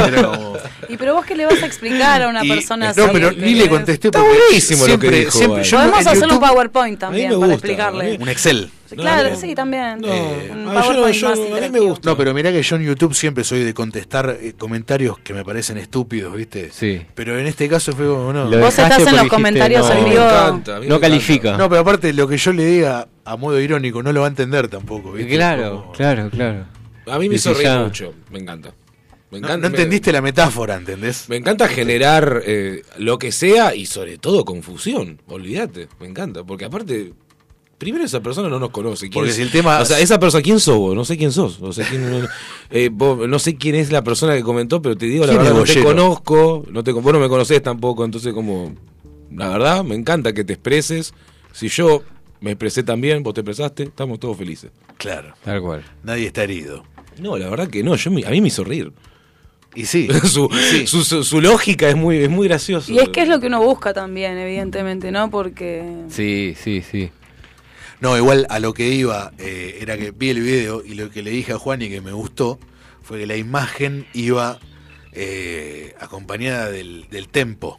Era 0.09 0.23
como- 0.25 0.57
Y 0.89 0.97
pero 0.97 1.15
vos 1.15 1.25
qué 1.25 1.37
le 1.37 1.47
vas 1.47 1.63
a 1.63 1.67
explicar 1.67 2.23
a 2.23 2.29
una 2.29 2.45
Y- 2.45 2.49
persona 2.49 2.89
así. 2.91 3.01
No, 3.01 3.13
pero 3.13 3.31
ni 3.31 3.55
le 3.55 3.69
contesté 3.69 4.09
Está 4.09 4.19
porque 4.21 4.37
buenísimo 4.37 4.81
lo 4.81 4.87
siempre, 4.87 5.11
que 5.11 5.17
dijo, 5.21 5.31
siempre- 5.39 5.63
yo 5.63 5.77
Podemos 5.79 6.07
hacer 6.07 6.25
un 6.25 6.31
YouTube- 6.31 6.49
PowerPoint 6.49 6.99
también 6.99 7.29
me 7.31 7.35
para 7.37 7.53
gusta, 7.53 7.55
explicarle. 7.55 8.19
un 8.21 8.29
Excel. 8.29 8.71
Claro, 8.97 9.31
No, 9.31 9.37
sí, 9.37 9.55
también. 9.55 10.01
No, 10.01 10.09
Eh, 10.09 10.51
ah, 10.69 10.83
yo 10.93 11.09
yo- 11.11 11.29
a 11.29 11.61
mí 11.61 11.71
me 11.71 11.81
gusta. 11.81 12.09
No, 12.09 12.17
pero 12.17 12.33
mirá 12.35 12.51
que 12.53 12.63
yo 12.63 12.77
en 12.77 12.83
YouTube 12.85 13.15
siempre 13.15 13.45
soy 13.45 13.61
de 13.65 13.75
contestar 13.75 14.39
eh, 14.41 14.55
comentarios 14.57 15.19
que 15.19 15.35
me 15.35 15.45
parecen 15.45 15.79
estúpidos, 15.79 16.35
¿viste? 16.35 16.71
Sí. 16.73 17.03
Pero 17.15 17.39
en 17.39 17.47
este 17.47 17.69
caso 17.69 17.93
fue 17.93 18.07
como, 18.07 18.33
no. 18.33 18.45
Lo 18.45 18.59
Vos 18.61 18.77
dejaste 18.77 18.81
estás 18.83 18.99
en 18.99 19.05
los 19.05 19.13
dijiste, 19.15 19.29
comentarios 19.31 19.91
en 19.91 20.05
vivo. 20.05 20.89
No 20.89 21.01
califica. 21.01 21.57
No, 21.57 21.69
pero 21.69 21.81
aparte 21.83 22.13
lo 22.13 22.27
que 22.29 22.37
yo 22.39 22.53
le 22.53 22.65
diga 22.65 23.09
a 23.25 23.37
modo 23.37 23.61
irónico 23.61 24.03
no 24.03 24.13
lo 24.13 24.21
va 24.21 24.27
a 24.27 24.31
entender 24.31 24.69
tampoco, 24.69 25.13
¿viste? 25.13 25.35
Claro, 25.35 25.81
Como- 25.83 25.93
claro, 25.93 26.31
claro. 26.31 26.65
A 27.11 27.19
mí 27.19 27.29
me 27.29 27.37
hizo 27.37 27.55
reír 27.55 27.71
mucho. 27.79 28.15
Me 28.31 28.39
encanta. 28.39 28.73
Me 29.31 29.41
No, 29.41 29.47
encanta. 29.47 29.69
no 29.69 29.75
entendiste 29.75 30.11
la 30.11 30.23
metáfora, 30.23 30.77
¿entendés? 30.77 31.29
Me 31.29 31.37
encanta 31.37 31.69
generar 31.69 32.43
eh, 32.47 32.83
lo 32.97 33.19
que 33.19 33.31
sea 33.31 33.75
y 33.75 33.85
sobre 33.85 34.17
todo 34.17 34.45
confusión. 34.47 35.21
Olvídate, 35.27 35.89
me 36.01 36.07
encanta. 36.07 36.45
Porque 36.45 36.65
aparte, 36.65 37.13
primero 37.79 38.05
esa 38.05 38.21
persona 38.21 38.49
no 38.49 38.59
nos 38.59 38.71
conoce. 38.71 39.07
¿Quién 39.09 39.13
Porque 39.13 39.31
es? 39.31 39.37
si 39.37 39.43
el 39.43 39.51
tema- 39.51 39.79
O 39.81 39.85
sea, 39.85 40.01
esa 40.01 40.19
persona, 40.19 40.43
¿quién 40.43 40.59
sos 40.61 40.77
vos? 40.77 40.95
No 40.97 41.05
sé 41.05 41.17
quién 41.17 41.33
sos. 41.33 41.61
O 41.63 41.73
sea, 41.73 41.87
quién- 41.89 42.11
no, 42.23 42.29
eh, 42.71 42.91
vos- 42.93 43.29
no 43.29 43.39
sé 43.39 43.57
quién 43.57 43.75
es 43.77 43.91
la 43.93 44.03
persona 44.03 44.35
que 44.35 44.43
comentó, 44.43 44.83
pero 44.83 44.97
te 44.97 45.07
digo 45.07 45.25
la 45.27 45.33
¿Quién 45.33 45.45
verdad, 45.45 45.59
no 45.59 45.65
te 45.65 45.83
conozco. 45.83 46.65
No 46.71 46.83
te, 46.85 46.93
vos 46.93 47.13
no 47.13 47.21
me 47.21 47.29
conocés 47.29 47.63
tampoco, 47.63 48.05
entonces 48.05 48.33
como... 48.35 48.75
La 49.31 49.49
verdad, 49.51 49.85
me 49.85 49.95
encanta 49.95 50.33
que 50.33 50.43
te 50.45 50.55
expreses. 50.55 51.13
Si 51.53 51.69
yo 51.69 52.03
me 52.41 52.53
expresé 52.53 52.83
también, 52.83 53.23
vos 53.23 53.35
te 53.35 53.41
expresaste, 53.41 53.85
estamos 53.85 54.19
todos 54.19 54.37
felices. 54.37 54.71
Claro. 54.97 55.35
Tal 55.45 55.61
cual. 55.61 55.85
Nadie 56.03 56.27
está 56.27 56.45
herido. 56.45 56.83
No, 57.21 57.37
la 57.37 57.49
verdad 57.51 57.69
que 57.69 57.83
no, 57.83 57.95
yo 57.97 58.11
a 58.11 58.31
mí 58.31 58.41
me 58.41 58.49
hizo 58.49 58.65
reír. 58.65 58.93
Y 59.75 59.85
sí. 59.85 60.09
su, 60.25 60.49
y 60.51 60.57
sí. 60.79 60.87
su, 60.87 61.05
su- 61.05 61.23
su 61.25 61.41
lógica 61.41 61.89
es 61.89 61.95
muy, 61.97 62.17
es 62.17 62.31
muy 62.31 62.49
graciosa. 62.49 62.91
Y 62.91 62.99
es 62.99 63.11
que 63.11 63.23
es 63.23 63.29
lo 63.29 63.39
que 63.39 63.49
uno 63.49 63.63
busca 63.63 63.93
también, 63.93 64.39
evidentemente, 64.39 65.11
¿no? 65.13 65.31
Porque 65.31 66.05
Sí, 66.09 66.55
sí, 66.61 66.83
sí. 66.83 67.11
No, 68.01 68.17
igual 68.17 68.47
a 68.49 68.59
lo 68.61 68.75
que 68.75 68.89
iba 68.89 69.33
eh, 69.39 69.79
era 69.81 69.97
que 69.97 70.13
vi 70.13 70.31
el 70.31 70.41
video 70.41 70.83
y 70.85 70.95
lo 70.95 71.11
que 71.11 71.23
le 71.23 71.31
dije 71.31 71.53
a 71.53 71.59
Juan 71.59 71.83
y 71.83 71.89
que 71.89 72.01
me 72.01 72.13
gustó 72.13 72.59
fue 73.03 73.19
que 73.19 73.27
la 73.27 73.37
imagen 73.37 74.07
iba 74.15 74.59
eh, 75.13 75.95
acompañada 76.01 76.71
del, 76.71 77.07
del 77.11 77.29
tempo. 77.29 77.79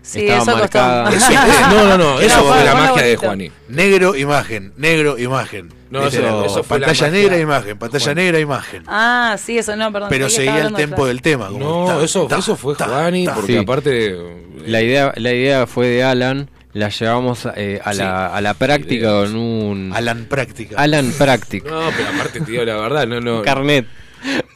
sí, 0.00 0.20
Estaba 0.26 0.42
eso 0.42 0.56
marcada. 0.56 1.10
Eso- 1.14 1.30
no, 1.70 1.84
no, 1.84 1.98
no, 1.98 2.20
eso 2.20 2.42
fue 2.44 2.64
la 2.64 2.74
magia 2.74 3.02
de. 3.02 3.16
Juani. 3.16 3.50
Negro, 3.68 4.16
imagen, 4.16 4.72
negro, 4.76 5.18
imagen. 5.18 5.72
No, 5.90 6.06
eso- 6.06 6.18
era 6.20 6.46
eso 6.46 6.62
fue 6.64 6.78
la 6.80 6.86
pantalla 6.86 7.06
magia. 7.10 7.22
negra, 7.22 7.38
imagen, 7.38 7.78
pantalla 7.78 8.04
Juan. 8.04 8.16
negra, 8.16 8.38
imagen. 8.40 8.82
Ah, 8.86 9.36
sí, 9.44 9.58
eso 9.58 9.76
no, 9.76 9.92
perdón. 9.92 10.08
Pero 10.08 10.30
seguía 10.30 10.62
el 10.62 10.70
de 10.70 10.76
tempo 10.76 11.06
del 11.06 11.20
tema. 11.20 11.48
como 11.48 11.86
No, 11.88 11.98
ta, 11.98 12.02
eso, 12.04 12.26
ta, 12.26 12.38
eso 12.38 12.56
fue 12.56 12.74
ta, 12.74 12.86
Juani, 12.86 13.26
porque 13.28 13.52
Sí. 13.52 13.58
aparte. 13.58 14.06
eh, 14.14 14.62
La 14.66 14.80
idea, 14.80 15.12
la 15.16 15.32
idea 15.32 15.66
fue 15.66 15.88
de 15.88 16.04
Alan, 16.04 16.48
la 16.74 16.88
llevamos 16.88 17.46
eh, 17.56 17.80
a, 17.84 17.92
la, 17.94 18.34
a 18.34 18.40
la 18.40 18.54
práctica 18.54 19.06
Ideas. 19.08 19.30
con 19.30 19.36
un 19.36 19.92
Alan 19.94 20.24
Práctica. 20.24 20.76
Alan 20.78 21.12
Practic. 21.12 21.64
No, 21.64 21.90
pero 21.96 22.08
aparte 22.08 22.40
te 22.40 22.50
digo 22.50 22.64
la 22.64 22.76
verdad, 22.76 23.06
no, 23.06 23.20
no. 23.20 23.42
Carnet. 23.42 23.86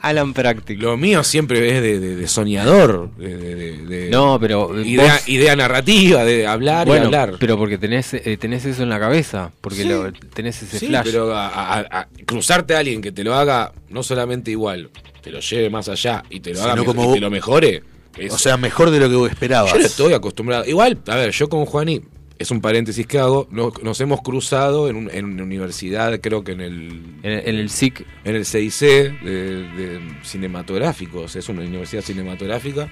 Alan 0.01 0.33
Practic. 0.33 0.81
Lo 0.81 0.97
mío 0.97 1.25
siempre 1.25 1.67
es 1.77 1.83
de, 1.83 1.99
de- 1.99 2.15
de 2.15 2.29
soñador, 2.29 3.11
de, 3.17 3.37
de- 3.37 3.55
de- 3.57 3.79
de- 3.87 4.11
No, 4.11 4.39
pero 4.41 4.79
idea, 4.81 5.15
vos- 5.15 5.29
idea 5.29 5.57
narrativa, 5.57 6.25
de 6.25 6.47
hablar 6.47 6.87
bueno, 6.87 7.05
y 7.05 7.07
hablar. 7.07 7.35
pero 7.41 7.59
porque 7.59 7.77
tenés, 7.77 8.15
eh, 8.15 8.37
tenés 8.41 8.65
eso 8.65 8.85
en 8.85 8.89
la 8.89 9.01
cabeza, 9.01 9.51
porque 9.61 9.83
Sí. 9.83 9.89
lo- 9.89 10.13
tenés 10.13 10.63
ese 10.63 10.79
sí, 10.79 10.87
flash. 10.87 11.07
pero 11.07 11.35
a, 11.35 11.49
a- 11.49 11.81
a- 11.81 12.09
cruzarte 12.25 12.77
a 12.77 12.79
alguien 12.79 13.03
que 13.03 13.11
te 13.11 13.25
lo 13.25 13.35
haga 13.35 13.73
no 13.91 14.05
solamente 14.05 14.53
igual, 14.53 14.91
te 15.21 15.31
lo 15.31 15.41
lleve 15.41 15.69
más 15.71 15.89
allá 15.89 16.23
y 16.31 16.39
te 16.39 16.55
lo 16.55 16.61
haga 16.63 16.71
Sino 16.75 16.83
mejor- 16.83 16.95
como 16.95 17.03
y 17.03 17.07
vos- 17.07 17.15
te 17.15 17.21
lo 17.21 17.31
mejore. 17.31 17.83
Es- 18.19 18.33
O 18.33 18.39
sea, 18.39 18.57
mejor 18.57 18.91
de 18.91 19.01
lo 19.01 19.09
que 19.09 19.15
vos 19.17 19.31
esperabas. 19.31 19.73
Yo 19.73 19.79
no 19.79 19.85
estoy 19.85 20.13
acostumbrado. 20.13 20.65
Igual, 20.67 20.99
a 21.07 21.17
ver, 21.17 21.31
yo 21.33 21.49
con 21.49 21.65
Juani, 21.67 22.03
es 22.39 22.51
un 22.51 22.61
paréntesis 22.61 23.07
que 23.07 23.19
hago, 23.19 23.49
nos, 23.51 23.83
nos 23.83 23.99
hemos 24.01 24.21
cruzado 24.21 24.89
en, 24.91 24.97
un- 24.97 25.11
en 25.11 25.25
una 25.25 25.43
universidad, 25.43 26.21
creo 26.21 26.45
que 26.45 26.53
en 26.53 26.61
el, 26.61 26.73
en, 27.23 27.33
el- 27.33 27.49
en 27.49 27.55
el 27.57 27.71
SIC, 27.71 28.05
en 28.25 28.37
el 28.37 28.45
CIC 28.45 28.71
de, 29.23 29.63
de 29.63 30.01
cinematográfico, 30.23 31.21
o 31.23 31.29
sea, 31.29 31.39
es 31.41 31.49
una 31.49 31.63
universidad 31.63 32.03
cinematográfica 32.03 32.89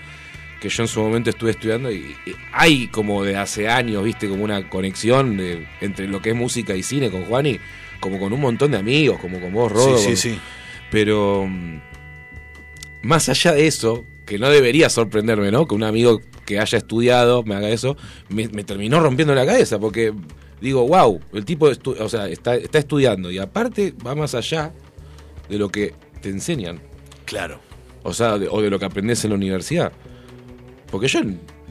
que 0.60 0.70
yo 0.70 0.82
en 0.82 0.88
su 0.88 1.02
momento 1.02 1.28
estuve 1.28 1.50
estudiando 1.50 1.92
y, 1.92 1.96
y 2.24 2.32
hay 2.52 2.86
como 2.88 3.22
de 3.22 3.36
hace 3.36 3.68
años, 3.68 4.02
viste, 4.02 4.28
como 4.30 4.44
una 4.44 4.66
conexión 4.70 5.36
de- 5.36 5.66
entre 5.82 6.08
lo 6.08 6.22
que 6.22 6.30
es 6.30 6.36
música 6.36 6.74
y 6.74 6.82
cine 6.82 7.10
con 7.10 7.24
Juani, 7.26 7.58
como 8.00 8.18
con 8.18 8.32
un 8.32 8.40
montón 8.40 8.70
de 8.70 8.78
amigos, 8.78 9.18
como 9.20 9.40
con 9.40 9.52
vos, 9.52 9.70
Rodo. 9.70 9.98
sí, 9.98 10.04
con- 10.06 10.16
sí, 10.16 10.30
sí. 10.30 10.38
pero 10.90 11.46
mm, 11.46 11.80
más 13.02 13.28
allá 13.28 13.52
de 13.52 13.66
eso, 13.66 14.06
que 14.26 14.38
no 14.38 14.48
debería 14.50 14.88
sorprenderme, 14.88 15.50
¿no? 15.50 15.66
Que 15.66 15.74
un 15.74 15.82
amigo 15.82 16.20
que 16.46 16.58
haya 16.58 16.78
estudiado 16.78 17.42
me 17.42 17.54
haga 17.54 17.68
eso, 17.70 17.96
me, 18.28 18.48
me 18.48 18.64
terminó 18.64 19.00
rompiendo 19.00 19.34
la 19.34 19.46
cabeza, 19.46 19.78
porque 19.78 20.12
digo, 20.60 20.86
wow, 20.86 21.20
el 21.32 21.44
tipo 21.44 21.68
o 21.68 22.08
sea, 22.08 22.28
está, 22.28 22.56
está 22.56 22.78
estudiando 22.78 23.30
y 23.30 23.38
aparte 23.38 23.94
va 24.06 24.14
más 24.14 24.34
allá 24.34 24.72
de 25.48 25.58
lo 25.58 25.68
que 25.68 25.94
te 26.20 26.30
enseñan, 26.30 26.80
Claro. 27.26 27.60
o 28.02 28.12
sea, 28.14 28.38
de- 28.38 28.48
o 28.48 28.60
de 28.62 28.70
lo 28.70 28.78
que 28.78 28.84
aprendes 28.86 29.24
en 29.24 29.30
la 29.30 29.36
universidad. 29.36 29.92
Porque 30.90 31.08
yo 31.08 31.20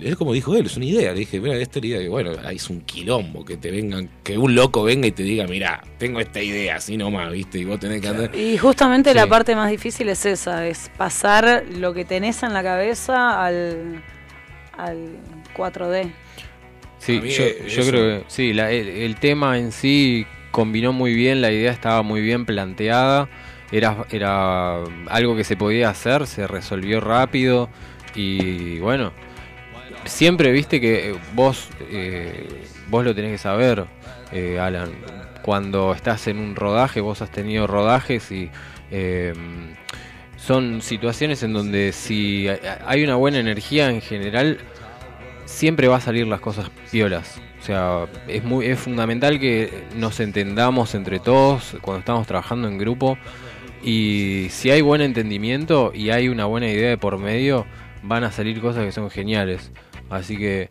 es 0.06 0.16
como 0.16 0.34
dijo 0.34 0.56
él, 0.56 0.66
es 0.66 0.76
una 0.78 0.86
idea. 0.86 1.12
Le 1.14 1.20
dije, 1.20 1.40
mira, 1.40 1.56
esta 1.58 1.80
idea, 1.80 2.02
y 2.02 2.08
bueno, 2.08 2.32
ahí 2.46 2.56
es 2.58 2.70
un 2.70 2.82
quilombo 2.82 3.44
que 3.46 3.58
te 3.58 3.72
vengan, 3.72 4.10
que 4.24 4.38
un 4.38 4.54
loco 4.56 4.84
venga 4.84 5.08
y 5.08 5.12
te 5.12 5.24
diga, 5.24 5.46
mira, 5.48 5.82
tengo 5.98 6.20
esta 6.20 6.42
idea, 6.42 6.76
así 6.76 6.98
nomás, 6.98 7.32
¿viste? 7.32 7.60
Y 7.60 7.66
vos 7.66 7.80
tenés 7.80 8.02
que 8.02 8.08
andar. 8.08 8.36
Y 8.36 8.58
justamente 8.58 9.12
Sí. 9.12 9.16
la 9.16 9.28
parte 9.28 9.56
más 9.56 9.70
difícil 9.72 10.10
es 10.10 10.26
esa, 10.26 10.68
es 10.68 10.90
pasar 10.98 11.64
lo 11.78 11.94
que 11.94 12.06
tenés 12.06 12.44
en 12.44 12.54
la 12.54 12.64
cabeza 12.64 13.44
al, 13.46 14.04
al 14.78 15.10
4D. 15.56 16.12
Sí, 17.00 17.20
yo, 17.68 17.86
creo 17.86 18.20
que 18.20 18.24
sí, 18.28 18.54
la- 18.54 18.72
el, 18.72 18.88
el 18.88 19.16
tema 19.18 19.58
en 19.58 19.72
sí 19.74 20.26
combinó 20.52 20.94
muy 20.94 21.14
bien, 21.14 21.42
la 21.42 21.52
idea 21.52 21.72
estaba 21.72 22.02
muy 22.02 22.22
bien 22.22 22.46
planteada, 22.46 23.28
era, 23.74 24.06
era 24.12 24.84
algo 25.10 25.36
que 25.36 25.44
se 25.44 25.58
podía 25.58 25.90
hacer, 25.90 26.28
se 26.28 26.48
resolvió 26.48 27.02
rápido 27.02 27.70
y 28.16 28.78
bueno, 28.80 29.12
siempre 30.06 30.52
viste 30.52 30.80
que 30.82 31.12
eh, 31.12 31.16
vos, 31.34 31.70
eh, 31.92 32.66
vos 32.90 33.04
lo 33.04 33.14
tenés 33.16 33.32
que 33.32 33.38
saber, 33.38 33.86
eh, 34.32 34.60
Alan, 34.60 34.92
cuando 35.42 35.94
estás 35.94 36.28
en 36.28 36.40
un 36.40 36.56
rodaje, 36.56 37.02
vos 37.02 37.22
has 37.22 37.32
tenido 37.32 37.68
rodajes 37.68 38.32
y... 38.32 38.50
eh, 38.92 39.34
son 40.36 40.82
situaciones 40.82 41.42
en 41.44 41.54
donde 41.54 41.94
si 41.94 42.48
hay 42.86 43.02
una 43.06 43.16
buena 43.16 43.40
energía 43.40 43.90
en 43.90 44.02
general, 44.02 44.58
siempre 45.46 45.88
va 45.88 45.96
a 45.96 46.02
salir 46.02 46.28
las 46.28 46.42
cosas 46.42 46.70
piolas. 46.92 47.40
O 47.62 47.64
sea, 47.66 48.08
es 48.28 48.44
muy 48.44 48.66
es 48.66 48.78
fundamental 48.78 49.40
que 49.40 49.86
nos 49.96 50.20
entendamos 50.20 50.96
entre 50.96 51.20
todos 51.20 51.78
cuando 51.82 52.00
estamos 52.00 52.28
trabajando 52.28 52.68
en 52.68 52.78
grupo 52.78 53.18
y 53.82 54.48
si 54.50 54.70
hay 54.70 54.82
buen 54.82 55.00
entendimiento 55.00 55.94
y 55.96 56.10
hay 56.10 56.28
una 56.28 56.44
buena 56.44 56.68
idea 56.68 56.90
de 56.90 56.98
por 56.98 57.18
medio, 57.18 57.66
van 58.02 58.26
a 58.26 58.32
salir 58.34 58.60
cosas 58.60 58.84
que 58.84 58.92
son 58.92 59.10
geniales. 59.10 59.72
Así 60.16 60.38
que 60.38 60.70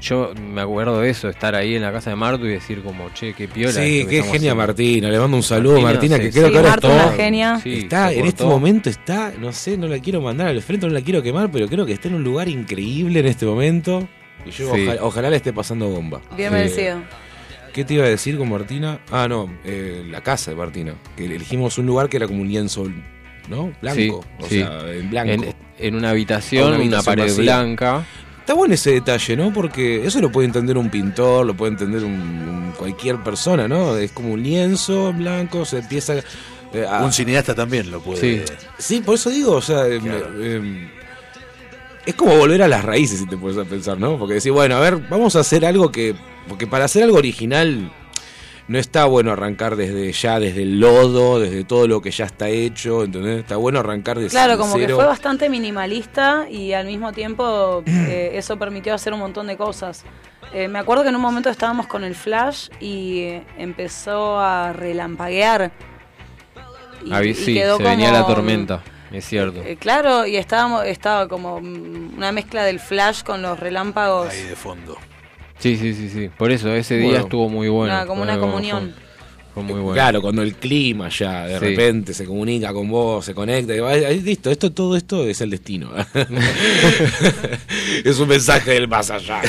yo 0.00 0.32
me 0.34 0.62
acuerdo 0.62 1.00
de 1.00 1.10
eso, 1.10 1.28
estar 1.28 1.54
ahí 1.54 1.74
en 1.74 1.82
la 1.82 1.92
casa 1.92 2.10
de 2.10 2.16
Martu 2.16 2.46
y 2.46 2.50
decir 2.50 2.82
como, 2.82 3.10
che, 3.12 3.34
qué 3.34 3.48
piola. 3.48 3.72
Sí, 3.72 4.06
qué 4.08 4.22
genia 4.22 4.30
haciendo". 4.30 4.56
Martina. 4.56 5.10
Le 5.10 5.18
mando 5.18 5.36
un 5.36 5.42
saludo, 5.42 5.80
Martina, 5.80 6.16
Martina, 6.16 6.16
sí, 6.16 6.22
que 6.22 6.30
creo 6.30 6.46
Sí, 6.46 6.52
que 6.52 6.58
ahora 6.58 6.70
Marta, 6.70 6.88
está, 6.96 7.06
una 7.08 7.16
genia. 7.16 7.60
Sí, 7.62 7.74
está 7.80 8.12
en 8.12 8.26
este 8.26 8.44
momento 8.44 8.88
está, 8.88 9.32
no 9.38 9.52
sé, 9.52 9.76
no 9.76 9.86
la 9.88 9.98
quiero 9.98 10.20
mandar 10.22 10.48
al 10.48 10.62
frente, 10.62 10.86
no 10.86 10.92
la 10.94 11.02
quiero 11.02 11.22
quemar, 11.22 11.50
pero 11.50 11.68
creo 11.68 11.84
que 11.84 11.92
está 11.92 12.08
en 12.08 12.14
un 12.14 12.24
lugar 12.24 12.48
increíble 12.48 13.20
en 13.20 13.26
este 13.26 13.44
momento. 13.44 14.08
Y 14.46 14.50
yo 14.52 14.74
Sí. 14.74 14.82
ojalá, 14.86 15.04
ojalá 15.04 15.30
le 15.30 15.36
esté 15.36 15.52
pasando 15.52 15.88
bomba. 15.90 16.20
Bien 16.34 16.48
Eh, 16.54 16.56
merecido. 16.56 16.98
¿Qué 17.74 17.84
te 17.84 17.94
iba 17.94 18.04
a 18.04 18.08
decir 18.08 18.38
con 18.38 18.48
Martina? 18.48 19.00
Ah, 19.12 19.28
no, 19.28 19.48
eh, 19.64 20.02
la 20.10 20.22
casa 20.22 20.50
de 20.50 20.56
Martina. 20.56 20.94
Que 21.16 21.26
elegimos 21.26 21.76
un 21.78 21.86
lugar 21.86 22.08
que 22.08 22.16
era 22.16 22.26
como 22.26 22.40
un 22.40 22.48
lienzo, 22.48 22.90
¿no? 23.48 23.70
Blanco. 23.82 23.94
Sí, 24.00 24.08
o 24.10 24.24
sí. 24.48 24.58
sea, 24.60 24.80
en 24.92 25.10
blanco. 25.10 25.32
En, 25.34 25.54
en 25.78 25.94
una 25.94 26.10
habitación, 26.10 26.72
Una 26.74 26.82
una, 26.82 27.02
pared 27.02 27.24
vacía. 27.24 27.42
blanca. 27.42 28.04
Está 28.40 28.54
bueno 28.54 28.74
ese 28.74 28.92
detalle, 28.92 29.36
¿no? 29.36 29.52
Porque 29.52 30.04
eso 30.04 30.20
lo 30.20 30.32
puede 30.32 30.46
entender 30.46 30.76
un 30.76 30.90
pintor, 30.90 31.46
lo 31.46 31.54
puede 31.54 31.72
entender 31.72 32.02
un, 32.04 32.12
un- 32.12 32.72
cualquier 32.76 33.16
persona, 33.22 33.68
¿no? 33.68 33.96
Es 33.96 34.10
como 34.12 34.32
un 34.32 34.42
lienzo 34.42 35.10
en 35.10 35.18
blanco, 35.18 35.64
se 35.64 35.78
empieza 35.78 36.14
eh, 36.72 36.86
a... 36.88 37.04
Un 37.04 37.12
cineasta 37.12 37.54
también 37.54 37.90
lo 37.90 38.00
puede. 38.00 38.46
Sí. 38.46 38.52
Sí, 38.78 39.00
por 39.02 39.14
eso 39.16 39.30
digo, 39.30 39.52
o 39.52 39.62
sea, 39.62 39.86
em, 39.86 40.02
em, 40.40 40.88
es 42.06 42.14
como 42.14 42.36
volver 42.36 42.62
a 42.62 42.68
las 42.68 42.84
raíces, 42.84 43.18
si 43.20 43.26
te 43.26 43.36
puedes 43.36 43.64
pensar, 43.68 43.98
¿no? 44.00 44.18
Porque 44.18 44.34
decir, 44.34 44.52
bueno, 44.52 44.76
a 44.76 44.80
ver, 44.80 44.96
vamos 45.08 45.36
a 45.36 45.40
hacer 45.40 45.64
algo 45.66 45.92
que... 45.92 46.14
Porque 46.48 46.66
para 46.66 46.86
hacer 46.86 47.04
algo 47.04 47.18
original 47.18 47.92
no 48.70 48.78
está 48.78 49.04
bueno 49.06 49.32
arrancar 49.32 49.74
desde 49.74 50.12
ya, 50.12 50.38
desde 50.38 50.62
el 50.62 50.78
lodo, 50.78 51.40
desde 51.40 51.64
todo 51.64 51.88
lo 51.88 52.00
que 52.00 52.12
ya 52.12 52.26
está 52.26 52.48
hecho, 52.48 53.02
¿entendés? 53.02 53.40
Está 53.40 53.56
bueno 53.56 53.80
arrancar 53.80 54.16
desde 54.16 54.30
Claro, 54.30 54.56
como 54.58 54.76
que 54.76 54.88
fue 54.88 55.06
bastante 55.06 55.48
minimalista 55.48 56.46
y 56.48 56.72
al 56.72 56.86
mismo 56.86 57.12
tiempo 57.12 57.82
eh, 57.86 58.30
eso 58.34 58.56
permitió 58.60 58.94
hacer 58.94 59.12
un 59.12 59.18
montón 59.18 59.48
de 59.48 59.56
cosas. 59.56 60.04
Eh, 60.54 60.68
me 60.68 60.78
acuerdo 60.78 61.02
que 61.02 61.08
en 61.08 61.16
un 61.16 61.20
momento 61.20 61.50
estábamos 61.50 61.88
con 61.88 62.04
el 62.04 62.14
flash 62.14 62.68
y 62.78 63.22
eh, 63.22 63.42
empezó 63.58 64.38
a 64.38 64.72
relampaguear. 64.72 65.72
Y, 67.04 67.12
y 67.12 67.34
sí, 67.34 67.54
quedó 67.54 67.76
se 67.76 67.82
venía 67.82 68.12
la 68.12 68.24
tormenta, 68.24 68.82
es 69.10 69.24
cierto. 69.24 69.62
Eh, 69.62 69.78
claro, 69.80 70.28
y 70.28 70.36
estábamos, 70.36 70.84
estaba 70.84 71.26
como 71.26 71.60
mm, 71.60 72.14
una 72.16 72.30
mezcla 72.30 72.62
del 72.62 72.78
flash 72.78 73.24
con 73.24 73.42
los 73.42 73.58
relámpagos. 73.58 74.28
Ahí 74.30 74.44
de 74.44 74.54
fondo. 74.54 74.96
Sí, 75.60 75.76
sí, 75.76 75.94
sí, 75.94 76.08
sí. 76.10 76.28
Por 76.36 76.50
eso 76.50 76.74
ese 76.74 76.94
Bueno. 76.96 77.10
día 77.10 77.20
estuvo 77.20 77.48
muy 77.48 77.68
bueno. 77.68 78.06
Como 78.06 78.22
una 78.22 78.38
comunión. 78.38 78.92
Fue, 79.52 79.54
fue 79.54 79.62
muy 79.62 79.74
bueno. 79.80 79.92
Claro, 79.94 80.22
cuando 80.22 80.42
el 80.42 80.54
clima 80.54 81.08
ya 81.10 81.46
de 81.46 81.58
Sí. 81.58 81.64
repente 81.64 82.14
se 82.14 82.24
comunica 82.24 82.72
con 82.72 82.88
vos, 82.88 83.24
se 83.24 83.34
conecta, 83.34 83.74
y 83.76 83.80
ahí, 83.80 84.20
listo, 84.20 84.50
esto, 84.50 84.72
todo 84.72 84.96
esto 84.96 85.26
es 85.26 85.40
el 85.40 85.50
destino. 85.50 85.90
es 88.04 88.18
un 88.18 88.28
mensaje 88.28 88.72
del 88.72 88.88
más 88.88 89.10
allá. 89.10 89.42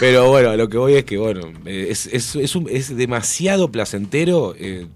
Pero 0.00 0.28
bueno, 0.28 0.50
a 0.50 0.56
lo 0.56 0.68
que 0.68 0.76
voy 0.78 0.94
es 0.94 1.04
que, 1.04 1.16
bueno, 1.16 1.52
eh, 1.64 1.88
es, 1.90 2.06
es, 2.06 2.36
es, 2.36 2.54
un- 2.56 2.68
es 2.70 2.94
demasiado 2.96 3.70
placentero 3.70 4.54
eh, 4.58 4.86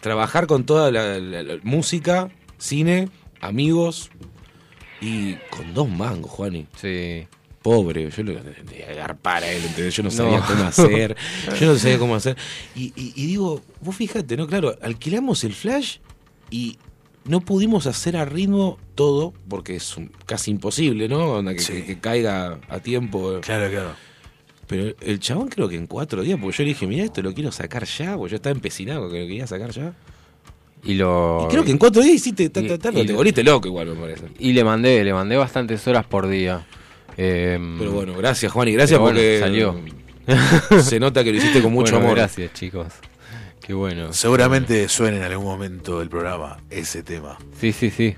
trabajar 0.00 0.46
con 0.46 0.64
toda 0.64 0.90
la, 0.90 1.18
la- 1.20 1.42
la 1.42 1.54
música, 1.62 2.28
cine, 2.58 3.08
amigos 3.40 4.10
y 5.00 5.34
con 5.50 5.74
dos 5.74 5.88
mangos, 5.88 6.30
Juani. 6.30 6.66
Sí. 6.80 7.26
Pobre, 7.64 8.10
yo 8.10 8.22
lo 8.22 8.34
de 8.34 8.84
agarpar 8.90 9.42
a 9.42 9.50
él, 9.50 9.62
¿entendés? 9.64 9.96
Yo 9.96 10.02
no 10.02 10.10
sabía 10.10 10.38
No. 10.40 10.44
cómo 10.46 10.64
hacer, 10.64 11.16
yo 11.58 11.66
no 11.72 11.78
sabía 11.78 11.98
cómo 11.98 12.14
hacer. 12.14 12.36
Y, 12.76 12.92
y- 12.94 13.14
y 13.16 13.26
digo, 13.26 13.62
vos 13.80 13.96
fíjate, 13.96 14.36
¿no? 14.36 14.46
Claro, 14.46 14.76
alquilamos 14.82 15.44
el 15.44 15.54
flash 15.54 15.96
y 16.50 16.76
no 17.24 17.40
pudimos 17.40 17.86
hacer 17.86 18.18
a 18.18 18.26
ritmo 18.26 18.76
todo, 18.94 19.32
porque 19.48 19.76
es 19.76 19.96
un- 19.96 20.12
casi 20.26 20.50
imposible, 20.50 21.08
¿no? 21.08 21.42
Que, 21.42 21.58
Sí. 21.58 21.72
que- 21.72 21.84
que 21.86 21.98
caiga 22.00 22.60
a 22.68 22.80
tiempo. 22.80 23.40
Claro, 23.40 23.70
claro. 23.70 23.94
Pero 24.66 24.94
el 25.00 25.18
chabón 25.20 25.48
creo 25.48 25.66
que 25.66 25.76
en 25.76 25.86
cuatro 25.86 26.20
días, 26.20 26.38
porque 26.38 26.58
yo 26.58 26.64
le 26.64 26.68
dije, 26.68 26.86
mira, 26.86 27.04
esto 27.04 27.22
lo 27.22 27.32
quiero 27.32 27.50
sacar 27.50 27.86
ya, 27.86 28.14
porque 28.18 28.32
yo 28.32 28.36
estaba 28.36 28.52
empecinado 28.54 29.10
que 29.10 29.20
lo 29.22 29.26
quería 29.26 29.46
sacar 29.46 29.70
ya. 29.70 29.94
Y 30.82 30.94
lo. 30.96 31.46
Y 31.46 31.50
creo 31.50 31.64
que 31.64 31.70
en 31.70 31.78
cuatro 31.78 32.02
días 32.02 32.16
hiciste, 32.16 32.50
ta, 32.50 32.60
y- 32.60 32.68
ta, 32.68 32.76
ta, 32.76 32.90
y 32.92 33.06
te 33.06 33.14
volviste 33.14 33.42
loco 33.42 33.68
igual, 33.68 33.86
me 33.88 33.94
parece. 33.94 34.24
Y 34.38 34.52
le 34.52 34.62
mandé, 34.64 35.02
le 35.02 35.14
mandé 35.14 35.38
bastantes 35.38 35.86
horas 35.88 36.04
por 36.04 36.28
día. 36.28 36.66
Em, 37.16 37.78
Pero 37.78 37.92
bueno, 37.92 38.14
gracias 38.16 38.50
Juan 38.52 38.68
y 38.68 38.72
gracias 38.72 38.98
bueno, 38.98 39.14
porque 39.14 39.38
salió. 39.40 39.80
se 40.82 40.98
nota 40.98 41.22
que 41.22 41.30
lo 41.32 41.38
hiciste 41.38 41.60
con 41.62 41.72
mucho 41.72 41.92
bueno, 41.92 42.06
amor. 42.06 42.18
Gracias, 42.18 42.52
chicos. 42.54 42.86
Qué 43.60 43.72
bueno. 43.74 44.12
Seguramente 44.12 44.88
suene 44.88 45.18
en 45.18 45.22
algún 45.22 45.46
momento 45.46 45.98
del 46.00 46.08
programa 46.08 46.58
ese 46.70 47.02
tema. 47.02 47.38
Sí, 47.60 47.72
sí, 47.72 47.90
sí. 47.90 48.14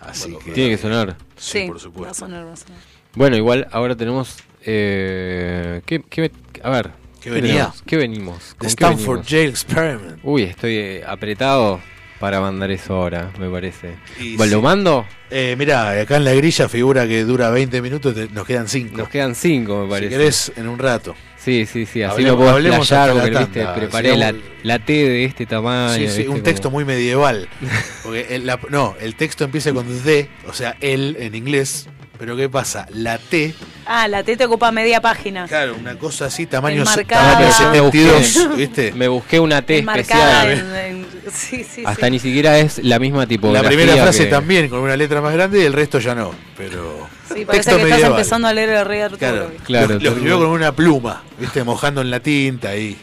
Así 0.00 0.36
que. 0.44 0.52
Tiene 0.52 0.70
que 0.70 0.78
sonar. 0.78 1.16
Sí, 1.36 1.60
Sí, 1.60 1.66
por 1.66 1.74
va 1.74 1.78
a 1.78 1.80
supuesto. 1.82 2.14
sonar, 2.14 2.46
va 2.46 2.52
a 2.52 2.56
sonar. 2.56 2.78
Bueno, 3.14 3.36
igual 3.36 3.66
ahora 3.72 3.96
tenemos. 3.96 4.36
Eh, 4.64 5.82
¿qué, 5.86 6.02
qué- 6.08 6.30
a 6.62 6.70
ver. 6.70 6.90
¿Qué 7.20 7.30
venía? 7.30 7.72
¿Qué 7.86 7.96
venimos? 7.96 8.38
The 8.38 8.56
¿Con 8.56 8.58
qué 8.60 8.66
Stanford 8.68 9.06
venimos? 9.18 9.28
Jail 9.28 9.48
Experiment. 9.50 10.20
Uy, 10.22 10.42
estoy 10.44 10.74
eh, 10.76 11.04
apretado 11.06 11.80
para 12.20 12.40
mandar 12.40 12.70
eso 12.70 12.94
ahora, 12.94 13.30
me 13.38 13.48
parece. 13.48 13.94
Y 14.20 14.36
¿Lo 14.36 14.44
sí. 14.44 14.56
mando? 14.56 15.06
Eh, 15.30 15.56
mirá, 15.58 15.90
acá 16.00 16.16
en 16.16 16.24
la 16.24 16.32
grilla 16.34 16.68
figura 16.68 17.08
que 17.08 17.24
dura 17.24 17.50
20 17.50 17.80
minutos, 17.82 18.14
te- 18.14 18.28
nos 18.28 18.46
quedan 18.46 18.68
5. 18.68 18.96
Nos 18.96 19.08
quedan 19.08 19.34
cinco, 19.34 19.78
me 19.78 19.84
Si 19.86 19.90
parece. 19.90 20.08
querés, 20.10 20.52
en 20.56 20.68
un 20.68 20.78
rato. 20.78 21.14
Sí, 21.38 21.64
sí, 21.64 21.86
sí, 21.86 22.02
así 22.02 22.16
Hablemos- 22.20 22.26
lo 22.32 22.36
puedo 22.36 22.50
hablemos 22.50 22.90
la 22.90 23.12
porque 23.12 23.30
viste, 23.30 23.60
tanda, 23.60 23.74
preparé 23.74 24.16
la, 24.16 24.34
la 24.62 24.78
T 24.78 24.92
de 24.92 25.24
este 25.24 25.46
tamaño. 25.46 25.94
Sí, 25.94 26.08
sí, 26.08 26.16
viste, 26.18 26.28
un 26.28 26.42
texto 26.42 26.64
como- 26.64 26.76
muy 26.76 26.84
medieval. 26.84 27.48
Porque 28.02 28.26
el, 28.34 28.44
la- 28.46 28.60
no, 28.68 28.94
el 29.00 29.14
texto 29.14 29.44
empieza 29.44 29.72
con 29.72 29.86
D, 30.04 30.28
o 30.46 30.52
sea, 30.52 30.76
él 30.80 31.16
en 31.18 31.34
inglés. 31.34 31.88
Pero 32.18 32.36
¿qué 32.36 32.50
pasa? 32.50 32.86
La 32.92 33.16
T, 33.16 33.54
Ah, 33.86 34.06
la 34.06 34.22
T 34.22 34.36
te 34.36 34.44
ocupa 34.44 34.70
media 34.70 35.00
página. 35.00 35.46
claro, 35.46 35.74
una 35.80 35.96
cosa 35.98 36.26
así, 36.26 36.44
tamaño, 36.44 36.84
tamaño 36.84 37.06
Ah, 37.12 37.36
pero 37.38 37.50
yo 37.50 37.70
me 37.70 37.90
72, 37.90 38.56
¿viste? 38.58 38.92
Me 38.92 39.08
busqué 39.08 39.40
una 39.40 39.62
T 39.62 39.78
especial. 39.78 40.50
en, 40.50 40.76
en- 40.76 40.99
sí, 41.34 41.64
sí, 41.64 41.82
Hasta 41.84 42.06
sí. 42.06 42.12
ni 42.12 42.18
siquiera 42.18 42.58
es 42.58 42.78
la 42.84 42.98
misma 42.98 43.20
La 43.20 43.26
tipografía. 43.26 43.68
primera 43.68 43.94
frase 43.94 44.24
que- 44.24 44.30
también, 44.30 44.68
con 44.68 44.80
una 44.80 44.96
letra 44.96 45.20
más 45.20 45.32
grande, 45.32 45.60
y 45.60 45.64
el 45.64 45.72
resto 45.72 45.98
ya 45.98 46.14
no. 46.14 46.32
Pero. 46.56 47.08
Sí, 47.34 47.44
parece 47.44 47.70
texto 47.70 47.76
que 47.76 47.90
estás 47.92 48.10
empezando 48.10 48.48
a 48.48 48.52
leer 48.52 48.70
el 48.70 48.84
Rey 48.84 49.00
Arturo. 49.02 49.18
Claro. 49.18 49.50
Claro, 49.64 49.98
lo, 50.00 50.08
escribió 50.10 50.38
con 50.38 50.48
una 50.48 50.72
pluma, 50.72 51.22
¿viste? 51.38 51.62
Mojando 51.64 52.00
en 52.00 52.10
la 52.10 52.20
tinta 52.20 52.70
ahí. 52.70 52.96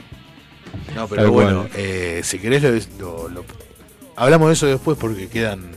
No, 0.96 1.08
pero 1.08 1.24
Tal 1.24 1.32
bueno, 1.32 1.68
eh, 1.76 2.22
si 2.24 2.40
querés, 2.40 2.62
lo, 2.64 2.72
lo- 3.00 3.30
lo- 3.30 3.46
hablamos 4.16 4.48
de 4.50 4.54
eso 4.54 4.66
después 4.68 4.98
porque 5.00 5.28
quedan. 5.30 5.76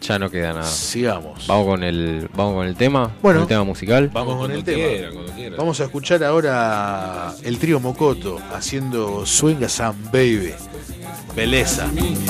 Ya 0.00 0.18
no 0.18 0.28
queda 0.28 0.52
nada. 0.52 0.64
Sigamos. 0.64 1.46
Vamos 1.46 1.66
con 1.66 1.82
el, 1.82 2.28
vamos 2.34 2.54
con 2.56 2.66
el 2.66 2.76
tema, 2.76 3.10
Bueno. 3.22 3.40
el 3.40 3.46
tema 3.46 3.64
musical. 3.64 4.10
Vamos 4.12 4.36
con 4.36 4.50
el 4.52 4.62
tema. 4.62 5.10
Vamos 5.56 5.80
a 5.80 5.84
escuchar 5.84 6.22
ahora 6.24 7.32
el 7.42 7.56
trío 7.58 7.80
Mocoto 7.80 8.38
haciendo 8.54 9.24
Swing 9.24 9.62
a 9.64 9.68
Sam 9.70 9.96
Baby. 10.12 10.52
Beleza. 11.34 11.86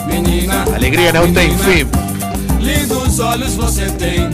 Menina, 0.06 0.64
Alegría 0.74 1.12
Now 1.12 1.26
Tem 1.32 1.50
Fim. 1.58 1.86
lindos 2.60 3.18
olhos 3.20 3.54
você 3.54 3.86
tem, 3.92 4.30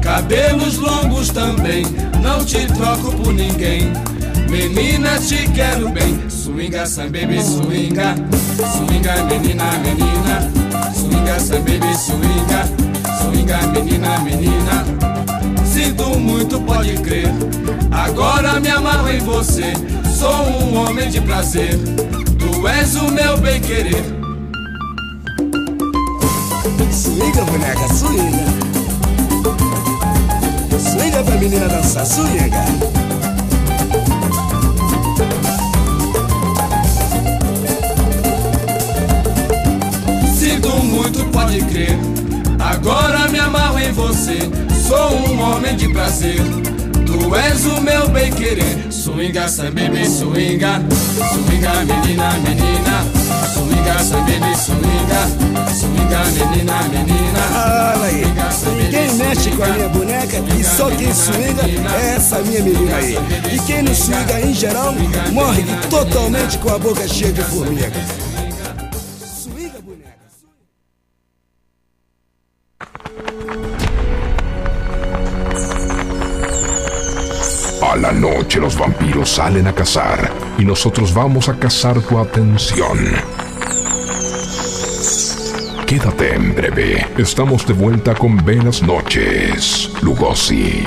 cabelos 0.00 0.78
longos 0.78 1.30
também. 1.30 1.84
Não 2.22 2.44
te 2.44 2.64
troco 2.66 3.12
por 3.16 3.32
ninguém. 3.32 3.92
Menina, 4.48 5.18
te 5.18 5.48
quero 5.50 5.88
bem. 5.88 6.20
Swinga, 6.28 6.86
Sam 6.86 7.10
baby, 7.10 7.42
swinga. 7.42 8.14
Swinga, 8.76 9.24
menina, 9.24 9.64
menina. 9.78 10.50
Swinga, 10.94 11.40
Sam 11.40 11.62
baby, 11.62 11.96
swinga. 11.96 12.68
Swinga, 13.22 13.58
menina, 13.68 14.18
menina. 14.20 14.84
Sinto 15.72 16.18
muito, 16.18 16.60
pode 16.60 16.92
crer. 16.98 17.28
Agora 17.90 18.60
me 18.60 18.68
amarro 18.68 19.08
em 19.08 19.20
você. 19.20 19.72
Sou 20.18 20.30
um 20.30 20.76
homem 20.76 21.08
de 21.08 21.18
prazer. 21.22 21.78
Tu 22.38 22.68
és 22.68 22.94
o 22.96 23.10
meu 23.10 23.38
bem 23.38 23.58
querer. 23.58 24.04
Swinga, 26.92 27.42
boneca, 27.46 27.88
swinga. 27.88 28.44
Swinga 30.78 31.22
pra 31.24 31.36
menina 31.36 31.66
dançar, 31.66 32.04
swinga. 32.04 32.64
Sinto 40.38 40.68
muito, 40.84 41.24
pode 41.32 41.62
crer. 41.62 41.98
Agora 42.62 43.28
me 43.28 43.38
amarro 43.40 43.78
em 43.78 43.92
você. 43.92 44.38
Sou 44.86 45.16
um 45.16 45.40
homem 45.40 45.74
de 45.74 45.88
prazer. 45.88 46.40
Tu 47.04 47.34
és 47.34 47.66
o 47.66 47.80
meu 47.80 48.08
bem 48.08 48.32
querer. 48.32 48.86
Swinga, 48.90 49.46
baby, 49.74 50.06
swinga. 50.08 50.80
Swinga, 51.32 51.72
menina, 51.84 52.30
menina. 52.38 53.04
Swinga, 53.52 53.94
baby, 54.20 54.56
swinga. 54.56 55.72
Swinga, 55.74 56.24
menina, 56.32 56.82
menina. 56.84 57.32
Olha 57.94 58.04
aí, 58.04 58.24
ninguém 58.80 59.12
mexe 59.14 59.50
com 59.50 59.64
a 59.64 59.68
minha 59.68 59.88
boneca 59.88 60.36
e 60.58 60.64
só 60.64 60.88
quem 60.90 61.12
swinga 61.12 61.62
é 61.98 62.14
essa 62.16 62.38
minha 62.38 62.62
menina 62.62 62.96
aí. 62.96 63.18
E 63.52 63.58
quem 63.60 63.82
não 63.82 63.94
swinga 63.94 64.40
em 64.40 64.54
geral 64.54 64.94
morre 65.32 65.64
totalmente 65.90 66.58
com 66.58 66.70
a 66.70 66.78
boca 66.78 67.06
cheia 67.08 67.32
de 67.32 67.42
formiga. 67.42 67.92
Los 78.62 78.78
vampiros 78.78 79.28
salen 79.28 79.66
a 79.66 79.74
cazar 79.74 80.30
y 80.56 80.64
nosotros 80.64 81.12
vamos 81.12 81.48
a 81.48 81.58
cazar 81.58 82.00
tu 82.00 82.16
atención. 82.16 82.96
Quédate 85.84 86.36
en 86.36 86.54
breve. 86.54 87.04
Estamos 87.18 87.66
de 87.66 87.72
vuelta 87.72 88.14
con 88.14 88.36
Buenas 88.36 88.80
noches, 88.80 89.90
Lugosi. 90.00 90.86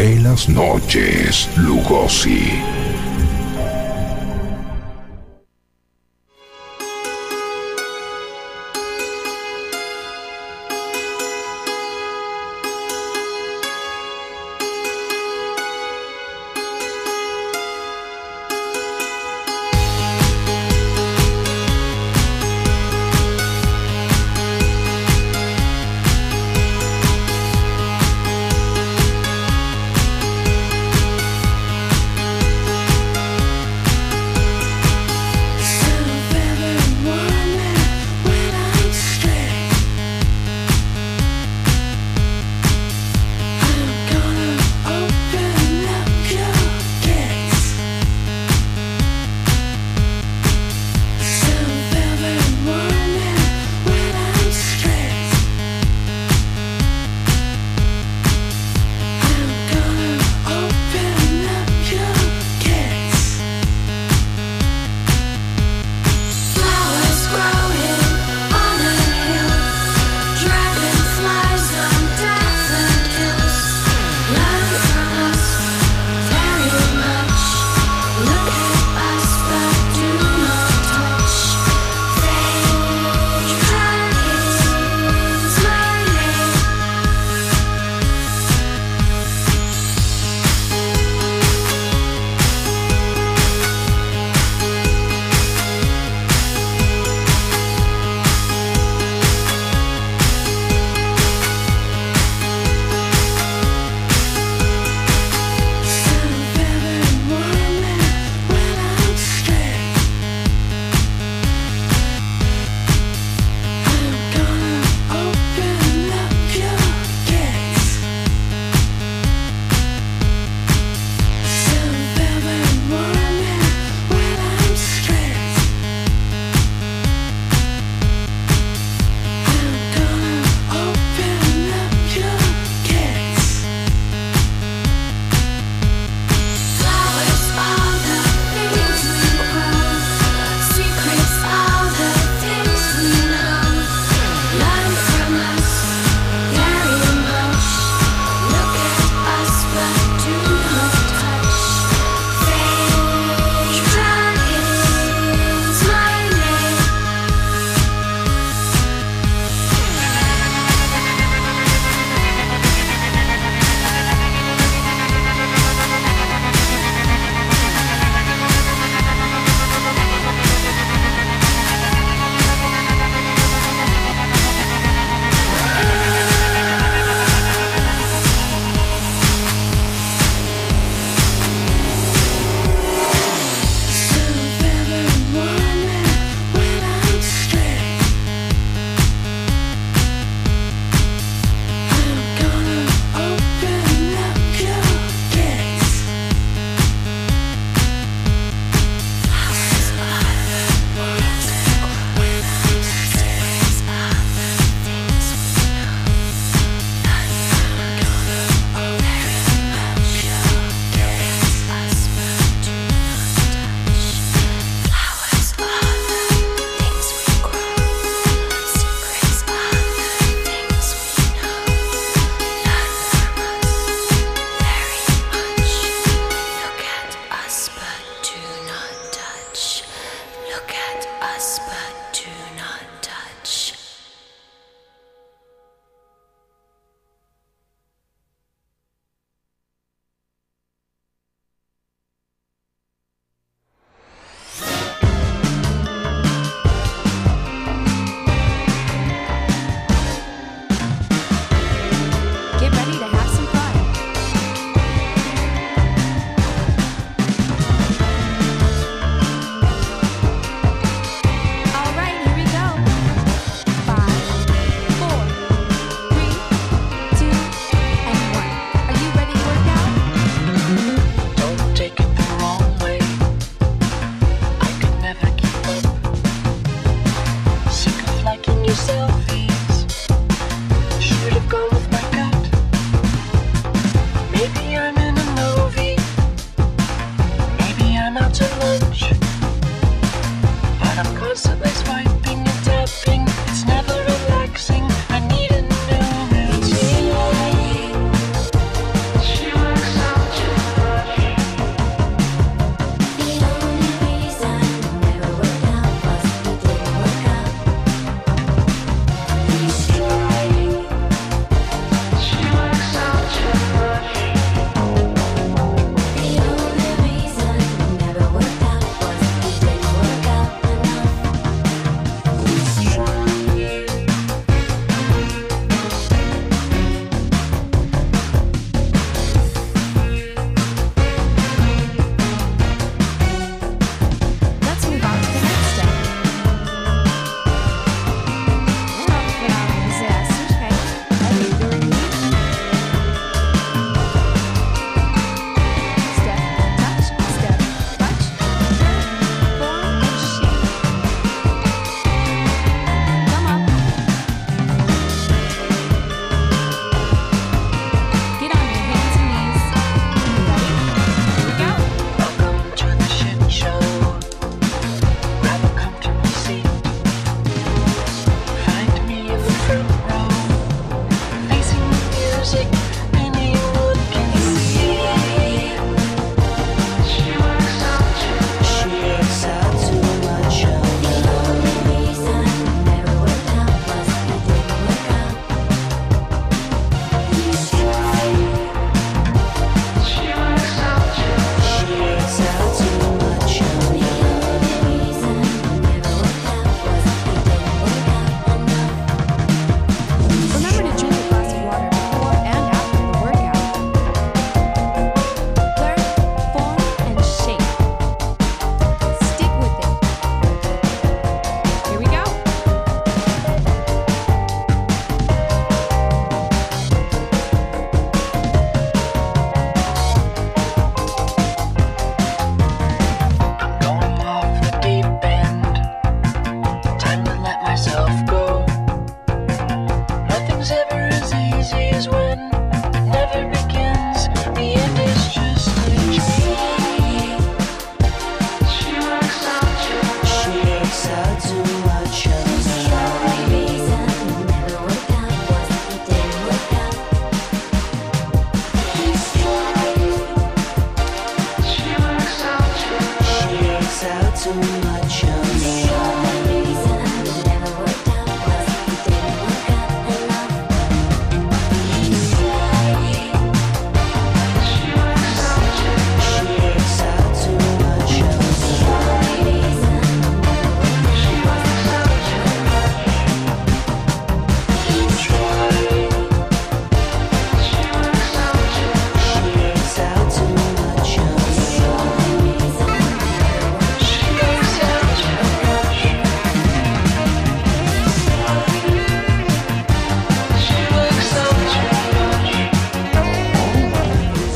Ve 0.00 0.18
las 0.18 0.48
noches, 0.48 1.50
Lugosi. 1.56 2.79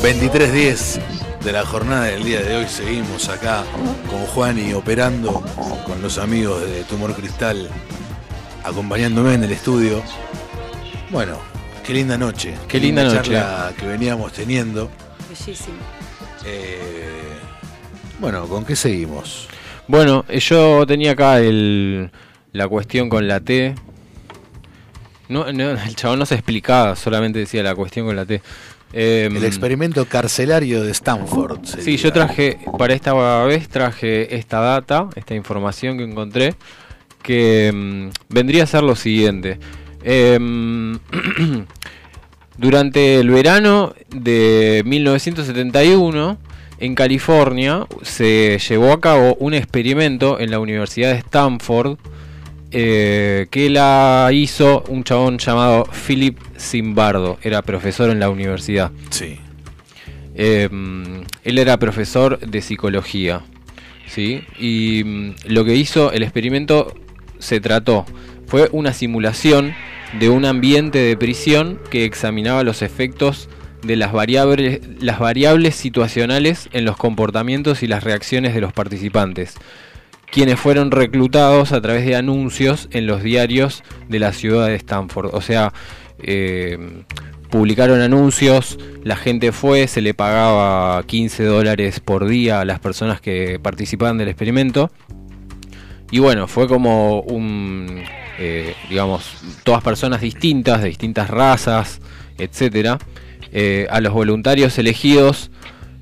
23.10 0.04 1.00
de 1.42 1.52
la 1.52 1.64
jornada 1.64 2.04
del 2.04 2.24
día 2.24 2.42
de 2.42 2.56
hoy. 2.56 2.66
Seguimos 2.68 3.30
acá 3.30 3.64
con 4.10 4.20
Juan 4.26 4.58
y 4.58 4.74
operando 4.74 5.42
con 5.86 6.02
los 6.02 6.18
amigos 6.18 6.60
de 6.60 6.84
Tumor 6.84 7.14
Cristal, 7.14 7.70
acompañándome 8.64 9.32
en 9.32 9.44
el 9.44 9.52
estudio. 9.52 10.02
Bueno, 11.08 11.38
qué 11.86 11.94
linda 11.94 12.18
noche. 12.18 12.54
Qué 12.68 12.78
linda 12.78 13.02
noche. 13.02 13.16
charla 13.16 13.72
que 13.78 13.86
veníamos 13.86 14.30
teniendo. 14.34 14.90
Bellísimo. 15.26 15.78
Eh, 16.44 17.38
bueno, 18.18 18.46
¿con 18.46 18.66
qué 18.66 18.76
seguimos? 18.76 19.48
Bueno, 19.88 20.26
eh, 20.28 20.38
yo 20.38 20.84
tenía 20.86 21.12
acá 21.12 21.40
el, 21.40 22.10
la 22.52 22.68
cuestión 22.68 23.08
con 23.08 23.26
la 23.26 23.40
T. 23.40 23.74
No, 25.30 25.50
no, 25.50 25.70
el 25.70 25.96
chabón 25.96 26.18
no 26.18 26.26
se 26.26 26.34
explicaba, 26.34 26.94
solamente 26.94 27.38
decía 27.38 27.62
la 27.62 27.74
cuestión 27.74 28.04
con 28.04 28.16
la 28.16 28.26
T. 28.26 28.42
Em, 28.96 29.36
El 29.36 29.44
experimento 29.44 30.04
carcelario 30.04 30.84
de 30.84 30.92
Stanford. 30.92 31.64
Sí, 31.64 31.96
yo 31.96 32.12
traje, 32.12 32.58
para 32.78 32.94
esta 32.94 33.12
vez 33.42 33.68
traje 33.68 34.36
esta 34.36 34.60
data, 34.60 35.08
esta 35.16 35.34
información 35.34 35.98
que 35.98 36.04
encontré, 36.04 36.54
que 37.20 37.72
mm, 37.74 38.10
vendría 38.32 38.62
a 38.62 38.66
ser 38.66 38.84
lo 38.84 38.94
siguiente. 38.94 39.58
Em, 40.04 40.96
durante 42.56 43.18
el 43.18 43.30
verano 43.30 43.94
de 44.10 44.84
1971, 44.86 46.38
en 46.78 46.94
California, 46.94 47.86
se 48.02 48.60
llevó 48.68 48.92
a 48.92 49.00
cabo 49.00 49.34
un 49.40 49.54
experimento 49.54 50.38
en 50.38 50.52
la 50.52 50.60
Universidad 50.60 51.10
de 51.10 51.18
Stanford, 51.18 51.98
eh, 52.76 53.46
que 53.50 53.70
la 53.70 54.28
hizo 54.32 54.82
un 54.88 55.04
chabón 55.04 55.38
llamado 55.38 55.84
Philip 55.84 56.36
Zimbardo, 56.58 57.38
era 57.40 57.62
profesor 57.62 58.10
en 58.10 58.18
la 58.18 58.28
universidad. 58.30 58.90
Sí. 59.10 59.38
Eh, 60.34 60.68
él 61.44 61.58
era 61.58 61.78
profesor 61.78 62.40
de 62.40 62.60
psicología, 62.62 63.42
¿sí? 64.08 64.42
Y 64.58 65.04
mm, 65.04 65.34
lo 65.46 65.64
que 65.64 65.76
hizo 65.76 66.10
el 66.10 66.24
experimento 66.24 66.92
se 67.38 67.60
trató, 67.60 68.06
fue 68.48 68.68
una 68.72 68.92
simulación 68.92 69.72
de 70.18 70.28
un 70.28 70.44
ambiente 70.44 70.98
de 70.98 71.16
prisión 71.16 71.78
que 71.90 72.04
examinaba 72.04 72.64
los 72.64 72.82
efectos 72.82 73.48
de 73.84 73.94
las 73.94 74.12
variables, 74.12 74.80
las 75.00 75.20
variables 75.20 75.76
situacionales 75.76 76.68
en 76.72 76.84
los 76.84 76.96
comportamientos 76.96 77.84
y 77.84 77.86
las 77.86 78.02
reacciones 78.02 78.52
de 78.52 78.60
los 78.60 78.72
participantes, 78.72 79.54
quienes 80.34 80.58
fueron 80.58 80.90
reclutados 80.90 81.70
a 81.70 81.80
través 81.80 82.04
de 82.04 82.16
anuncios 82.16 82.88
en 82.90 83.06
los 83.06 83.22
diarios 83.22 83.84
de 84.08 84.18
la 84.18 84.32
ciudad 84.32 84.66
de 84.66 84.74
Stanford. 84.74 85.32
O 85.32 85.40
sea, 85.40 85.72
eh, 86.18 87.04
publicaron 87.50 88.00
anuncios, 88.00 88.76
la 89.04 89.14
gente 89.14 89.52
fue, 89.52 89.86
se 89.86 90.00
le 90.00 90.12
pagaba 90.12 91.00
15 91.04 91.44
dólares 91.44 92.00
por 92.00 92.26
día 92.26 92.58
a 92.58 92.64
las 92.64 92.80
personas 92.80 93.20
que 93.20 93.60
participaban 93.62 94.18
del 94.18 94.26
experimento. 94.26 94.90
Y 96.10 96.18
bueno, 96.18 96.48
fue 96.48 96.66
como 96.66 97.20
un, 97.20 98.02
eh, 98.40 98.74
digamos, 98.88 99.36
todas 99.62 99.84
personas 99.84 100.20
distintas, 100.20 100.82
de 100.82 100.88
distintas 100.88 101.30
razas, 101.30 102.00
etcétera. 102.38 102.98
Eh, 103.52 103.86
a 103.88 104.00
los 104.00 104.12
voluntarios 104.12 104.76
elegidos 104.78 105.52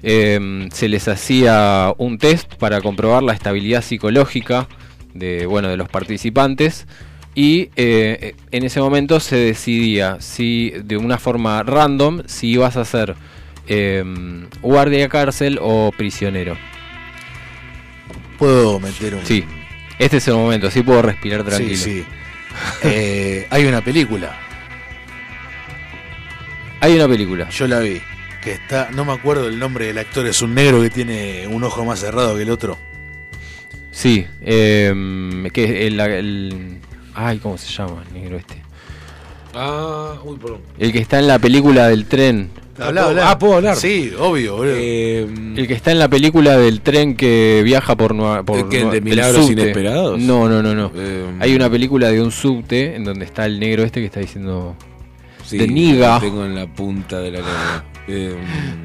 eh, 0.02 0.68
se 0.72 0.88
les 0.88 1.08
hacía 1.08 1.94
un 1.98 2.18
test 2.18 2.54
para 2.54 2.80
comprobar 2.80 3.22
la 3.22 3.32
estabilidad 3.32 3.82
psicológica 3.82 4.68
de, 5.14 5.46
bueno, 5.46 5.68
de 5.68 5.76
los 5.76 5.88
participantes 5.88 6.86
y 7.34 7.70
eh, 7.76 8.34
en 8.50 8.64
ese 8.64 8.80
momento 8.80 9.20
se 9.20 9.36
decidía 9.36 10.20
si 10.20 10.70
de 10.84 10.96
una 10.96 11.18
forma 11.18 11.62
random 11.62 12.22
si 12.26 12.48
ibas 12.48 12.76
a 12.76 12.84
ser 12.84 13.14
eh, 13.68 14.04
guardia 14.60 15.08
cárcel 15.08 15.58
o 15.60 15.92
prisionero. 15.96 16.56
¿Puedo 18.38 18.80
meter 18.80 19.14
un.? 19.14 19.24
Sí, 19.24 19.44
este 19.98 20.18
es 20.18 20.28
el 20.28 20.34
momento, 20.34 20.66
así 20.66 20.82
puedo 20.82 21.00
respirar 21.00 21.44
tranquilo. 21.44 21.76
Sí, 21.76 22.00
sí. 22.00 22.04
Eh, 22.82 23.46
hay 23.50 23.64
una 23.64 23.80
película. 23.80 24.38
Hay 26.80 26.96
una 26.96 27.06
película. 27.06 27.48
Yo 27.48 27.68
la 27.68 27.78
vi. 27.78 28.00
Que 28.43 28.52
está. 28.52 28.90
No 28.90 29.05
me 29.05 29.12
acuerdo 29.12 29.47
el 29.48 29.59
nombre 29.59 29.86
del 29.86 29.98
actor. 29.98 30.27
Es 30.27 30.43
un 30.43 30.55
negro 30.55 30.82
que 30.82 30.90
tiene 30.90 31.47
un 31.47 31.62
ojo 31.64 31.85
más 31.85 32.01
cerrado 32.01 32.36
que 32.36 32.43
el 32.43 32.51
otro. 32.51 32.77
Sí, 33.93 34.27
eh, 34.40 34.93
que 35.52 35.86
el, 35.86 36.01
el- 36.01 36.78
Ay, 37.14 37.39
¿cómo 37.39 37.59
se 37.59 37.70
llama 37.73 38.02
el 38.09 38.14
negro 38.20 38.39
este? 38.39 38.62
Ah, 39.55 40.14
uy, 40.24 40.39
perdón. 40.39 40.60
El 40.78 40.93
que 40.93 40.98
está 40.98 41.19
en 41.19 41.27
la 41.28 41.39
película 41.39 41.89
del 41.89 42.06
tren. 42.06 42.51
Habla, 42.78 43.02
puedo- 43.02 43.09
habla. 43.10 43.31
ah, 43.31 43.39
¿puedo 43.39 43.55
hablar? 43.56 43.77
Sí, 43.77 44.10
obvio, 44.19 44.56
boludo. 44.56 44.74
Eh, 44.77 45.28
El 45.56 45.66
que 45.69 45.74
está 45.74 45.93
en 45.93 45.98
la 45.98 46.09
película 46.09 46.56
del 46.56 46.81
tren 46.81 47.14
que 47.16 47.60
viaja 47.62 47.94
por 47.97 48.14
Nueva 48.14 48.43
por 48.44 48.59
¿El 48.60 48.69
que, 48.70 48.78
de 48.86 48.90
del 48.93 49.02
Milagros 49.02 49.44
subte. 49.47 49.60
Inesperados? 49.60 50.19
No, 50.19 50.48
no, 50.48 50.62
no, 50.62 50.74
no. 50.74 50.90
Eh, 50.97 51.27
Hay 51.39 51.55
una 51.55 51.69
película 51.69 52.09
de 52.10 52.23
un 52.23 52.32
subte 52.32 52.97
en 52.97 53.05
donde 53.05 53.27
está 53.27 53.44
el 53.44 53.60
negro 53.60 53.85
este 53.85 54.01
que 54.01 54.06
está 54.06 54.20
diciendo 54.20 54.74
sí, 55.44 55.59
de 55.59 55.69
Niga. 55.69 56.14
lo 56.14 56.20
Tengo 56.23 56.47
en 56.47 56.55
la 56.55 56.66
punta 56.66 57.20
de 57.20 57.31
la 57.31 57.39
lengua. 57.40 57.85
Eh, 58.08 58.34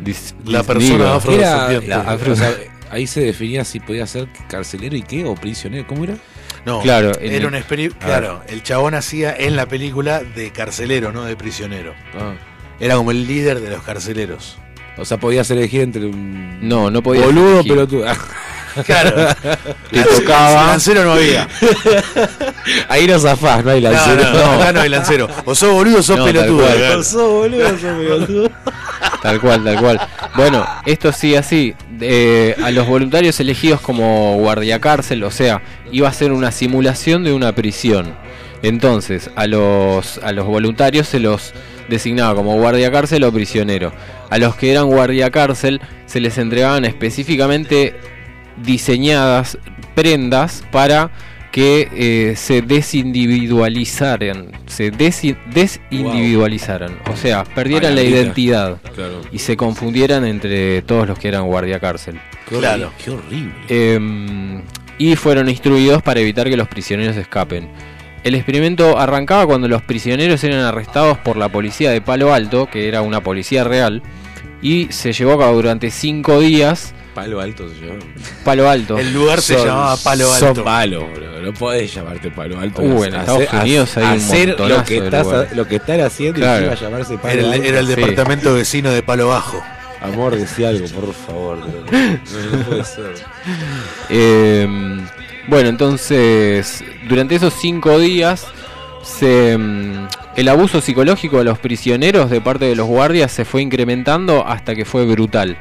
This- 0.04 0.36
La 0.46 0.64
persona 0.64 0.98
nigga. 0.98 1.16
afro- 1.16 1.34
era, 1.34 1.56
afrodescendiente. 1.56 1.88
la- 1.88 2.12
afro- 2.14 2.34
o 2.34 2.36
sea, 2.36 2.54
ahí 2.92 3.08
se 3.08 3.22
definía 3.22 3.64
si 3.66 3.80
podía 3.80 4.06
ser 4.08 4.28
carcelero 4.50 4.96
y 4.96 5.02
qué, 5.02 5.26
o 5.26 5.36
prisionero. 5.36 5.86
¿Cómo 5.88 6.04
era? 6.04 6.16
No, 6.66 6.82
Claro, 6.82 7.12
era 7.20 7.36
el- 7.38 7.46
un 7.46 7.56
Claro, 8.00 8.42
el 8.48 8.62
chabón 8.64 8.94
hacía 8.94 9.36
en 9.36 9.56
la 9.56 9.66
película 9.68 10.22
de 10.22 10.52
carcelero, 10.52 11.12
no 11.12 11.24
de 11.24 11.36
prisionero. 11.36 11.94
Ah, 12.18 12.34
Era 12.80 12.96
como 12.96 13.10
el 13.12 13.26
líder 13.26 13.60
de 13.62 13.70
los 13.72 13.82
carceleros. 13.84 14.58
o 14.98 15.06
sea, 15.06 15.18
podía 15.18 15.44
ser 15.44 15.58
elegir 15.58 15.82
entre 15.82 16.06
un. 16.06 16.68
No, 16.68 16.90
no 16.92 17.02
podía 17.02 17.26
Boludo, 17.26 17.54
elegir. 17.62 17.72
pelotudo. 17.74 18.06
Claro. 18.86 19.28
Te 19.92 20.02
tocaba. 20.04 20.68
Lancero 20.68 21.04
no 21.04 21.14
había. 21.14 21.48
Ahí 22.90 23.08
no 23.08 23.20
zafás, 23.20 23.64
no 23.64 23.72
hay 23.72 23.82
No, 23.82 23.92
lancero. 23.92 24.24
no, 24.24 24.34
no, 24.34 24.62
acá 24.62 24.74
no 24.74 24.82
hay 24.82 24.90
lancero. 24.90 25.28
O 25.46 25.56
sos 25.56 25.72
boludo 25.72 26.00
o 26.00 26.04
sos 26.04 26.18
No, 26.18 26.24
tal 26.26 26.34
pelotudo. 26.34 26.58
cual. 26.66 26.86
acá. 26.86 26.98
O 26.98 27.04
sos 27.04 27.30
boludo, 27.32 27.70
sos 27.70 27.80
pelotudo. 27.80 28.52
Tal 29.22 29.40
cual, 29.42 29.64
tal 29.64 29.80
cual. 29.80 30.00
Bueno, 30.36 30.66
esto 30.86 31.12
sí 31.12 31.36
así. 31.36 31.74
eh, 32.02 32.56
a 32.64 32.72
los 32.72 32.88
voluntarios 32.88 33.40
elegidos 33.40 33.82
como 33.82 34.36
guardia 34.38 34.80
cárcel, 34.80 35.24
o 35.24 35.32
sea, 35.32 35.62
iba 35.92 36.08
a 36.08 36.14
ser 36.14 36.32
una 36.32 36.52
simulación 36.52 37.24
de 37.24 37.34
una 37.34 37.54
prisión. 37.54 38.14
Entonces, 38.64 39.30
a 39.36 39.48
los, 39.48 40.20
a 40.24 40.32
los 40.34 40.46
voluntarios 40.46 41.08
se 41.08 41.20
los 41.20 41.54
designaba 41.90 42.36
como 42.36 42.56
guardia 42.58 42.92
cárcel 42.92 43.24
o 43.24 43.32
prisionero. 43.32 43.92
A 44.30 44.38
los 44.38 44.56
que 44.56 44.72
eran 44.72 44.86
guardia 44.88 45.30
cárcel 45.32 45.82
se 46.06 46.20
les 46.20 46.38
entregaban 46.38 46.86
específicamente 46.86 47.96
diseñadas 48.64 49.58
prendas 49.96 50.64
para 50.72 51.10
que 51.52 51.90
eh, 51.96 52.36
se 52.36 52.62
desindividualizaran, 52.62 54.48
se 54.68 54.92
desi- 54.92 55.36
desindividualizaran, 55.54 56.98
o 57.12 57.16
sea, 57.16 57.44
perdieran 57.46 57.96
la 57.96 58.04
identidad 58.04 58.78
Claro. 58.94 59.22
y 59.32 59.40
se 59.40 59.58
confundieran 59.58 60.26
entre 60.26 60.82
todos 60.84 61.08
los 61.08 61.18
que 61.18 61.30
eran 61.30 61.46
guardia 61.48 61.80
cárcel. 61.80 62.20
Qué 62.48 62.58
Claro. 62.58 62.88
horrible, 62.88 63.04
Qué 63.04 63.12
horrible. 63.12 63.54
Em, 63.96 64.62
y 65.00 65.16
fueron 65.16 65.50
instruidos 65.50 66.02
para 66.04 66.20
evitar 66.20 66.50
que 66.50 66.58
los 66.58 66.68
prisioneros 66.68 67.16
escapen. 67.18 67.70
El 68.24 68.36
experimento 68.36 68.98
arrancaba 69.00 69.46
cuando 69.46 69.68
los 69.68 69.82
prisioneros 69.82 70.44
eran 70.44 70.60
arrestados 70.60 71.18
por 71.20 71.38
la 71.38 71.50
policía 71.50 71.92
de 71.92 72.02
Palo 72.02 72.34
Alto, 72.34 72.68
que 72.70 72.88
era 72.88 73.02
una 73.02 73.22
policía 73.22 73.64
real, 73.64 74.02
y 74.62 74.88
se 74.92 75.14
llevó 75.14 75.34
a 75.34 75.40
cabo 75.40 75.56
durante 75.56 75.90
cinco 75.92 76.40
días. 76.40 76.94
Palo 77.18 77.42
alto 77.42 77.68
se 77.68 77.76
llama. 77.86 78.00
Palo 78.46 78.70
Alto. 78.70 78.98
El 79.00 79.12
lugar 79.12 79.42
se 79.42 79.56
Son- 79.56 79.66
llamaba 79.68 79.98
Palo 79.98 80.32
Alto. 80.32 80.54
Son 80.56 80.64
bro. 80.64 81.42
No 81.42 81.54
podés 81.54 81.92
llamarte 81.94 82.30
Palo 82.30 82.60
Alto. 82.60 82.82
Uh, 82.84 83.04
en 83.06 83.16
Hacer- 83.16 83.42
Estados 83.42 83.64
Unidos 83.64 83.98
hay 83.98 84.04
un 84.04 84.10
hacer 84.12 84.60
lo 84.60 84.84
que, 84.84 84.98
estás, 84.98 85.56
lo 85.56 85.68
que 85.68 85.76
están 85.78 86.02
haciendo 86.02 86.40
Claro. 86.42 86.62
y 86.62 86.64
iba 86.66 86.74
a 86.74 86.80
llamarse 86.80 87.18
Palo 87.18 87.34
Era 87.34 87.42
el, 87.48 87.54
Alto. 87.54 87.64
era 87.66 87.80
el 87.80 87.88
Sí. 87.88 87.96
departamento 87.96 88.54
vecino 88.54 88.92
de 88.92 89.02
Palo 89.02 89.30
Bajo. 89.30 89.64
Amor, 90.02 90.36
decía 90.36 90.70
algo, 90.70 90.88
por 90.90 91.12
favor. 91.14 91.58
bro. 91.58 91.84
No, 91.92 92.58
no 92.58 92.66
puede 92.66 92.84
ser. 92.84 93.16
Em, 94.10 95.06
bueno, 95.48 95.70
entonces, 95.70 96.84
durante 97.10 97.36
esos 97.36 97.54
cinco 97.54 97.98
días, 98.00 98.46
se, 99.04 99.54
em, 99.54 100.08
el 100.36 100.50
abuso 100.50 100.82
psicológico 100.82 101.40
de 101.40 101.46
los 101.46 101.58
prisioneros 101.60 102.30
de 102.30 102.42
parte 102.42 102.66
de 102.66 102.76
los 102.76 102.86
guardias 102.88 103.32
se 103.32 103.44
fue 103.46 103.62
incrementando 103.64 104.46
hasta 104.46 104.76
que 104.76 104.86
fue 104.86 105.06
brutal. 105.06 105.58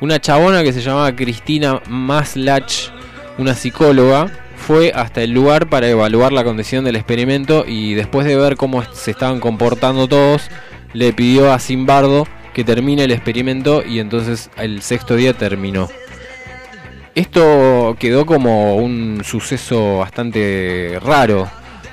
Una 0.00 0.20
chabona 0.20 0.62
que 0.62 0.72
se 0.72 0.80
llamaba 0.80 1.14
Cristina 1.14 1.80
Maslach, 1.88 2.90
una 3.36 3.54
psicóloga, 3.54 4.30
fue 4.56 4.92
hasta 4.94 5.22
el 5.22 5.32
lugar 5.32 5.68
para 5.68 5.88
evaluar 5.88 6.32
la 6.32 6.44
condición 6.44 6.84
del 6.84 6.96
experimento 6.96 7.64
y 7.66 7.94
después 7.94 8.26
de 8.26 8.36
ver 8.36 8.56
cómo 8.56 8.82
se 8.92 9.10
estaban 9.10 9.40
comportando 9.40 10.06
todos, 10.08 10.48
le 10.92 11.12
pidió 11.12 11.52
a 11.52 11.58
Zimbardo 11.58 12.26
que 12.54 12.64
termine 12.64 13.04
el 13.04 13.10
experimento 13.12 13.84
y 13.86 13.98
entonces 14.00 14.50
el 14.56 14.82
sexto 14.82 15.16
día 15.16 15.32
terminó. 15.32 15.88
Esto 17.14 17.96
quedó 17.98 18.26
como 18.26 18.76
un 18.76 19.22
suceso 19.24 19.98
bastante 19.98 20.98
raro, 21.02 21.48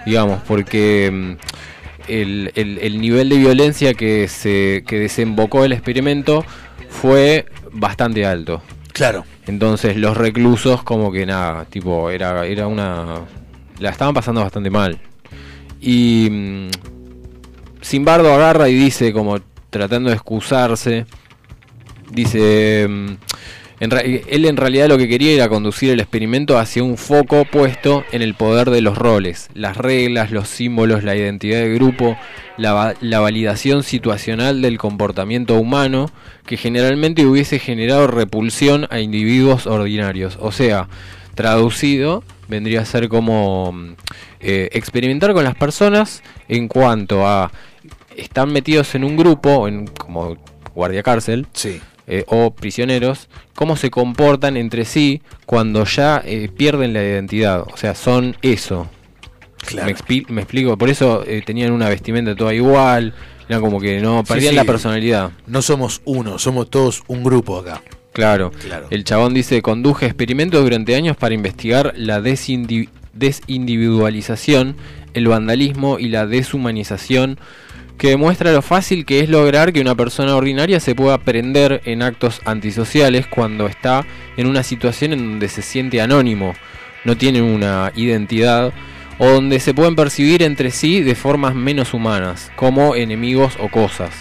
digamos, 0.06 0.42
porque 0.48 1.10
mm, 1.12 1.32
el, 2.08 2.52
el- 2.56 2.78
el 2.80 3.02
nivel 3.02 3.30
de 3.30 3.38
violencia 3.38 3.94
que, 3.96 4.28
se, 4.28 4.84
que 4.86 5.00
desembocó 5.00 5.66
el 5.66 5.72
experimento 5.72 6.46
fue 6.90 7.46
bastante 7.76 8.26
alto. 8.26 8.62
Claro. 8.94 9.26
Entonces 9.46 9.98
los 9.98 10.18
reclusos 10.18 10.84
como 10.84 11.12
que 11.12 11.26
nada, 11.26 11.66
tipo, 11.66 12.10
era, 12.10 12.46
era 12.46 12.68
una... 12.68 13.22
La 13.80 13.90
estaban 13.90 14.14
pasando 14.14 14.42
bastante 14.42 14.70
mal. 14.70 15.00
Y 15.82 16.30
mm, 16.32 16.70
Simbardo 17.82 18.34
agarra 18.34 18.70
y 18.70 18.74
dice, 18.76 19.12
como 19.14 19.38
tratando 19.70 20.10
de 20.10 20.16
excusarse, 20.16 21.06
dice, 22.10 22.88
mm, 22.90 23.14
en 23.80 23.92
ra- 23.92 24.02
él 24.02 24.46
en 24.46 24.58
realidad 24.58 24.88
lo 24.88 24.98
que 24.98 25.08
quería 25.08 25.34
era 25.34 25.50
conducir 25.50 25.92
el 25.92 26.00
experimento 26.00 26.58
hacia 26.58 26.84
un 26.84 26.98
foco 26.98 27.44
puesto 27.46 28.04
en 28.12 28.22
el 28.22 28.34
poder 28.34 28.70
de 28.70 28.82
los 28.82 28.98
roles, 28.98 29.50
las 29.54 29.76
reglas, 29.78 30.32
los 30.32 30.48
símbolos, 30.48 31.04
la 31.04 31.16
identidad 31.16 31.60
de 31.60 31.74
grupo, 31.74 32.18
la, 32.58 32.74
va- 32.74 32.94
la 33.02 33.20
validación 33.20 33.84
situacional 33.84 34.62
del 34.62 34.78
comportamiento 34.78 35.56
humano, 35.56 36.10
que 36.46 36.58
generalmente 36.58 37.26
hubiese 37.26 37.60
generado 37.60 38.08
repulsión 38.08 38.88
a 38.92 39.00
individuos 39.02 39.68
ordinarios. 39.68 40.38
O 40.40 40.52
sea, 40.54 40.88
traducido, 41.36 42.24
vendría 42.48 42.82
a 42.82 42.86
ser 42.86 43.10
como 43.10 43.72
mm, 43.74 43.94
eh, 44.40 44.70
experimentar 44.72 45.34
con 45.34 45.44
las 45.44 45.56
personas 45.56 46.24
en 46.48 46.68
cuanto 46.68 47.28
a 47.28 47.52
están 48.16 48.54
metidos 48.54 48.96
en 48.96 49.04
un 49.04 49.18
grupo, 49.18 49.68
en 49.68 49.88
como 49.88 50.38
guardia 50.74 51.04
cárcel, 51.04 51.46
eh, 52.08 52.24
o 52.28 52.52
prisioneros, 52.52 53.30
cómo 53.56 53.76
se 53.76 53.90
comportan 53.90 54.58
entre 54.58 54.86
sí 54.86 55.22
cuando 55.46 55.86
ya 55.86 56.22
eh, 56.26 56.50
pierden 56.56 56.94
la 56.94 57.04
identidad. 57.04 57.62
O 57.62 57.78
sea, 57.78 57.96
son 57.96 58.36
eso. 58.42 58.88
Claro. 59.66 59.92
Me, 60.08 60.24
me 60.30 60.42
explico, 60.42 60.78
por 60.78 60.90
eso 60.90 61.24
eh, 61.26 61.42
tenían 61.46 61.72
una 61.72 61.90
vestimenta 61.90 62.36
toda 62.36 62.54
igual, 62.54 63.14
eran 63.50 63.62
como 63.62 63.80
que 63.80 64.00
no, 64.00 64.24
perdían 64.24 64.52
sí. 64.52 64.56
la 64.56 64.64
personalidad. 64.66 65.32
No 65.48 65.62
somos 65.62 66.02
uno, 66.06 66.38
somos 66.40 66.70
todos 66.70 67.04
un 67.08 67.24
grupo 67.24 67.58
acá. 67.60 67.82
Claro. 68.14 68.52
Claro. 68.52 68.88
El 68.92 69.04
chabón 69.04 69.34
dice, 69.34 69.62
conduje 69.62 70.06
experimentos 70.06 70.64
durante 70.64 70.96
años 70.96 71.18
para 71.18 71.34
investigar 71.36 71.94
la 71.98 72.22
desindi- 72.22 72.90
desindividualización, 73.14 74.78
el 75.14 75.28
vandalismo 75.28 76.00
y 76.00 76.10
la 76.10 76.26
deshumanización, 76.26 77.40
que 77.98 78.10
demuestra 78.10 78.52
lo 78.52 78.62
fácil 78.62 79.06
que 79.06 79.22
es 79.22 79.30
lograr 79.30 79.72
que 79.72 79.82
una 79.82 79.96
persona 79.96 80.36
ordinaria 80.36 80.80
se 80.80 80.96
pueda 80.96 81.18
prender 81.18 81.82
en 81.86 82.02
actos 82.02 82.42
antisociales 82.46 83.28
cuando 83.28 83.68
está 83.68 84.06
en 84.38 84.48
una 84.48 84.64
situación 84.64 85.14
en 85.14 85.20
donde 85.20 85.50
se 85.50 85.62
siente 85.62 86.02
anónimo, 86.02 86.54
no 87.04 87.16
tiene 87.18 87.42
una 87.42 87.92
identidad, 87.96 88.74
o 89.18 89.28
donde 89.28 89.60
se 89.60 89.74
pueden 89.74 89.96
percibir 89.96 90.44
entre 90.44 90.72
sí 90.72 91.02
de 91.02 91.16
formas 91.16 91.56
menos 91.56 91.94
humanas, 91.94 92.52
como 92.56 92.96
enemigos 92.96 93.58
o 93.60 93.70
cosas. 93.70 94.12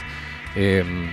Em, 0.55 1.09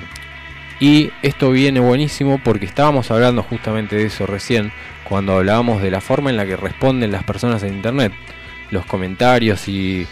y 0.80 1.12
esto 1.22 1.52
viene 1.52 1.80
buenísimo 1.80 2.40
porque 2.44 2.66
estábamos 2.66 3.10
hablando 3.12 3.44
justamente 3.44 3.96
de 3.96 4.06
eso 4.06 4.26
recién, 4.26 4.72
cuando 5.04 5.34
hablábamos 5.34 5.82
de 5.82 5.92
la 5.92 6.02
forma 6.02 6.30
en 6.30 6.38
la 6.38 6.46
que 6.46 6.58
responden 6.58 7.12
las 7.12 7.24
personas 7.24 7.64
en 7.64 7.74
Internet, 7.74 8.14
los 8.70 8.86
comentarios 8.86 9.68
y 9.68 10.08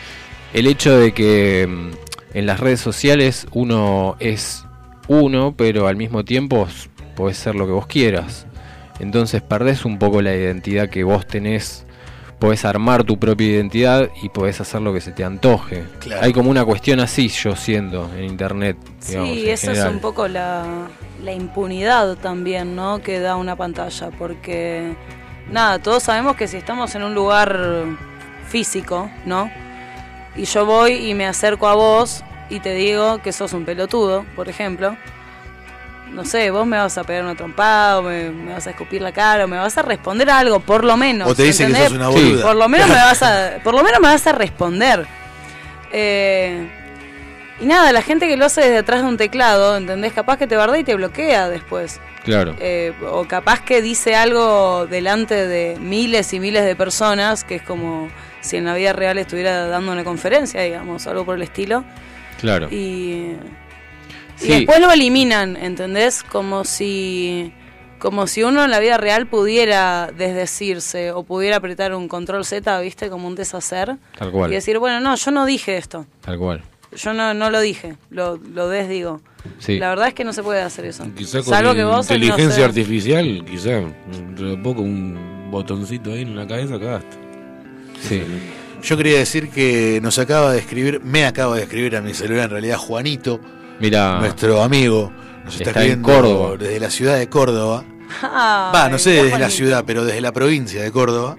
el 0.54 0.68
hecho 0.68 0.98
de 0.98 1.12
que 1.12 1.68
mm, 1.68 2.09
en 2.34 2.46
las 2.46 2.60
redes 2.60 2.80
sociales 2.80 3.48
uno 3.52 4.16
es 4.20 4.66
uno, 5.08 5.54
pero 5.58 5.88
al 5.88 5.96
mismo 5.96 6.24
tiempo 6.24 6.68
podés 7.16 7.38
ser 7.38 7.56
lo 7.56 7.66
que 7.66 7.72
vos 7.72 7.88
quieras. 7.88 8.46
Entonces 9.00 9.42
perdés 9.42 9.86
un 9.86 9.98
poco 9.98 10.22
la 10.22 10.36
identidad 10.36 10.90
que 10.90 11.04
vos 11.04 11.26
tenés, 11.26 11.86
podés 12.38 12.66
armar 12.66 13.04
tu 13.04 13.18
propia 13.18 13.48
identidad 13.48 14.10
y 14.22 14.30
podés 14.30 14.62
hacer 14.62 14.82
lo 14.82 14.94
que 14.94 15.02
se 15.02 15.12
te 15.12 15.24
antoje. 15.24 15.84
Claro. 16.00 16.22
Hay 16.24 16.34
como 16.34 16.50
una 16.50 16.66
cuestión 16.66 17.00
así 17.00 17.30
yo 17.30 17.56
siento 17.56 18.10
en 18.16 18.26
Internet. 18.26 18.78
digamos, 19.08 19.30
Sí, 19.30 19.46
en 19.46 19.54
esa 19.54 19.72
es 19.72 19.86
un 19.86 20.00
poco 20.00 20.28
la, 20.28 20.88
la 21.24 21.34
impunidad 21.34 22.16
también, 22.18 22.76
¿no? 22.76 23.02
Que 23.02 23.20
da 23.20 23.36
una 23.36 23.56
pantalla, 23.56 24.12
porque 24.18 24.96
nada, 25.52 25.80
todos 25.80 26.04
sabemos 26.04 26.36
que 26.36 26.48
si 26.48 26.58
estamos 26.58 26.94
en 26.96 27.04
un 27.04 27.16
lugar 27.16 27.86
físico, 28.48 29.10
¿no? 29.26 29.50
Y 30.36 30.46
yo 30.46 30.66
voy 30.66 31.10
y 31.10 31.14
me 31.14 31.28
acerco 31.28 31.68
a 31.68 31.76
vos 31.76 32.24
y 32.50 32.60
te 32.60 32.74
digo 32.74 33.22
que 33.22 33.32
sos 33.32 33.54
un 33.54 33.66
pelotudo, 33.66 34.26
por 34.36 34.50
ejemplo. 34.50 34.96
No 36.12 36.26
sé, 36.26 36.50
vos 36.50 36.66
me 36.66 36.78
vas 36.78 36.98
a 36.98 37.04
pegar 37.04 37.24
una 37.24 37.36
trompada, 37.36 38.00
o 38.00 38.02
me, 38.02 38.32
me 38.32 38.54
vas 38.54 38.66
a 38.66 38.72
escupir 38.72 39.02
la 39.02 39.12
cara, 39.12 39.46
o 39.46 39.48
me 39.48 39.58
vas 39.58 39.78
a 39.78 39.84
responder 39.84 40.30
algo, 40.30 40.60
por 40.60 40.84
lo 40.84 40.98
menos. 40.98 41.30
O 41.30 41.36
te 41.36 41.44
dicen 41.44 41.72
que 41.72 41.84
sos 41.84 41.92
una 41.92 42.10
boluda. 42.10 42.44
Por 42.44 42.56
lo 42.56 42.68
menos 42.68 42.88
me 42.88 42.96
vas 42.96 43.22
a, 43.22 43.60
por 43.64 43.76
lo 43.76 43.84
menos 43.84 44.00
me 44.00 44.08
vas 44.08 44.26
a 44.26 44.32
responder. 44.32 45.06
Eh, 45.92 46.68
y 47.62 47.66
nada, 47.66 47.92
la 47.92 48.02
gente 48.02 48.28
que 48.28 48.38
lo 48.38 48.46
hace 48.46 48.62
desde 48.62 48.78
atrás 48.80 49.02
de 49.02 49.08
un 49.08 49.18
teclado, 49.18 49.78
¿entendés? 49.78 50.14
Capaz 50.14 50.38
que 50.38 50.48
te 50.48 50.56
bardea 50.56 50.80
y 50.80 50.84
te 50.84 50.96
bloquea 50.96 51.50
después. 51.50 52.00
Claro. 52.24 52.56
Eh, 52.60 52.94
o 53.12 53.26
capaz 53.26 53.62
que 53.62 53.82
dice 53.82 54.16
algo 54.16 54.88
delante 54.88 55.48
de 55.48 55.78
miles 55.80 56.34
y 56.34 56.40
miles 56.40 56.66
de 56.66 56.76
personas, 56.76 57.44
que 57.44 57.56
es 57.56 57.62
como 57.62 58.10
si 58.42 58.58
en 58.58 58.66
la 58.66 58.76
vida 58.76 58.94
real 58.94 59.18
estuviera 59.18 59.68
dando 59.68 59.92
una 59.92 60.04
conferencia, 60.04 60.62
digamos, 60.62 61.08
algo 61.08 61.26
por 61.26 61.36
el 61.36 61.42
estilo. 61.42 61.84
Claro. 62.40 62.70
Y, 62.72 63.36
y 64.42 64.48
después 64.48 64.80
lo 64.80 64.92
eliminan, 64.92 65.58
¿entendés? 65.58 66.24
Como 66.24 66.64
si 66.64 67.54
como 68.00 68.28
si 68.28 68.44
uno 68.44 68.64
en 68.64 68.72
la 68.72 68.80
vida 68.80 68.98
real 68.98 69.28
pudiera 69.28 70.10
desdecirse 70.18 71.12
o 71.12 71.24
pudiera 71.24 71.58
apretar 71.58 71.94
un 71.94 72.08
control 72.08 72.46
Z, 72.46 72.80
¿viste? 72.80 73.10
Como 73.10 73.28
un 73.28 73.36
deshacer. 73.36 73.98
Tal 74.18 74.32
cual. 74.32 74.52
Y 74.52 74.56
decir, 74.56 74.80
bueno, 74.80 75.02
no, 75.02 75.16
yo 75.16 75.32
no 75.32 75.46
dije 75.46 75.78
esto. 75.78 76.06
Tal 76.22 76.38
cual. 76.38 76.64
Yo 76.96 77.14
no, 77.14 77.34
no 77.34 77.52
lo 77.52 77.60
dije, 77.60 77.98
lo, 78.10 78.38
lo 78.38 78.70
desdigo. 78.70 79.22
Sí. 79.60 79.78
La 79.78 79.90
verdad 79.90 80.08
es 80.08 80.14
que 80.14 80.24
no 80.24 80.34
se 80.34 80.42
puede 80.42 80.62
hacer 80.62 80.86
eso. 80.86 81.06
Quizá 81.16 81.40
con 81.40 81.50
Salvo 81.50 81.76
que 81.76 81.84
vos 81.84 82.10
en, 82.10 82.20
no 82.20 82.26
inteligencia 82.26 82.56
sé, 82.56 82.64
artificial, 82.64 83.46
quizá 83.46 83.82
poco 84.64 84.82
un 84.82 85.50
botoncito 85.52 86.12
ahí 86.12 86.22
en 86.22 86.36
la 86.36 86.48
cabeza 86.48 86.80
cagaste. 86.80 87.29
Sí. 88.08 88.24
Yo 88.82 88.96
quería 88.98 89.18
decir 89.18 89.50
que 89.50 90.00
nos 90.02 90.18
acaba 90.20 90.54
de 90.54 90.60
escribir, 90.60 91.02
me 91.04 91.26
acaba 91.26 91.56
de 91.58 91.64
escribir 91.64 91.96
a 91.98 92.02
mi 92.02 92.14
celular 92.14 92.46
en 92.46 92.52
realidad 92.52 92.78
Juanito, 92.78 93.40
Mira, 93.80 94.20
nuestro 94.20 94.62
amigo, 94.64 95.12
nos 95.44 95.56
está, 95.56 95.70
Está 95.72 95.84
en 95.84 95.92
escribiendo 95.92 96.08
Córdoba. 96.08 96.58
desde 96.58 96.80
la 96.80 96.90
ciudad 96.90 97.18
de 97.18 97.28
Córdoba. 97.28 97.84
Va, 98.24 98.88
no 98.90 98.98
sé 98.98 99.12
desde 99.24 99.38
la 99.38 99.50
ciudad, 99.50 99.84
pero 99.86 100.06
desde 100.06 100.22
la 100.22 100.32
provincia 100.32 100.82
de 100.82 100.92
Córdoba. 100.92 101.38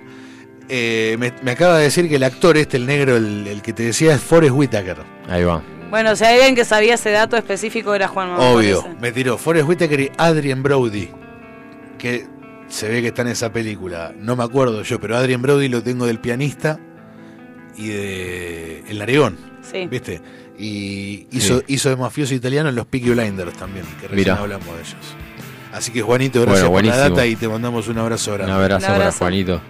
Eh, 0.69 1.17
me, 1.19 1.33
me 1.43 1.51
acaba 1.53 1.79
de 1.79 1.85
decir 1.85 2.09
que 2.09 2.17
el 2.17 2.23
actor 2.23 2.57
este, 2.57 2.77
el 2.77 2.87
negro, 2.87 3.17
el, 3.17 3.47
el 3.47 3.61
que 3.63 3.73
te 3.73 3.83
decía, 3.85 4.15
es 4.15 4.21
Forrest 4.21 4.55
Whitaker. 4.55 4.99
ahí 5.29 5.43
va. 5.43 5.63
Bueno, 5.91 6.15
si 6.15 6.25
hay 6.25 6.37
alguien 6.37 6.55
que 6.55 6.65
sabía 6.65 6.95
ese 6.95 7.11
dato 7.11 7.37
específico 7.37 7.93
era 7.95 8.07
Juan 8.07 8.31
Manuel. 8.31 8.55
Obvio, 8.57 8.89
me 9.01 9.11
tiró 9.11 9.37
Forrest 9.37 9.69
Whitaker 9.69 9.99
y 10.01 10.13
Adrien 10.17 10.63
Brody, 10.63 11.09
que 11.99 12.27
se 12.71 12.89
ve 12.89 13.03
que 13.03 13.09
está 13.09 13.21
en 13.23 13.29
esa 13.29 13.53
película. 13.53 14.15
No 14.19 14.35
me 14.37 14.45
acuerdo 14.45 14.83
yo, 14.83 14.99
pero 14.99 15.17
Adrien 15.19 15.43
Brody 15.43 15.69
lo 15.69 15.83
tengo 15.83 16.07
del 16.07 16.19
pianista 16.21 16.81
y 17.77 17.89
de 17.89 18.85
El 18.89 18.99
Narigón, 18.99 19.37
Sí. 19.71 19.87
¿viste? 19.87 20.23
Y 20.59 21.27
hizo, 21.31 21.59
Sí. 21.59 21.65
hizo 21.69 21.89
de 21.91 21.97
mafioso 21.97 22.35
italiano 22.35 22.69
en 22.71 22.75
los 22.77 22.87
Peaky 22.87 23.11
Blinders 23.11 23.55
también, 23.59 23.85
que 24.01 24.09
recién 24.09 24.17
Mirá. 24.17 24.37
hablamos 24.39 24.67
de 24.69 24.81
ellos. 24.81 24.97
Así 25.73 25.93
que 25.93 26.03
Juanito, 26.03 26.41
gracias 26.43 26.69
Bueno, 26.69 26.89
por 26.91 26.97
la 26.99 27.09
data 27.11 27.27
y 27.27 27.37
te 27.37 27.47
mandamos 27.49 27.87
un 27.89 27.99
abrazo 27.99 28.33
Un 28.33 28.37
grande. 28.39 28.55
abrazo, 28.55 28.77
Un 28.79 28.83
para 28.93 28.97
abrazo. 28.97 29.19
Juanito. 29.19 29.61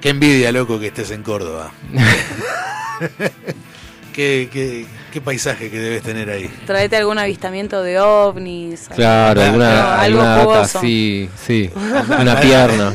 Qué 0.00 0.10
envidia, 0.10 0.52
loco, 0.52 0.78
que 0.78 0.86
estés 0.88 1.10
en 1.10 1.22
Córdoba. 1.22 1.72
qué, 4.16 4.48
qué- 4.52 4.86
qué 5.12 5.20
paisaje 5.20 5.70
que 5.70 5.78
debes 5.78 6.02
tener 6.02 6.28
ahí. 6.30 6.50
Traete 6.66 6.96
algún 6.96 7.18
avistamiento 7.18 7.82
de 7.82 8.00
ovnis. 8.00 8.88
Claro, 8.94 9.40
Ah, 9.40 9.44
alguna, 9.46 9.70
claro, 9.70 9.88
algo 10.00 10.20
alguna 10.22 10.36
data 10.56 10.60
así, 10.78 11.28
sí. 11.46 11.70
Una 12.20 12.40
pierna. 12.40 12.92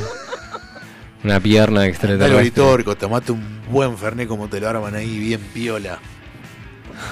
Una 1.23 1.39
pierna 1.39 1.81
Dale, 1.81 1.91
extraterrestre. 1.91 2.37
Britorco, 2.39 2.97
tomate 2.97 3.31
un 3.31 3.61
buen 3.69 3.95
fernet 3.97 4.27
como 4.27 4.47
te 4.49 4.59
lo 4.59 4.67
arman 4.67 4.95
ahí, 4.95 5.19
bien 5.19 5.39
piola. 5.53 5.99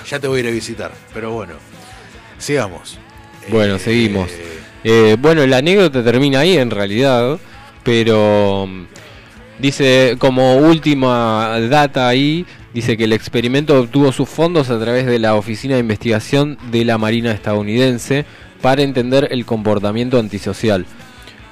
Ya 0.10 0.20
te 0.20 0.28
voy 0.28 0.38
a 0.38 0.44
ir 0.44 0.48
a 0.48 0.52
visitar, 0.52 0.92
pero 1.14 1.32
bueno. 1.32 1.54
Sigamos. 2.40 2.98
Bueno, 3.50 3.76
Eh, 3.76 3.80
seguimos. 3.80 4.30
Eh, 4.84 5.16
bueno, 5.20 5.46
la 5.46 5.58
anécdota 5.58 6.04
termina 6.04 6.40
ahí 6.40 6.58
en 6.58 6.72
realidad, 6.72 7.38
pero 7.84 8.68
dice 9.60 10.16
como 10.20 10.58
última 10.58 11.60
data 11.70 12.08
ahí, 12.08 12.46
dice 12.74 12.98
que 12.98 13.06
el 13.06 13.14
experimento 13.14 13.80
obtuvo 13.80 14.12
sus 14.12 14.30
fondos 14.30 14.70
a 14.70 14.80
través 14.80 15.06
de 15.06 15.20
la 15.20 15.36
Oficina 15.36 15.76
de 15.76 15.82
Investigación 15.82 16.58
de 16.72 16.86
la 16.86 16.98
Marina 16.98 17.32
estadounidense 17.32 18.26
para 18.62 18.82
entender 18.82 19.28
el 19.32 19.46
comportamiento 19.46 20.20
antisocial. 20.20 20.86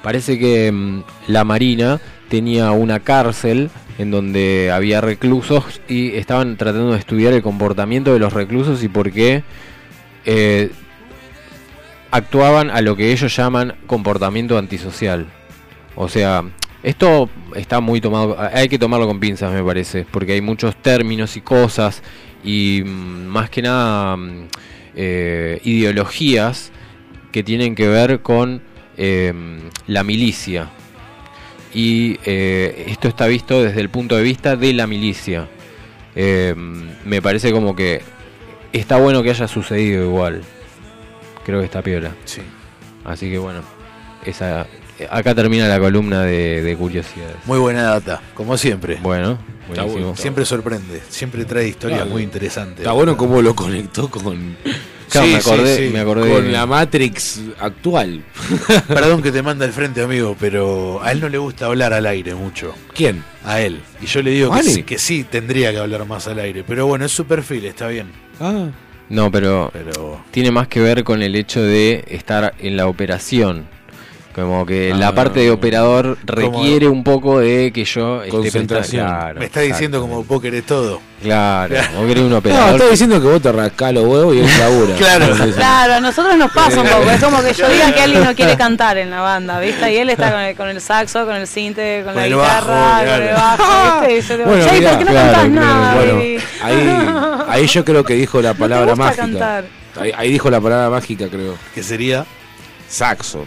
Parece 0.02 0.38
que 0.38 0.70
mm, 0.72 1.02
la 1.28 1.44
Marina 1.44 2.00
tenía 2.28 2.70
una 2.72 3.00
cárcel 3.00 3.70
en 3.98 4.10
donde 4.10 4.70
había 4.72 5.00
reclusos 5.00 5.80
y 5.88 6.14
estaban 6.14 6.56
tratando 6.56 6.92
de 6.92 6.98
estudiar 6.98 7.32
el 7.32 7.42
comportamiento 7.42 8.12
de 8.12 8.20
los 8.20 8.32
reclusos 8.32 8.82
y 8.84 8.88
por 8.88 9.10
qué 9.10 9.42
eh, 10.24 10.70
actuaban 12.10 12.70
a 12.70 12.80
lo 12.80 12.96
que 12.96 13.12
ellos 13.12 13.34
llaman 13.34 13.74
comportamiento 13.86 14.56
antisocial. 14.56 15.26
O 15.96 16.08
sea, 16.08 16.44
Esto 16.88 17.28
está 17.54 17.80
muy 17.80 18.00
tomado, 18.00 18.34
hay 18.40 18.66
que 18.66 18.78
tomarlo 18.78 19.06
con 19.06 19.20
pinzas 19.20 19.52
me 19.52 19.62
parece, 19.62 20.06
porque 20.10 20.32
hay 20.32 20.40
muchos 20.40 20.74
términos 20.74 21.36
y 21.36 21.42
cosas 21.42 22.02
y 22.42 22.82
mm, 22.82 23.26
más 23.26 23.50
que 23.50 23.60
nada 23.60 24.16
mm, 24.16 24.48
eh, 24.96 25.60
ideologías 25.64 26.72
que 27.30 27.42
tienen 27.42 27.74
que 27.74 27.88
ver 27.88 28.22
con 28.22 28.62
eh, 28.96 29.34
la 29.86 30.02
milicia. 30.02 30.70
Y 31.74 32.18
eh, 32.24 32.86
esto 32.86 33.08
está 33.08 33.26
visto 33.26 33.62
desde 33.62 33.82
el 33.82 33.90
punto 33.90 34.16
de 34.16 34.22
vista 34.22 34.56
de 34.56 34.72
la 34.72 34.86
milicia. 34.86 35.46
Eh, 36.16 36.54
me 37.04 37.20
parece 37.20 37.52
como 37.52 37.76
que 37.76 38.00
está 38.72 38.96
bueno 38.96 39.22
que 39.22 39.28
haya 39.28 39.46
sucedido 39.46 40.06
igual. 40.06 40.40
Creo 41.44 41.58
que 41.58 41.66
está 41.66 41.82
piola. 41.82 42.14
Sí. 42.24 42.40
Así 43.04 43.30
que 43.30 43.36
bueno, 43.36 43.60
esa, 44.24 44.66
acá 45.10 45.34
termina 45.34 45.68
la 45.68 45.78
columna 45.78 46.22
de, 46.22 46.62
de 46.62 46.76
curiosidades. 46.76 47.36
Muy 47.46 47.58
buena 47.58 47.82
data, 47.82 48.20
como 48.34 48.56
siempre. 48.56 48.96
Bueno, 49.02 49.38
bueno. 49.68 50.14
Siempre 50.16 50.44
sorprende, 50.44 51.00
siempre 51.08 51.44
trae 51.44 51.68
historias 51.68 52.00
Claro. 52.00 52.12
muy 52.12 52.22
interesantes. 52.22 52.78
Está 52.80 52.92
bueno 52.92 53.16
cómo 53.16 53.42
lo 53.42 53.54
conectó 53.54 54.08
con. 54.10 54.56
Claro, 55.10 55.26
Sí, 55.26 55.32
me 55.32 55.38
acordé, 55.38 55.76
sí, 55.76 55.86
sí. 55.86 55.92
me 55.92 56.00
acordé 56.00 56.30
Con 56.30 56.44
de- 56.44 56.52
la 56.52 56.66
Matrix 56.66 57.40
actual. 57.58 58.22
Perdón 58.88 59.22
que 59.22 59.32
te 59.32 59.42
manda 59.42 59.64
al 59.64 59.72
frente, 59.72 60.02
amigo, 60.02 60.36
pero 60.38 61.02
a 61.02 61.12
él 61.12 61.20
no 61.20 61.30
le 61.30 61.38
gusta 61.38 61.64
hablar 61.66 61.94
al 61.94 62.04
aire 62.04 62.34
mucho. 62.34 62.74
¿Quién? 62.94 63.24
A 63.44 63.60
él. 63.60 63.80
Y 64.02 64.06
yo 64.06 64.20
le 64.22 64.32
digo 64.32 64.50
que 64.52 64.62
sí, 64.62 64.82
que 64.82 64.98
sí 64.98 65.24
tendría 65.24 65.70
que 65.72 65.78
hablar 65.78 66.04
más 66.06 66.28
al 66.28 66.38
aire. 66.40 66.62
Pero 66.66 66.86
bueno, 66.86 67.06
es 67.06 67.12
su 67.12 67.24
perfil, 67.24 67.64
está 67.64 67.88
bien. 67.88 68.08
Ah, 68.38 68.66
No, 69.08 69.30
pero 69.32 69.70
Pero 69.72 70.22
tiene 70.30 70.50
más 70.50 70.68
que 70.68 70.80
ver 70.80 71.02
con 71.04 71.22
el 71.22 71.34
hecho 71.36 71.62
de 71.62 72.04
estar 72.08 72.52
en 72.58 72.76
la 72.76 72.86
operación. 72.86 73.66
Como 74.38 74.64
que 74.66 74.94
la 74.94 75.08
Ah. 75.08 75.14
parte 75.14 75.40
de 75.40 75.50
operador 75.50 76.16
requiere 76.24 76.86
un 76.88 77.02
poco 77.02 77.40
de 77.40 77.72
que 77.72 77.84
yo 77.84 78.22
Concentración. 78.30 79.06
claro, 79.06 79.40
me 79.40 79.46
está 79.46 79.60
diciendo 79.60 80.00
como 80.00 80.22
vos 80.24 80.40
querés 80.40 80.64
todo. 80.64 81.00
Claro, 81.22 81.74
vos 81.96 82.06
querés 82.06 82.22
un 82.22 82.30
no, 82.30 82.36
operador. 82.38 82.74
está 82.76 82.88
diciendo 82.90 83.20
que 83.20 83.26
vos 83.26 83.42
te 83.42 83.50
rascás 83.50 83.92
los 83.92 84.04
huevos 84.04 84.36
y 84.36 84.40
él 84.40 84.46
labura. 84.58 84.94
Claro. 84.98 85.26
Claro, 85.54 85.94
a 85.94 86.00
nosotros 86.00 86.36
nos 86.36 86.52
pasa 86.52 86.80
un 86.80 86.86
poco. 86.86 87.10
Es 87.10 87.22
como 87.22 87.42
que 87.42 87.52
yo 87.54 87.68
diga 87.68 87.92
que 87.92 88.00
alguien 88.02 88.22
no 88.24 88.34
quiere 88.34 88.56
cantar 88.58 88.96
en 88.98 89.10
la 89.10 89.20
banda, 89.20 89.58
¿viste? 89.60 89.92
Y 89.92 89.96
él 89.96 90.10
está 90.10 90.30
con 90.30 90.40
el, 90.40 90.56
con 90.56 90.68
el 90.68 90.80
saxo, 90.80 91.24
con 91.26 91.34
el 91.36 91.46
cinte, 91.46 92.02
con, 92.04 92.14
Con 92.14 92.22
la 92.22 92.26
el 92.26 92.34
guitarra, 92.34 92.74
bajo, 92.74 93.04
con 93.04 93.22
el 93.22 93.28
claro. 93.28 93.36
bajo, 93.58 94.06
¿viste? 94.06 94.12
Y 94.16 94.20
yo 94.28 94.36
digo, 94.36 94.48
Bueno, 94.50 94.64
che, 94.66 94.72
mirá, 94.78 94.90
¿por 94.90 94.98
qué 94.98 95.04
no 95.04 95.10
claro, 95.10 95.32
cantás 95.32 95.50
claro, 95.50 95.66
nada, 95.66 95.94
Bueno, 95.96 96.14
baby? 96.14 96.38
ahí, 96.62 97.44
ahí 97.48 97.66
yo 97.66 97.84
creo 97.84 98.04
que 98.04 98.14
dijo 98.14 98.40
la 98.40 98.48
¿No 98.50 98.54
te 98.54 98.60
palabra 98.60 98.90
gusta 98.92 99.04
mágica. 99.04 99.22
cantar? 99.22 99.64
Ahí, 100.00 100.12
ahí 100.16 100.30
dijo 100.32 100.48
la 100.50 100.60
palabra 100.60 100.90
mágica, 100.90 101.26
creo. 101.28 101.56
Que 101.74 101.82
sería. 101.82 102.24
Saxo. 102.88 103.44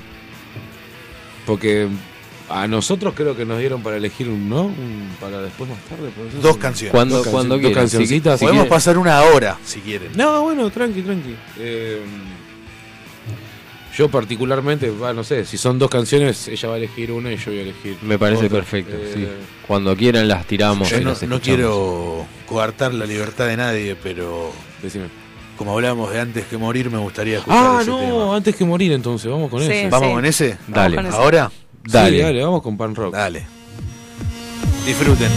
Porque 1.45 1.87
a 2.49 2.67
nosotros 2.67 3.13
creo 3.15 3.35
que 3.35 3.45
nos 3.45 3.59
dieron 3.59 3.81
para 3.81 3.97
elegir 3.97 4.27
un, 4.29 4.49
¿no? 4.49 4.63
Un- 4.65 5.09
para 5.19 5.41
después 5.41 5.69
más 5.69 5.79
tarde. 5.85 6.09
Dos 6.41 6.57
canciones. 6.57 6.91
Cuando, 6.91 7.17
Dos 7.17 7.27
cuando 7.27 7.55
canciones, 7.55 7.75
dos 7.75 7.81
cancioncitas. 7.83 8.33
Si- 8.33 8.39
si 8.39 8.45
Podemos 8.45 8.63
quieren- 8.63 8.69
pasar 8.75 8.97
una 8.97 9.21
hora, 9.21 9.57
si 9.65 9.79
quieren. 9.79 10.09
No, 10.15 10.41
bueno, 10.43 10.69
tranqui, 10.69 11.01
tranqui. 11.01 11.35
Eh, 11.59 12.01
yo 13.97 14.09
particularmente, 14.09 14.89
va, 14.89 15.13
no 15.13 15.23
sé, 15.23 15.45
si 15.45 15.57
son 15.57 15.77
dos 15.77 15.89
canciones, 15.89 16.47
ella 16.47 16.69
va 16.69 16.75
a 16.75 16.77
elegir 16.77 17.11
una 17.11 17.31
y 17.31 17.37
yo 17.37 17.51
voy 17.51 17.59
a 17.59 17.63
elegir. 17.63 17.97
Me 18.01 18.17
parece 18.17 18.45
otra. 18.45 18.59
perfecto, 18.59 18.95
Eh, 18.95 19.11
sí. 19.13 19.27
Cuando 19.67 19.95
quieran 19.95 20.27
las 20.27 20.45
tiramos. 20.45 20.89
Yo 20.89 20.97
y 20.97 21.03
no, 21.03 21.09
las 21.11 21.23
no 21.23 21.41
quiero 21.41 22.25
coartar 22.47 22.93
la 22.93 23.05
libertad 23.05 23.47
de 23.47 23.57
nadie, 23.57 23.95
pero 24.01 24.51
Decime. 24.81 25.05
Como 25.57 25.73
hablábamos 25.73 26.11
de 26.11 26.19
antes 26.19 26.45
que 26.45 26.57
morir, 26.57 26.89
me 26.89 26.97
gustaría 26.97 27.37
escuchar 27.39 27.59
Ah, 27.59 27.77
ese 27.81 27.91
no, 27.91 27.97
tema. 27.99 28.35
antes 28.35 28.55
que 28.55 28.65
morir 28.65 28.91
entonces, 28.93 29.29
vamos 29.31 29.49
con 29.49 29.59
Sí. 29.61 29.65
ese. 29.71 29.89
¿Vamos 29.89 30.09
Sí. 30.09 30.13
con 30.15 30.25
ese? 30.25 30.57
Dale. 30.67 30.95
con 30.95 31.05
ese. 31.07 31.15
¿Ahora? 31.17 31.51
Dale. 31.83 32.17
Sí, 32.17 32.23
dale, 32.23 32.43
vamos 32.43 32.61
con 32.61 32.77
pan 32.77 32.95
rock. 32.95 33.13
Dale. 33.13 33.45
Disfruten. 34.85 35.29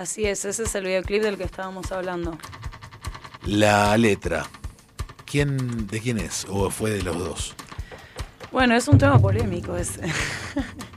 Así 0.00 0.24
es, 0.24 0.46
ese 0.46 0.62
es 0.62 0.74
el 0.74 0.84
videoclip 0.84 1.22
del 1.22 1.36
que 1.36 1.44
estábamos 1.44 1.92
hablando. 1.92 2.38
La 3.44 3.94
letra. 3.98 4.46
¿Quién, 5.26 5.86
¿De 5.88 6.00
quién 6.00 6.16
es? 6.16 6.46
¿O 6.48 6.70
fue 6.70 6.88
de 6.92 7.02
los 7.02 7.18
dos? 7.18 7.54
Bueno, 8.50 8.74
es 8.74 8.88
un 8.88 8.96
tema 8.96 9.18
polémico 9.18 9.76
ese. 9.76 10.00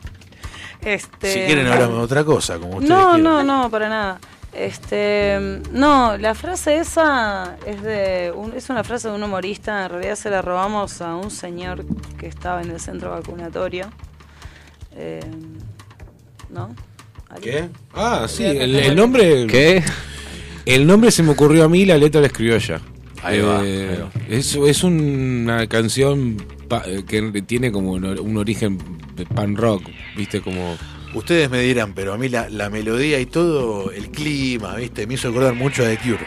este, 0.82 1.34
Si 1.34 1.40
quieren 1.42 1.68
hablamos 1.68 1.98
de 1.98 2.02
otra 2.04 2.24
cosa, 2.24 2.58
como 2.58 2.78
ustedes 2.78 2.90
No, 2.90 3.18
no, 3.18 3.44
no, 3.44 3.70
para 3.70 3.90
nada. 3.90 4.20
Este, 4.54 5.60
no, 5.74 6.16
la 6.18 6.34
frase 6.34 6.78
esa 6.78 7.58
es 7.66 7.82
de 7.84 8.32
un- 8.34 8.54
es 8.54 8.70
una 8.70 8.86
frase 8.86 9.10
de 9.10 9.16
un 9.16 9.24
humorista. 9.24 9.84
En 9.84 9.92
realidad 9.92 10.16
se 10.16 10.30
la 10.30 10.42
robamos 10.42 11.02
a 11.02 11.14
un 11.18 11.30
señor 11.30 11.86
que 12.18 12.28
estaba 12.28 12.62
en 12.62 12.72
el 12.72 12.80
centro 12.80 13.10
vacunatorio. 13.12 13.90
Eh, 14.94 15.20
¿No? 16.50 16.74
¿Qué? 17.42 17.66
Ah, 17.94 18.26
sí, 18.30 18.44
el, 18.44 18.76
el 18.76 18.96
nombre. 18.96 19.48
¿Qué? 19.48 19.84
El 20.66 20.88
nombre 20.88 21.12
se 21.12 21.24
me 21.24 21.32
ocurrió 21.32 21.66
a 21.66 21.70
mí, 21.70 21.86
la 21.86 21.98
letra 21.98 22.22
la 22.22 22.28
escribió 22.28 22.56
ella. 22.56 22.80
Ahí 23.22 23.40
va, 23.40 23.62
Eh, 23.66 23.90
ahí 23.92 23.98
va. 24.02 24.12
Es, 24.36 24.56
es 24.56 24.84
una 24.84 25.68
canción 25.68 26.38
pa- 26.68 26.84
eh, 26.86 27.04
que 27.08 27.42
tiene 27.42 27.72
como 27.72 27.92
un, 27.94 28.04
or- 28.06 28.20
un 28.22 28.38
origen 28.38 28.78
de 29.16 29.26
pan 29.26 29.56
rock, 29.56 29.84
¿viste? 30.18 30.42
Como. 30.42 30.76
Ustedes 31.14 31.50
me 31.50 31.62
dirán, 31.62 31.94
pero 31.94 32.14
a 32.14 32.18
mí 32.18 32.28
la, 32.28 32.50
la 32.50 32.70
melodía 32.70 33.20
y 33.20 33.26
todo, 33.28 33.92
el 33.92 34.10
clima, 34.10 34.76
¿viste? 34.78 35.06
Me 35.06 35.14
hizo 35.14 35.30
acordar 35.30 35.54
mucho 35.54 35.84
a 35.84 35.88
The 35.88 35.98
Cure. 35.98 36.26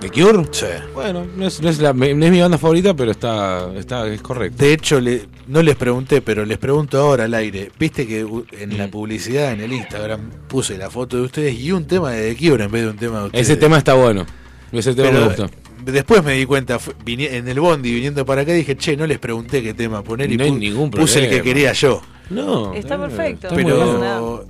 ¿De 0.00 0.10
Cure? 0.10 0.44
Sí. 0.52 0.66
Bueno, 0.94 1.26
no 1.36 1.46
es, 1.46 1.60
no 1.60 1.68
es 1.68 1.80
la- 1.80 1.92
no 1.92 2.04
es 2.04 2.14
mi 2.30 2.40
banda 2.40 2.56
favorita, 2.56 2.94
pero 2.94 3.10
está, 3.10 3.68
está 3.76 4.06
es 4.06 4.22
correcto. 4.22 4.62
De 4.62 4.72
hecho, 4.72 5.00
le- 5.00 5.22
no 5.48 5.60
les 5.60 5.74
pregunté, 5.74 6.22
pero 6.22 6.44
les 6.44 6.56
pregunto 6.58 6.98
ahora 7.00 7.24
al 7.24 7.34
aire. 7.34 7.72
Viste 7.78 8.06
que 8.06 8.20
en 8.20 8.68
Mm. 8.70 8.76
la 8.76 8.88
publicidad, 8.88 9.52
en 9.52 9.60
el 9.60 9.72
Instagram, 9.72 10.20
puse 10.46 10.78
la 10.78 10.88
foto 10.88 11.16
de 11.16 11.22
ustedes 11.24 11.58
y 11.58 11.72
un 11.72 11.84
tema 11.86 12.12
de 12.12 12.32
The 12.34 12.48
Cure 12.50 12.64
en 12.64 12.70
vez 12.70 12.82
de 12.82 12.88
un 12.90 12.96
tema 12.96 13.18
de 13.20 13.26
ustedes. 13.26 13.48
Ese 13.48 13.56
tema 13.56 13.78
está 13.78 13.94
bueno. 13.94 14.24
Ese 14.70 14.94
tema 14.94 15.08
Pero, 15.08 15.20
me 15.20 15.26
gustó. 15.26 15.50
Después 15.84 16.22
me 16.22 16.34
di 16.34 16.44
cuenta, 16.44 16.78
en 17.06 17.48
el 17.48 17.60
bondi 17.60 17.92
viniendo 17.92 18.24
para 18.26 18.42
acá, 18.42 18.52
dije, 18.52 18.76
che, 18.76 18.96
no 18.96 19.06
les 19.06 19.18
pregunté 19.18 19.62
qué 19.62 19.74
tema 19.74 20.02
poner 20.04 20.30
y 20.30 20.36
No 20.36 20.44
hay 20.44 20.50
pu- 20.50 20.58
ningún 20.58 20.90
puse 20.90 21.24
el 21.24 21.30
que 21.30 21.42
quería 21.42 21.72
yo. 21.72 22.02
No. 22.30 22.74
Está 22.74 22.98
perfecto. 23.00 23.48
está. 23.48 23.56
Pero 23.56 24.44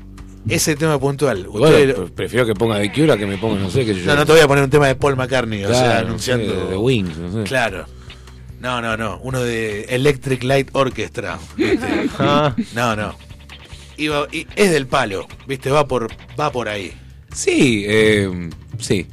ese 0.48 0.76
tema 0.76 0.98
puntual, 0.98 1.44
Bueno, 1.46 2.06
prefiero 2.14 2.46
que 2.46 2.54
ponga 2.54 2.78
de 2.78 2.90
Cure 2.92 3.12
a 3.12 3.16
que 3.16 3.26
me 3.26 3.38
ponga, 3.38 3.60
no 3.60 3.70
sé, 3.70 3.84
que 3.84 3.94
yo. 3.94 4.04
no, 4.06 4.16
no 4.16 4.26
te 4.26 4.32
voy 4.32 4.40
a 4.40 4.48
poner 4.48 4.64
un 4.64 4.70
tema 4.70 4.86
de 4.86 4.94
Paul 4.94 5.16
McCartney, 5.16 5.64
o 5.64 5.68
sea, 5.68 5.98
anunciando. 5.98 6.54
no 6.54 6.60
sé, 6.64 6.70
de 6.70 6.76
Wings, 6.76 7.16
no 7.16 7.32
sé. 7.32 7.42
Claro. 7.48 7.86
No, 8.60 8.80
no, 8.80 8.96
no. 8.96 9.18
Uno 9.22 9.42
de 9.42 9.82
Electric 9.84 10.42
Light 10.42 10.70
Orchestra. 10.72 11.38
¿viste? 11.56 11.86
Ah. 12.18 12.54
no, 12.74 12.96
no. 12.96 13.14
Y 13.96 14.08
es 14.56 14.70
del 14.70 14.86
palo, 14.86 15.26
¿viste? 15.46 15.70
Va 15.70 15.86
por, 15.86 16.08
va 16.38 16.50
por 16.52 16.68
ahí. 16.68 16.92
Sí, 17.32 17.84
eh, 17.86 18.48
sí. 18.78 19.06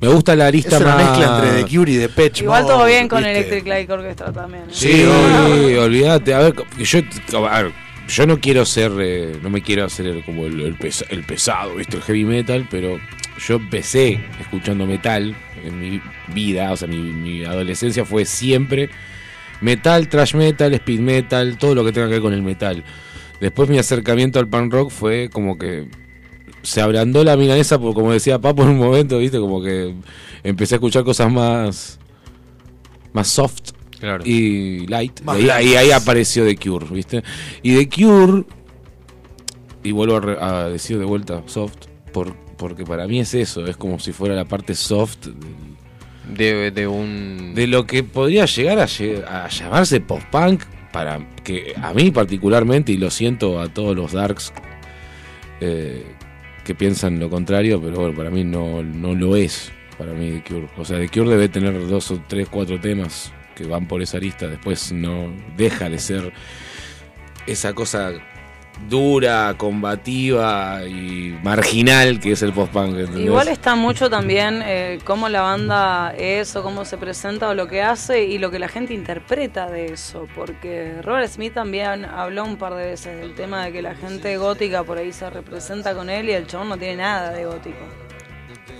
Me 0.00 0.08
gusta 0.08 0.34
la 0.34 0.46
arista 0.46 0.76
Es 0.76 0.82
una 0.82 0.94
más. 0.94 1.10
mezcla 1.18 1.36
entre 1.44 1.62
The 1.62 1.76
Cure 1.76 1.92
y 1.92 1.98
The 1.98 2.08
Pitch 2.08 2.40
Igual 2.42 2.66
todo 2.66 2.86
bien 2.86 3.06
con 3.06 3.18
¿viste? 3.18 3.32
Electric 3.38 3.66
Light 3.66 3.90
Orchestra 3.90 4.32
también. 4.32 4.62
¿eh? 4.64 4.72
Sí, 4.72 5.04
obvio, 5.04 5.82
olvídate. 5.84 6.32
A 6.34 6.38
ver, 6.38 6.54
que 6.54 6.84
yo, 6.84 7.00
a 7.46 7.62
ver, 7.62 7.72
yo 8.10 8.26
no 8.26 8.40
quiero 8.40 8.64
ser, 8.66 8.92
eh, 9.00 9.38
no 9.42 9.50
me 9.50 9.62
quiero 9.62 9.84
hacer 9.84 10.22
como 10.24 10.46
el, 10.46 10.60
el 10.60 10.76
pesa- 10.76 11.06
el 11.08 11.24
pesado, 11.24 11.76
¿viste? 11.76 11.96
El 11.96 12.02
heavy 12.02 12.24
metal, 12.24 12.66
pero 12.70 12.98
yo 13.46 13.56
empecé 13.56 14.20
escuchando 14.40 14.86
metal 14.86 15.34
en 15.64 15.80
mi 15.80 16.00
vida, 16.34 16.72
o 16.72 16.76
sea, 16.76 16.88
mi, 16.88 16.96
mi 16.98 17.44
adolescencia 17.44 18.04
fue 18.04 18.24
siempre 18.24 18.90
metal, 19.60 20.08
thrash 20.08 20.34
metal, 20.34 20.74
speed 20.74 21.00
metal, 21.00 21.56
todo 21.58 21.74
lo 21.74 21.84
que 21.84 21.92
tenga 21.92 22.06
que 22.08 22.14
ver 22.14 22.22
con 22.22 22.32
el 22.34 22.42
metal. 22.42 22.84
Después 23.40 23.68
mi 23.70 23.78
acercamiento 23.78 24.38
al 24.38 24.48
punk 24.48 24.72
rock 24.72 24.90
fue 24.90 25.30
como 25.32 25.56
que 25.56 25.88
se 26.62 26.82
ablandó 26.82 27.24
la 27.24 27.36
milanesa, 27.36 27.78
por, 27.78 27.94
como 27.94 28.12
decía 28.12 28.38
Papo 28.38 28.62
en 28.64 28.68
un 28.70 28.78
momento, 28.78 29.18
¿viste? 29.18 29.38
Como 29.38 29.62
que 29.62 29.94
empecé 30.42 30.74
a 30.74 30.76
escuchar 30.76 31.04
cosas 31.04 31.32
más 31.32 31.98
más 33.12 33.28
soft 33.28 33.70
Claro. 34.00 34.24
y 34.26 34.86
light. 34.86 35.20
Más 35.22 35.38
y, 35.38 35.50
ahí, 35.50 35.90
apareció 35.92 36.44
The 36.46 36.56
Cure, 36.56 36.86
¿viste? 36.90 37.22
Y 37.62 37.76
The 37.76 37.88
Cure, 37.88 38.44
y 39.84 39.92
vuelvo 39.92 40.16
a, 40.16 40.20
re- 40.20 40.38
a 40.40 40.68
decir 40.68 40.98
de 40.98 41.04
vuelta 41.04 41.42
soft, 41.46 41.76
por, 42.12 42.34
porque 42.56 42.84
para 42.84 43.06
mí 43.06 43.20
es 43.20 43.34
eso, 43.34 43.66
es 43.66 43.76
como 43.76 43.98
si 43.98 44.12
fuera 44.12 44.34
la 44.34 44.44
parte 44.46 44.74
soft 44.74 45.26
del- 45.26 46.36
De, 46.36 46.70
de 46.70 46.86
un. 46.86 47.52
de 47.54 47.66
lo 47.66 47.86
que 47.86 48.02
podría 48.02 48.46
llegar 48.46 48.78
a, 48.78 48.84
a 48.84 49.48
llamarse 49.48 50.00
post-punk, 50.00 50.62
para 50.92 51.20
que 51.44 51.74
a 51.80 51.92
mí 51.94 52.10
particularmente, 52.10 52.92
y 52.92 52.96
lo 52.96 53.10
siento 53.10 53.60
a 53.60 53.68
todos 53.68 53.94
los 53.94 54.12
darks 54.12 54.52
eh, 55.60 56.04
que 56.64 56.74
piensan 56.74 57.20
lo 57.20 57.28
contrario, 57.30 57.80
pero 57.80 57.96
bueno, 58.00 58.16
para 58.16 58.30
mí 58.30 58.44
no, 58.44 58.82
no 58.82 59.14
lo 59.14 59.36
es, 59.36 59.70
para 59.98 60.12
mí 60.12 60.30
The 60.30 60.42
Cure. 60.42 60.68
O 60.78 60.84
sea, 60.84 60.98
The 60.98 61.08
Cure 61.08 61.28
debe 61.30 61.48
tener 61.48 61.86
dos 61.86 62.10
o 62.10 62.20
tres, 62.26 62.48
cuatro 62.48 62.80
temas 62.80 63.32
que 63.60 63.66
van 63.66 63.86
por 63.86 64.00
esa 64.00 64.18
lista, 64.18 64.46
después 64.46 64.92
no 64.92 65.30
deja 65.56 65.88
de 65.88 65.98
ser 65.98 66.32
esa 67.46 67.74
cosa 67.74 68.12
dura, 68.88 69.54
combativa 69.58 70.82
y 70.86 71.38
marginal 71.42 72.18
que 72.18 72.32
es 72.32 72.42
el 72.42 72.52
post-punk. 72.52 72.96
Igual 73.16 73.48
está 73.48 73.74
mucho 73.74 74.08
también 74.08 74.62
eh, 74.64 74.98
cómo 75.04 75.28
la 75.28 75.42
banda 75.42 76.14
es 76.16 76.56
o 76.56 76.62
cómo 76.62 76.84
se 76.84 76.96
presenta 76.96 77.48
o 77.48 77.54
lo 77.54 77.68
que 77.68 77.82
hace 77.82 78.24
y 78.24 78.38
lo 78.38 78.50
que 78.50 78.58
la 78.58 78.68
gente 78.68 78.94
interpreta 78.94 79.70
de 79.70 79.92
eso. 79.92 80.26
Porque 80.34 80.94
Robert 81.02 81.28
Smith 81.28 81.52
también 81.52 82.06
habló 82.06 82.44
un 82.44 82.56
par 82.56 82.74
de 82.74 82.86
veces 82.86 83.20
del 83.20 83.34
tema 83.34 83.64
de 83.64 83.72
que 83.72 83.82
la 83.82 83.94
gente 83.94 84.36
gótica 84.38 84.82
por 84.82 84.96
ahí 84.96 85.12
se 85.12 85.28
representa 85.28 85.94
con 85.94 86.08
él 86.08 86.30
y 86.30 86.32
el 86.32 86.46
chabón 86.46 86.70
no 86.70 86.78
tiene 86.78 86.96
nada 86.96 87.32
de 87.32 87.44
gótico. 87.44 87.84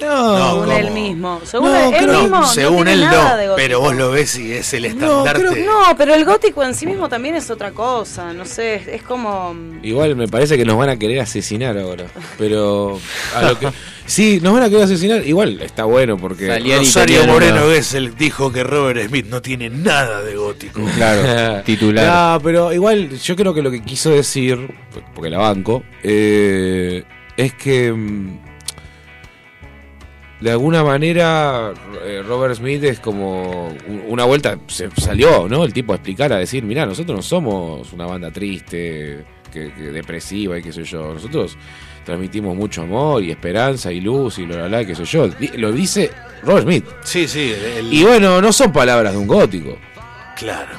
No, 0.01 0.37
según 0.39 0.65
¿cómo? 0.67 0.77
él 0.77 0.91
mismo. 0.91 1.41
Según 1.45 1.69
No, 1.73 1.77
él, 1.89 1.95
él 1.95 2.07
mismo. 2.09 2.29
no 2.41 2.47
según 2.47 2.89
él 2.89 3.01
nada 3.01 3.37
de 3.37 3.47
no, 3.47 3.53
gótico. 3.53 3.57
pero 3.57 3.81
vos 3.81 3.95
lo 3.95 4.11
ves 4.11 4.37
y 4.39 4.53
es 4.53 4.73
el 4.75 4.83
No, 4.83 4.89
estandarte. 5.25 5.43
creo- 5.47 5.65
no, 5.67 5.97
pero 5.97 6.15
el 6.15 6.25
gótico 6.25 6.63
en 6.65 6.75
sí 6.75 6.87
mismo 6.87 7.09
también 7.09 7.35
es 7.35 7.51
otra 7.51 7.73
cosa. 7.73 8.33
No 8.33 8.45
sé, 8.45 8.77
es, 8.77 8.89
es 8.89 9.03
como. 9.03 9.55
Igual 9.83 10.17
me 10.17 10.29
parece 10.29 10.57
que 10.57 10.65
nos 10.65 10.77
van 10.77 10.89
a 10.91 10.97
querer 10.97 11.21
asesinar 11.21 11.77
ahora. 11.79 12.07
Pero 12.39 12.99
a 13.35 13.43
lo 13.43 13.59
que. 13.59 13.69
Sí, 14.07 14.41
nos 14.43 14.55
van 14.55 14.65
a 14.65 14.69
querer 14.69 14.83
asesinar. 14.85 15.25
Igual 15.25 15.61
está 15.63 15.85
bueno 15.85 16.17
porque. 16.17 16.49
Salieri 16.49 16.81
Rosario 16.81 17.27
Moreno 17.29 17.69
Gessel 17.69 18.17
dijo 18.17 18.51
que 18.51 18.65
Robert 18.65 19.07
Smith 19.07 19.27
no 19.27 19.41
tiene 19.41 19.71
nada 19.71 20.23
de 20.23 20.35
gótico. 20.35 20.81
Claro, 20.97 21.63
Titular. 21.65 22.35
No, 22.39 22.43
pero 22.43 22.73
igual 22.73 23.17
yo 23.21 23.37
creo 23.37 23.55
que 23.55 23.63
lo 23.63 23.71
que 23.71 23.83
quiso 23.85 24.11
decir, 24.11 24.75
porque 25.15 25.31
la 25.31 25.39
banco, 25.39 25.85
eh, 26.03 27.05
es 27.37 27.53
que 27.55 27.93
mm, 27.93 28.39
de 30.41 30.51
alguna 30.51 30.83
manera 30.83 31.73
eh, 32.05 32.23
Robert 32.27 32.55
Smith 32.57 32.83
es 32.85 33.01
como 33.01 33.67
un- 33.69 34.05
una 34.09 34.25
vuelta, 34.25 34.59
se 34.69 34.89
salió, 34.97 35.49
¿no? 35.49 35.65
El 35.65 35.73
tipo 35.73 35.93
a 35.93 35.97
explicar, 35.97 36.33
a 36.33 36.39
decir, 36.39 36.63
mira, 36.65 36.87
nosotros 36.87 37.17
no 37.17 37.23
somos 37.23 37.93
una 37.93 38.07
banda 38.07 38.31
triste, 38.31 39.25
que, 39.53 39.73
que 39.73 39.83
depresiva 39.91 40.59
y 40.59 40.63
qué 40.63 40.73
sé 40.73 40.85
yo, 40.85 41.13
nosotros 41.15 41.57
transmitimos 42.05 42.57
mucho 42.57 42.83
amor 42.83 43.23
y 43.23 43.31
esperanza 43.31 43.93
y 43.93 44.01
luz 44.01 44.39
y 44.39 44.47
lo 44.47 44.57
la, 44.59 44.69
la, 44.69 44.85
qué 44.85 44.95
sé 44.95 45.05
yo. 45.05 45.29
Lo 45.57 45.73
dice 45.73 46.11
Robert 46.43 46.65
Smith. 46.65 46.85
Sí, 47.03 47.29
sí. 47.29 47.53
el- 47.77 47.93
Y 47.93 48.03
bueno, 48.05 48.41
no 48.41 48.53
son 48.53 48.73
palabras 48.73 49.13
de 49.13 49.19
un 49.19 49.27
gótico. 49.27 49.77
Claro. 50.37 50.71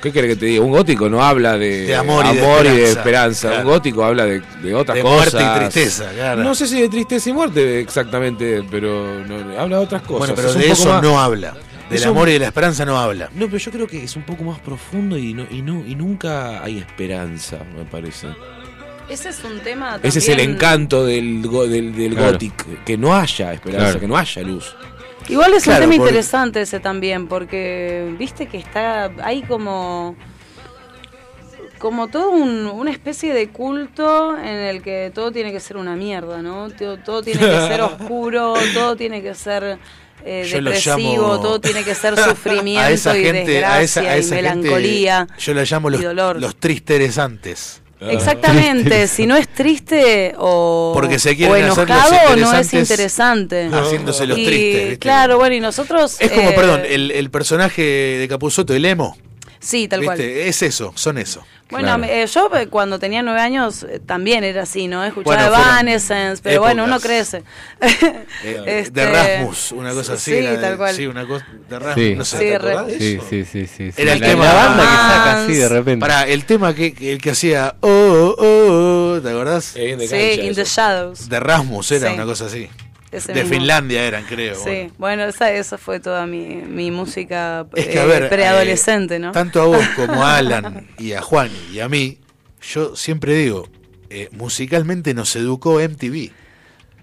¿Qué 0.00 0.12
querés 0.12 0.30
que 0.30 0.36
te 0.36 0.46
diga? 0.46 0.62
Un 0.64 0.70
gótico 0.70 1.08
no 1.08 1.22
habla 1.22 1.56
de, 1.58 1.86
De 1.86 1.94
amor 1.94 2.24
y 2.26 2.36
de 2.36 2.72
de 2.74 2.84
esperanza, 2.90 3.48
claro. 3.48 3.62
Un 3.64 3.68
gótico 3.74 4.04
habla 4.04 4.24
de, 4.26 4.42
de 4.62 4.74
otras 4.74 4.96
De 4.96 5.02
cosas. 5.02 5.34
muerte 5.34 5.42
y 5.56 5.58
tristeza, 5.60 6.10
claro. 6.14 6.42
No 6.44 6.54
sé 6.54 6.66
si 6.66 6.80
de 6.80 6.88
tristeza 6.88 7.30
y 7.30 7.32
muerte 7.32 7.80
exactamente, 7.80 8.62
pero 8.70 9.24
no, 9.26 9.58
habla 9.60 9.78
de 9.78 9.84
otras 9.84 10.02
cosas. 10.02 10.18
Bueno, 10.18 10.34
pero 10.36 10.48
Es 10.48 10.54
de 10.54 10.70
eso 10.70 10.88
más- 10.88 11.02
no 11.02 11.18
habla. 11.20 11.54
Del 11.88 11.98
es 11.98 12.04
un- 12.04 12.10
amor 12.10 12.28
y 12.28 12.32
de 12.32 12.38
la 12.40 12.46
esperanza 12.46 12.84
no 12.84 12.98
habla. 12.98 13.30
No, 13.34 13.46
pero 13.46 13.58
yo 13.58 13.70
creo 13.70 13.86
que 13.86 14.04
es 14.04 14.14
un 14.14 14.22
poco 14.22 14.44
más 14.44 14.58
profundo 14.60 15.16
y 15.16 15.32
no 15.34 15.46
y 15.50 15.62
no 15.62 15.82
y 15.86 15.94
nunca 15.94 16.62
hay 16.62 16.78
esperanza, 16.78 17.58
me 17.76 17.84
parece. 17.84 18.28
Ese 19.08 19.30
es 19.30 19.42
un 19.42 19.58
tema. 19.60 19.98
Ese 20.02 20.18
es 20.18 20.28
el 20.28 20.40
encanto 20.40 21.06
del, 21.06 21.40
go- 21.46 21.66
del, 21.66 21.94
del 21.96 22.12
Claro. 22.14 22.32
gothic, 22.32 22.84
que 22.84 22.98
no 22.98 23.16
haya 23.16 23.54
esperanza, 23.54 23.86
Claro. 23.86 24.00
que 24.00 24.06
no 24.08 24.16
haya 24.18 24.42
luz. 24.42 24.76
Igual 25.28 25.54
es 25.54 25.64
Claro, 25.64 25.84
un 25.84 25.90
tema 25.90 25.96
porque- 25.96 26.08
interesante 26.10 26.60
ese 26.62 26.80
también, 26.80 27.28
porque 27.28 28.14
viste 28.18 28.46
que 28.46 28.58
está. 28.58 29.10
Hay 29.22 29.42
como. 29.42 30.16
Como 31.78 32.08
todo 32.08 32.30
un- 32.30 32.66
una 32.66 32.90
especie 32.90 33.32
de 33.32 33.50
culto 33.50 34.36
en 34.36 34.46
el 34.46 34.82
que 34.82 35.12
todo 35.14 35.30
tiene 35.30 35.52
que 35.52 35.60
ser 35.60 35.76
una 35.76 35.94
mierda, 35.94 36.42
¿no? 36.42 36.70
Todo, 36.70 36.96
todo 36.98 37.22
tiene 37.22 37.38
que 37.40 37.46
ser 37.68 37.80
oscuro, 37.82 38.54
todo 38.74 38.96
tiene 38.96 39.22
que 39.22 39.34
ser 39.34 39.78
eh, 40.24 40.44
Yo 40.50 40.56
depresivo, 40.60 40.96
llamo- 41.34 41.40
todo 41.40 41.60
tiene 41.60 41.84
que 41.84 41.94
ser 41.94 42.18
sufrimiento 42.18 42.82
a 42.84 42.90
esa 42.90 43.16
y 43.16 43.22
gente, 43.22 43.52
desgracia 43.52 43.70
a 43.76 43.82
esa, 43.82 44.00
a 44.00 44.18
y 44.18 44.22
gente, 44.22 44.34
melancolía. 44.34 45.28
yo 45.38 45.54
la 45.54 45.62
llamo 45.62 45.88
y 45.90 45.92
los, 45.92 46.02
dolor. 46.02 46.40
los 46.40 46.56
tristeresantes. 46.56 47.80
Exactamente, 48.00 49.08
si 49.08 49.26
no 49.26 49.36
es 49.36 49.48
triste 49.48 50.34
o, 50.38 50.92
Porque 50.94 51.18
se 51.18 51.30
o 51.30 51.32
hacer 51.32 51.66
los 51.66 51.78
enojado 51.78 52.36
no 52.36 52.54
es 52.54 52.72
interesante. 52.74 53.68
haciéndose 53.72 54.26
los 54.26 54.38
Y, 54.38 54.46
tristes, 54.46 54.82
¿viste? 54.82 54.98
Claro, 54.98 55.38
bueno, 55.38 55.56
y 55.56 55.60
nosotros... 55.60 56.16
Es 56.20 56.30
como, 56.30 56.50
eh, 56.50 56.54
perdón, 56.54 56.82
el, 56.88 57.10
el 57.10 57.30
personaje 57.30 57.82
de 57.82 58.28
Capuzoto, 58.28 58.74
el 58.74 58.84
emo. 58.84 59.16
Sí, 59.60 59.88
tal 59.88 60.04
cual. 60.04 60.16
¿viste? 60.18 60.48
Es 60.48 60.62
eso, 60.62 60.92
son 60.94 61.18
eso. 61.18 61.44
Bueno, 61.70 62.02
eh, 62.04 62.24
yo 62.26 62.50
eh, 62.56 62.68
cuando 62.68 62.98
tenía 62.98 63.20
nueve 63.22 63.40
años 63.40 63.82
eh, 63.82 64.00
también 64.00 64.42
era 64.42 64.62
así, 64.62 64.88
¿no? 64.88 65.04
Escuchaba 65.04 65.48
Bueno, 65.50 65.62
Evanescence, 65.64 66.40
pero 66.42 66.62
bueno, 66.62 66.84
uno 66.84 66.94
épocas. 66.96 67.06
crece. 67.08 67.42
Eh, 68.42 68.62
Este, 68.66 68.90
de 68.92 69.06
Rasmus, 69.10 69.72
una 69.72 69.92
cosa 69.92 70.14
así. 70.14 70.30
sí, 70.32 70.36
era 70.38 70.58
tal 70.60 70.76
cual. 70.78 70.94
Sí, 70.94 71.06
una 71.06 71.26
cosa 71.26 71.44
de 71.68 71.78
Rasmus. 71.78 72.04
Sí. 72.06 72.14
No 72.14 72.24
sé, 72.24 72.38
Sí, 72.38 72.44
¿te 72.44 72.58
re- 72.58 72.98
Sí, 72.98 73.12
eso? 73.16 73.26
sí, 73.28 73.44
sí, 73.44 73.66
sí. 73.66 73.92
sí. 73.92 74.02
Era 74.02 74.12
el 74.14 74.20
la, 74.20 74.26
tema 74.26 74.44
la 74.46 74.54
banda 74.54 74.82
que 74.82 74.88
saca 74.96 75.44
así 75.44 75.54
de 75.54 75.68
repente. 75.68 76.00
Para 76.00 76.26
el 76.26 76.44
tema 76.46 76.74
que, 76.74 76.94
que 76.94 77.12
el 77.12 77.20
que 77.20 77.30
hacía 77.32 77.74
oh, 77.80 78.34
oh, 78.38 79.16
oh, 79.16 79.20
¿te 79.20 79.28
acordás? 79.28 79.64
sí, 79.64 79.80
In 79.82 80.54
the 80.54 80.64
Shadows. 80.64 81.28
De 81.28 81.38
Rasmus 81.38 81.92
era 81.92 82.08
Sí. 82.08 82.14
una 82.14 82.24
cosa 82.24 82.46
así. 82.46 82.70
De 83.10 83.34
mismo. 83.34 83.48
Finlandia 83.50 84.04
eran, 84.04 84.24
creo. 84.24 84.54
Sí, 84.56 84.60
bueno. 84.64 84.92
bueno, 84.98 85.24
esa, 85.24 85.50
esa 85.52 85.78
fue 85.78 85.98
toda 86.00 86.26
mi, 86.26 86.44
mi 86.46 86.90
música 86.90 87.66
Es 87.74 87.86
que, 87.86 87.94
eh, 87.94 88.00
a 88.00 88.04
ver, 88.04 88.28
preadolescente, 88.28 89.16
eh, 89.16 89.18
¿no? 89.18 89.32
Tanto 89.32 89.62
a 89.62 89.64
vos 89.66 89.84
como 89.96 90.24
a 90.24 90.36
Alan 90.36 90.86
y 90.98 91.12
a 91.12 91.22
Juan 91.22 91.50
y 91.72 91.80
a 91.80 91.88
mí, 91.88 92.18
yo 92.60 92.94
siempre 92.96 93.34
digo, 93.34 93.68
eh, 94.10 94.28
musicalmente 94.32 95.14
nos 95.14 95.34
educó 95.36 95.80
MTV. 95.80 96.30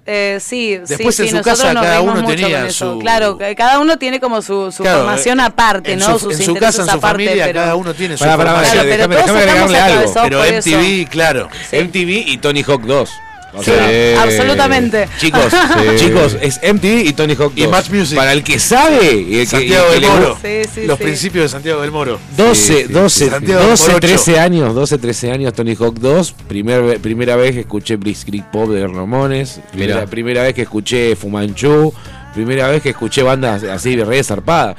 Eh, 0.08 0.38
sí, 0.40 0.78
Después 0.88 1.16
sí, 1.16 1.24
en 1.24 1.30
sí, 1.30 1.38
su 1.38 1.42
casa 1.42 1.74
cada 1.74 2.02
uno 2.02 2.24
tenía 2.28 2.70
su- 2.70 3.00
Claro, 3.00 3.40
cada 3.58 3.80
uno 3.80 3.98
tiene 3.98 4.20
como 4.20 4.44
su, 4.44 4.72
su 4.72 4.84
Claro, 4.84 5.00
formación 5.00 5.40
eh, 5.40 5.44
aparte, 5.44 5.94
en 5.94 6.00
¿no? 6.00 6.20
su- 6.20 6.30
Sus 6.30 6.40
en 6.40 6.46
su 6.46 6.54
casa, 6.54 6.84
en 6.84 6.90
su 6.90 6.98
aparte, 6.98 7.26
familia, 7.26 7.46
pero... 7.46 7.60
cada 7.62 7.76
uno 7.76 7.94
tiene 7.96 8.16
su 8.16 8.24
pará, 8.24 8.38
pará, 8.38 8.52
formación. 8.52 8.86
Claro, 8.86 8.90
pero 8.90 9.08
déjame, 9.08 9.40
déjame 9.42 9.52
agregarle 9.52 9.80
algo. 9.80 10.14
Pero 10.22 10.40
MTV, 10.44 11.02
eso. 11.02 11.10
claro. 11.10 11.50
MTV 11.72 12.10
y 12.28 12.38
Tony 12.38 12.62
Hawk 12.62 12.84
2. 12.84 13.10
O 13.56 13.64
Sí, 13.64 13.72
sea, 13.72 14.22
absolutamente. 14.24 15.08
Chicos, 15.20 15.42
Sí. 15.98 16.06
chicos, 16.06 16.38
es 16.42 16.60
MTV 16.62 17.06
y 17.08 17.14
Tony 17.14 17.34
Hawk 17.36 17.54
2. 17.54 17.58
Y 17.58 17.68
Match 17.68 17.90
Music. 17.90 18.18
Para 18.18 18.34
el 18.34 18.44
que 18.44 18.60
sabe 18.60 19.14
y 19.14 19.36
el 19.36 19.40
que, 19.42 19.46
Santiago 19.46 19.86
y 19.92 19.96
el 19.96 20.02
del 20.02 20.10
que 20.10 20.16
Moro. 20.20 20.38
Sí, 20.42 20.70
sí, 20.74 20.86
Los 20.88 20.98
sí. 20.98 21.04
principios 21.04 21.44
de 21.46 21.50
Santiago 21.50 21.82
del 21.82 21.92
Moro. 21.92 22.20
12, 22.36 22.56
Sí, 22.56 22.84
sí, 22.88 22.94
12, 22.94 23.30
Santiago 23.30 23.60
del 23.62 23.70
12 23.70 23.84
Morocho. 23.88 24.00
13 24.08 24.40
años, 24.40 24.76
12, 24.76 24.98
13 24.98 25.32
años 25.32 25.54
Tony 25.54 25.76
Hawk 25.80 25.96
2. 26.00 26.32
Primer, 26.48 27.00
primera 27.00 27.36
vez 27.36 27.54
que 27.54 27.62
escuché 27.62 27.96
Blitzkrieg 27.96 28.50
Pop 28.52 28.70
de 28.70 28.86
Ramones. 28.88 29.60
Primera, 29.72 30.06
primera 30.06 30.44
vez 30.44 30.54
que 30.54 30.64
escuché 30.64 31.16
Fumanchu. 31.16 31.94
Primera 32.34 32.68
vez 32.68 32.82
que 32.82 32.90
escuché 32.90 33.24
bandas 33.24 33.64
así 33.64 33.96
de 33.96 34.04
re 34.04 34.22
zarpada. 34.22 34.76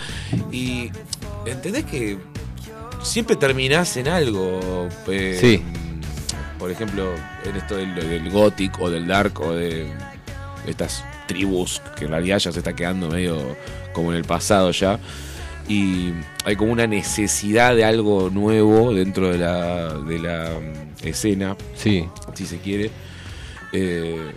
Y 0.52 0.90
entendés 1.46 1.84
que 1.86 2.18
siempre 3.02 3.36
terminás 3.36 3.96
en 3.96 4.08
algo. 4.08 4.88
eh, 5.08 5.38
Sí. 5.40 5.62
Por 6.58 6.70
ejemplo, 6.70 7.04
en 7.46 7.56
esto 7.56 7.76
del, 7.76 7.94
del 7.94 8.30
gothic 8.30 8.80
o 8.80 8.90
del 8.90 9.06
dark 9.06 9.40
o 9.40 9.52
de 9.52 9.86
estas 10.66 11.04
tribus 11.28 11.80
que 11.96 12.04
en 12.04 12.10
realidad 12.12 12.38
ya 12.38 12.52
se 12.52 12.58
está 12.58 12.74
quedando 12.74 13.08
medio 13.08 13.56
como 13.92 14.10
en 14.12 14.18
el 14.18 14.24
pasado 14.24 14.70
ya. 14.70 14.98
Y 15.68 16.12
hay 16.44 16.54
como 16.54 16.70
una 16.72 16.86
necesidad 16.86 17.74
de 17.74 17.84
algo 17.84 18.30
nuevo 18.30 18.94
dentro 18.94 19.32
de 19.32 19.38
la, 19.38 19.94
de 19.94 20.18
la 20.20 20.50
mm, 20.60 21.06
escena, 21.06 21.56
Sí. 21.74 22.06
si 22.34 22.46
se 22.46 22.58
quiere. 22.58 22.90
Eh, 23.72 24.30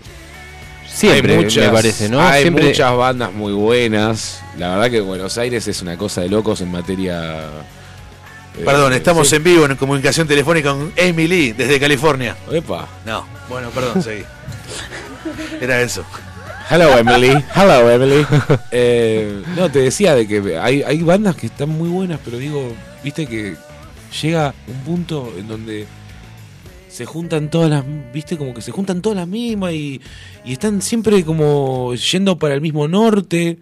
Siempre, 0.88 1.36
hay 1.38 1.44
muchas, 1.44 1.68
me 1.68 1.72
parece, 1.72 2.10
¿no? 2.10 2.20
Hay 2.20 2.42
Siempre- 2.42 2.66
muchas 2.66 2.98
bandas 2.98 3.32
muy 3.32 3.54
buenas. 3.54 4.42
La 4.58 4.70
verdad 4.76 4.90
que 4.90 5.02
Buenos 5.02 5.38
Aires 5.38 5.68
es 5.68 5.82
una 5.84 5.98
cosa 5.98 6.22
de 6.22 6.30
locos 6.30 6.62
en 6.62 6.72
materia. 6.72 7.44
Eh, 8.58 8.64
Perdón, 8.66 8.94
estamos 8.94 9.30
sí. 9.30 9.36
en 9.36 9.44
vivo 9.44 9.66
en 9.66 9.76
comunicación 9.76 10.28
telefónica 10.28 10.72
con 10.72 10.92
Lee 10.96 11.54
desde 11.54 11.80
California. 11.80 12.36
Epa. 12.52 12.88
No, 13.06 13.26
bueno, 13.48 13.70
perdón, 13.70 14.02
seguí. 14.04 14.24
Era 15.62 15.82
eso. 15.82 16.04
Hello 16.70 16.98
Emily, 16.98 17.34
hello 17.56 17.90
Emily. 17.90 18.26
Eh, 18.72 19.42
no, 19.56 19.72
te 19.72 19.80
decía 19.80 20.14
de 20.14 20.28
que 20.28 20.58
hay, 20.60 20.84
hay 20.84 21.02
bandas 21.02 21.36
que 21.36 21.48
están 21.48 21.70
muy 21.70 21.90
buenas, 21.90 22.20
pero 22.24 22.38
digo, 22.38 22.72
viste 23.04 23.26
que 23.26 23.56
llega 24.22 24.54
un 24.68 24.80
punto 24.82 25.34
en 25.38 25.48
donde 25.48 25.88
se 26.88 27.06
juntan 27.06 27.50
todas 27.50 27.70
las, 27.70 27.84
viste, 28.14 28.38
como 28.38 28.54
que 28.54 28.62
se 28.62 28.72
juntan 28.72 29.02
todas 29.02 29.18
las 29.18 29.28
mismas 29.28 29.74
y, 29.74 30.00
y 30.46 30.54
están 30.54 30.82
siempre 30.82 31.24
como 31.26 31.96
yendo 31.96 32.38
para 32.38 32.54
el 32.54 32.62
mismo 32.62 32.88
norte. 32.88 33.58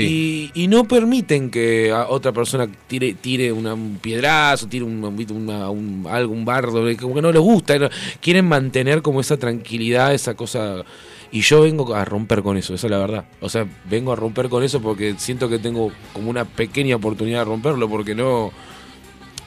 Y, 0.00 0.50
y 0.54 0.68
no 0.68 0.84
permiten 0.84 1.50
que 1.50 1.92
otra 1.92 2.32
persona 2.32 2.66
tire, 2.86 3.14
tire 3.14 3.52
un 3.52 3.98
piedrazo, 4.00 4.66
tire 4.66 4.84
un, 4.84 5.04
una- 5.04 5.68
un- 5.70 6.06
algo, 6.08 6.32
un 6.32 6.44
bardo, 6.46 6.82
como 6.98 7.14
que 7.14 7.20
no 7.22 7.30
les 7.30 7.42
gusta. 7.42 7.90
quieren 8.20 8.46
mantener 8.46 9.02
como 9.02 9.20
esa 9.20 9.36
tranquilidad, 9.36 10.14
esa 10.14 10.34
cosa. 10.34 10.82
Y 11.30 11.40
yo 11.42 11.62
vengo 11.62 11.94
a 11.94 12.04
romper 12.04 12.42
con 12.42 12.56
eso, 12.56 12.74
esa 12.74 12.86
es 12.86 12.90
la 12.90 12.98
verdad. 12.98 13.24
O 13.40 13.48
sea, 13.48 13.66
vengo 13.88 14.12
a 14.12 14.16
romper 14.16 14.48
con 14.48 14.62
eso 14.62 14.80
porque 14.80 15.14
siento 15.18 15.48
que 15.48 15.58
tengo 15.58 15.92
como 16.12 16.30
una 16.30 16.44
pequeña 16.44 16.96
oportunidad 16.96 17.40
de 17.40 17.44
romperlo, 17.46 17.88
porque 17.88 18.14
no, 18.14 18.50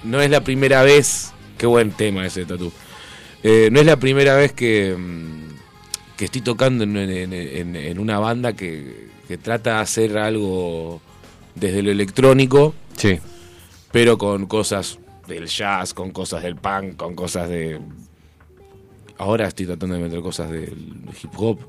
no 0.03 0.21
es 0.21 0.29
la 0.29 0.43
primera 0.43 0.83
vez. 0.83 1.31
Qué 1.57 1.65
buen 1.67 1.91
tema 1.91 2.25
ese 2.25 2.45
tatú. 2.45 2.71
Eh, 3.43 3.69
no 3.71 3.79
es 3.79 3.85
la 3.85 3.97
primera 3.97 4.35
vez 4.35 4.51
que, 4.53 4.95
mm, 4.97 6.15
que 6.17 6.25
estoy 6.25 6.41
tocando 6.41 6.83
en 6.83 7.99
una 7.99 8.19
banda 8.19 8.53
que, 8.53 9.04
que 9.27 9.37
trata 9.37 9.75
de 9.75 9.81
hacer 9.81 10.17
algo 10.17 11.01
desde 11.55 11.81
lo 11.83 11.91
electrónico, 11.91 12.73
Sí. 12.97 13.19
pero 13.91 14.17
con 14.17 14.45
cosas 14.45 14.99
del 15.27 15.47
jazz, 15.47 15.93
con 15.93 16.11
cosas 16.11 16.43
del 16.43 16.55
punk, 16.55 16.95
con 16.97 17.15
cosas 17.15 17.49
de... 17.49 17.79
Ahora 19.17 19.47
estoy 19.47 19.65
tratando 19.65 19.95
de 19.95 20.01
meter 20.03 20.19
cosas 20.21 20.51
del 20.51 20.75
hip 21.23 21.31
hop. 21.37 21.59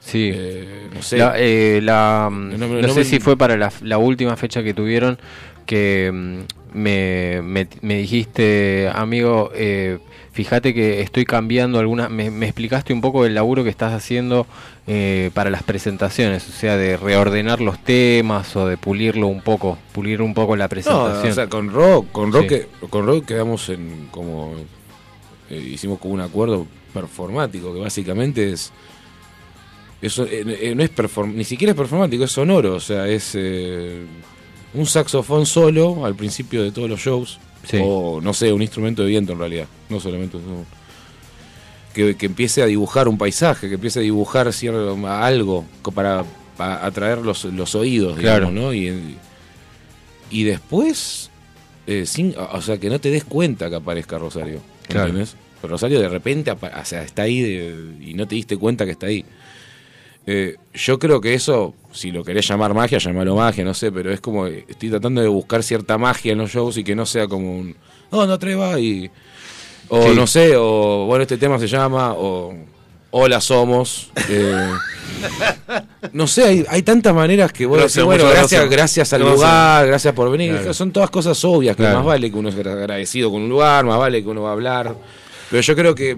Sí. 0.00 0.30
Eh, 0.34 0.88
no 0.94 1.02
sé. 1.02 1.18
La, 1.18 1.34
eh, 1.36 1.80
la, 1.82 2.28
mm, 2.30 2.50
No, 2.52 2.56
no, 2.58 2.66
no, 2.68 2.80
no 2.80 2.88
sé 2.88 3.00
me- 3.00 3.04
si 3.04 3.20
fue 3.20 3.36
para 3.36 3.56
la, 3.58 3.70
la 3.82 3.98
última 3.98 4.34
fecha 4.36 4.62
que 4.62 4.72
tuvieron 4.72 5.18
que 5.66 6.10
mm, 6.12 6.38
me, 6.78 7.42
me- 7.42 7.68
me 7.82 7.96
dijiste, 7.98 8.90
amigo, 8.94 9.50
eh, 9.54 9.98
fíjate 10.44 10.74
que 10.74 11.00
estoy 11.02 11.24
cambiando 11.24 11.78
algunas... 11.78 12.10
Me, 12.10 12.30
me 12.30 12.46
explicaste 12.46 12.92
un 12.92 13.00
poco 13.00 13.24
el 13.26 13.34
laburo 13.34 13.62
que 13.64 13.70
estás 13.70 13.92
haciendo 13.92 14.46
eh, 14.86 15.30
para 15.34 15.50
las 15.50 15.62
presentaciones, 15.62 16.48
o 16.48 16.52
sea, 16.52 16.76
de 16.76 16.96
reordenar 16.96 17.60
los 17.60 17.78
temas 17.82 18.54
o 18.56 18.66
de 18.66 18.76
pulirlo 18.76 19.26
un 19.26 19.40
poco, 19.42 19.78
pulir 19.92 20.22
un 20.22 20.34
poco 20.34 20.56
la 20.56 20.64
No, 20.64 20.68
presentación. 20.70 21.30
o 21.30 21.34
sea, 21.34 21.48
con 21.48 21.70
rock, 21.70 22.10
con 22.12 22.32
rock, 22.32 22.42
Sí. 22.42 22.48
que- 22.48 22.66
con 22.88 23.06
rock 23.06 23.24
quedamos 23.26 23.68
en 23.68 24.08
como 24.10 24.54
eh, 25.50 25.56
hicimos 25.72 25.98
como 25.98 26.14
un 26.14 26.20
acuerdo 26.20 26.66
performático 26.94 27.72
que 27.74 27.80
básicamente 27.80 28.52
es 28.52 28.72
eso 30.02 30.24
eh, 30.24 30.44
eh, 30.60 30.74
no 30.74 30.82
es 30.82 30.90
perform- 30.94 31.34
ni 31.34 31.44
siquiera 31.44 31.72
es 31.72 31.76
performático, 31.76 32.24
es 32.24 32.32
sonoro, 32.32 32.74
o 32.76 32.80
sea, 32.80 33.06
es 33.06 33.32
eh, 33.34 34.02
un 34.74 34.86
saxofón 34.86 35.44
solo 35.46 36.06
al 36.06 36.14
principio 36.14 36.62
de 36.62 36.72
todos 36.72 36.88
los 36.88 37.00
shows 37.00 37.38
Sí. 37.68 37.78
o 37.82 38.20
no 38.22 38.32
sé, 38.32 38.52
un 38.52 38.62
instrumento 38.62 39.02
de 39.02 39.08
viento 39.08 39.32
en 39.34 39.38
realidad, 39.38 39.66
no 39.88 40.00
solamente 40.00 40.36
un- 40.38 40.64
que, 41.94 42.16
que 42.16 42.26
empiece 42.26 42.62
a 42.62 42.66
dibujar 42.66 43.08
un 43.08 43.18
paisaje, 43.18 43.68
que 43.68 43.74
empiece 43.74 43.98
a 43.98 44.02
dibujar 44.02 44.52
cierto, 44.52 44.96
algo 45.08 45.64
para, 45.94 46.24
para 46.56 46.84
atraer 46.86 47.18
los, 47.18 47.44
los 47.46 47.74
oídos, 47.74 48.16
Claro. 48.18 48.46
digamos, 48.50 48.52
¿no? 48.68 48.74
Y, 48.74 49.16
y 50.30 50.44
después, 50.44 51.30
eh, 51.86 52.06
sin, 52.06 52.34
o 52.38 52.62
sea, 52.62 52.78
que 52.78 52.88
no 52.88 53.00
te 53.00 53.10
des 53.10 53.24
cuenta 53.24 53.68
que 53.68 53.76
aparezca 53.76 54.18
Rosario. 54.18 54.60
Claro. 54.88 55.12
Rosario 55.62 56.00
de 56.00 56.08
repente 56.08 56.50
o 56.52 56.58
sea, 56.84 57.02
está 57.02 57.22
ahí 57.22 57.40
de- 57.42 57.94
y 58.00 58.14
no 58.14 58.26
te 58.26 58.34
diste 58.36 58.56
cuenta 58.56 58.84
que 58.86 58.92
está 58.92 59.06
ahí. 59.06 59.24
Eh, 60.26 60.56
yo 60.74 60.98
creo 60.98 61.20
que 61.20 61.34
eso, 61.34 61.74
si 61.92 62.10
lo 62.12 62.22
querés 62.22 62.46
llamar 62.46 62.74
magia, 62.74 62.98
llamarlo 62.98 63.34
magia, 63.36 63.64
no 63.64 63.74
sé, 63.74 63.90
pero 63.90 64.12
es 64.12 64.20
como 64.20 64.46
estoy 64.46 64.90
tratando 64.90 65.20
de 65.20 65.28
buscar 65.28 65.62
cierta 65.62 65.98
magia 65.98 66.32
en 66.32 66.38
los 66.38 66.50
shows 66.50 66.76
y 66.76 66.84
que 66.84 66.94
no 66.94 67.06
sea 67.06 67.26
como 67.26 67.58
un, 67.58 67.74
no, 68.12 68.26
no 68.26 68.32
atreva 68.34 68.78
y... 68.78 69.10
O 69.92 70.02
Sí. 70.10 70.14
no 70.14 70.26
sé, 70.28 70.52
o 70.56 71.06
bueno, 71.06 71.22
este 71.22 71.36
tema 71.36 71.58
se 71.58 71.66
llama, 71.66 72.12
o 72.12 72.54
Hola 73.10 73.40
Somos. 73.40 74.12
eh, 74.28 74.70
no 76.12 76.26
sé, 76.28 76.44
hay, 76.44 76.64
hay 76.68 76.82
tantas 76.82 77.12
maneras 77.12 77.52
que 77.52 77.66
vos 77.66 77.76
Gracias, 77.78 77.94
decís, 77.96 78.06
bueno, 78.06 78.24
gracias, 78.24 78.50
gracias. 78.50 78.70
gracias 78.70 79.12
al 79.14 79.20
Gracias. 79.20 79.36
lugar, 79.40 79.86
gracias 79.88 80.14
por 80.14 80.30
venir. 80.30 80.52
Claro. 80.56 80.74
Son 80.74 80.92
todas 80.92 81.10
cosas 81.10 81.44
obvias, 81.44 81.74
que 81.76 81.82
Claro. 81.82 81.98
más 81.98 82.06
vale 82.06 82.30
que 82.30 82.38
uno 82.38 82.50
es 82.50 82.54
agradecido 82.56 83.32
con 83.32 83.42
un 83.42 83.48
lugar, 83.48 83.84
más 83.84 83.98
vale 83.98 84.22
que 84.22 84.28
uno 84.28 84.42
va 84.42 84.50
a 84.50 84.52
hablar. 84.52 84.94
Pero 85.50 85.60
yo 85.62 85.74
creo 85.74 85.94
que 85.94 86.16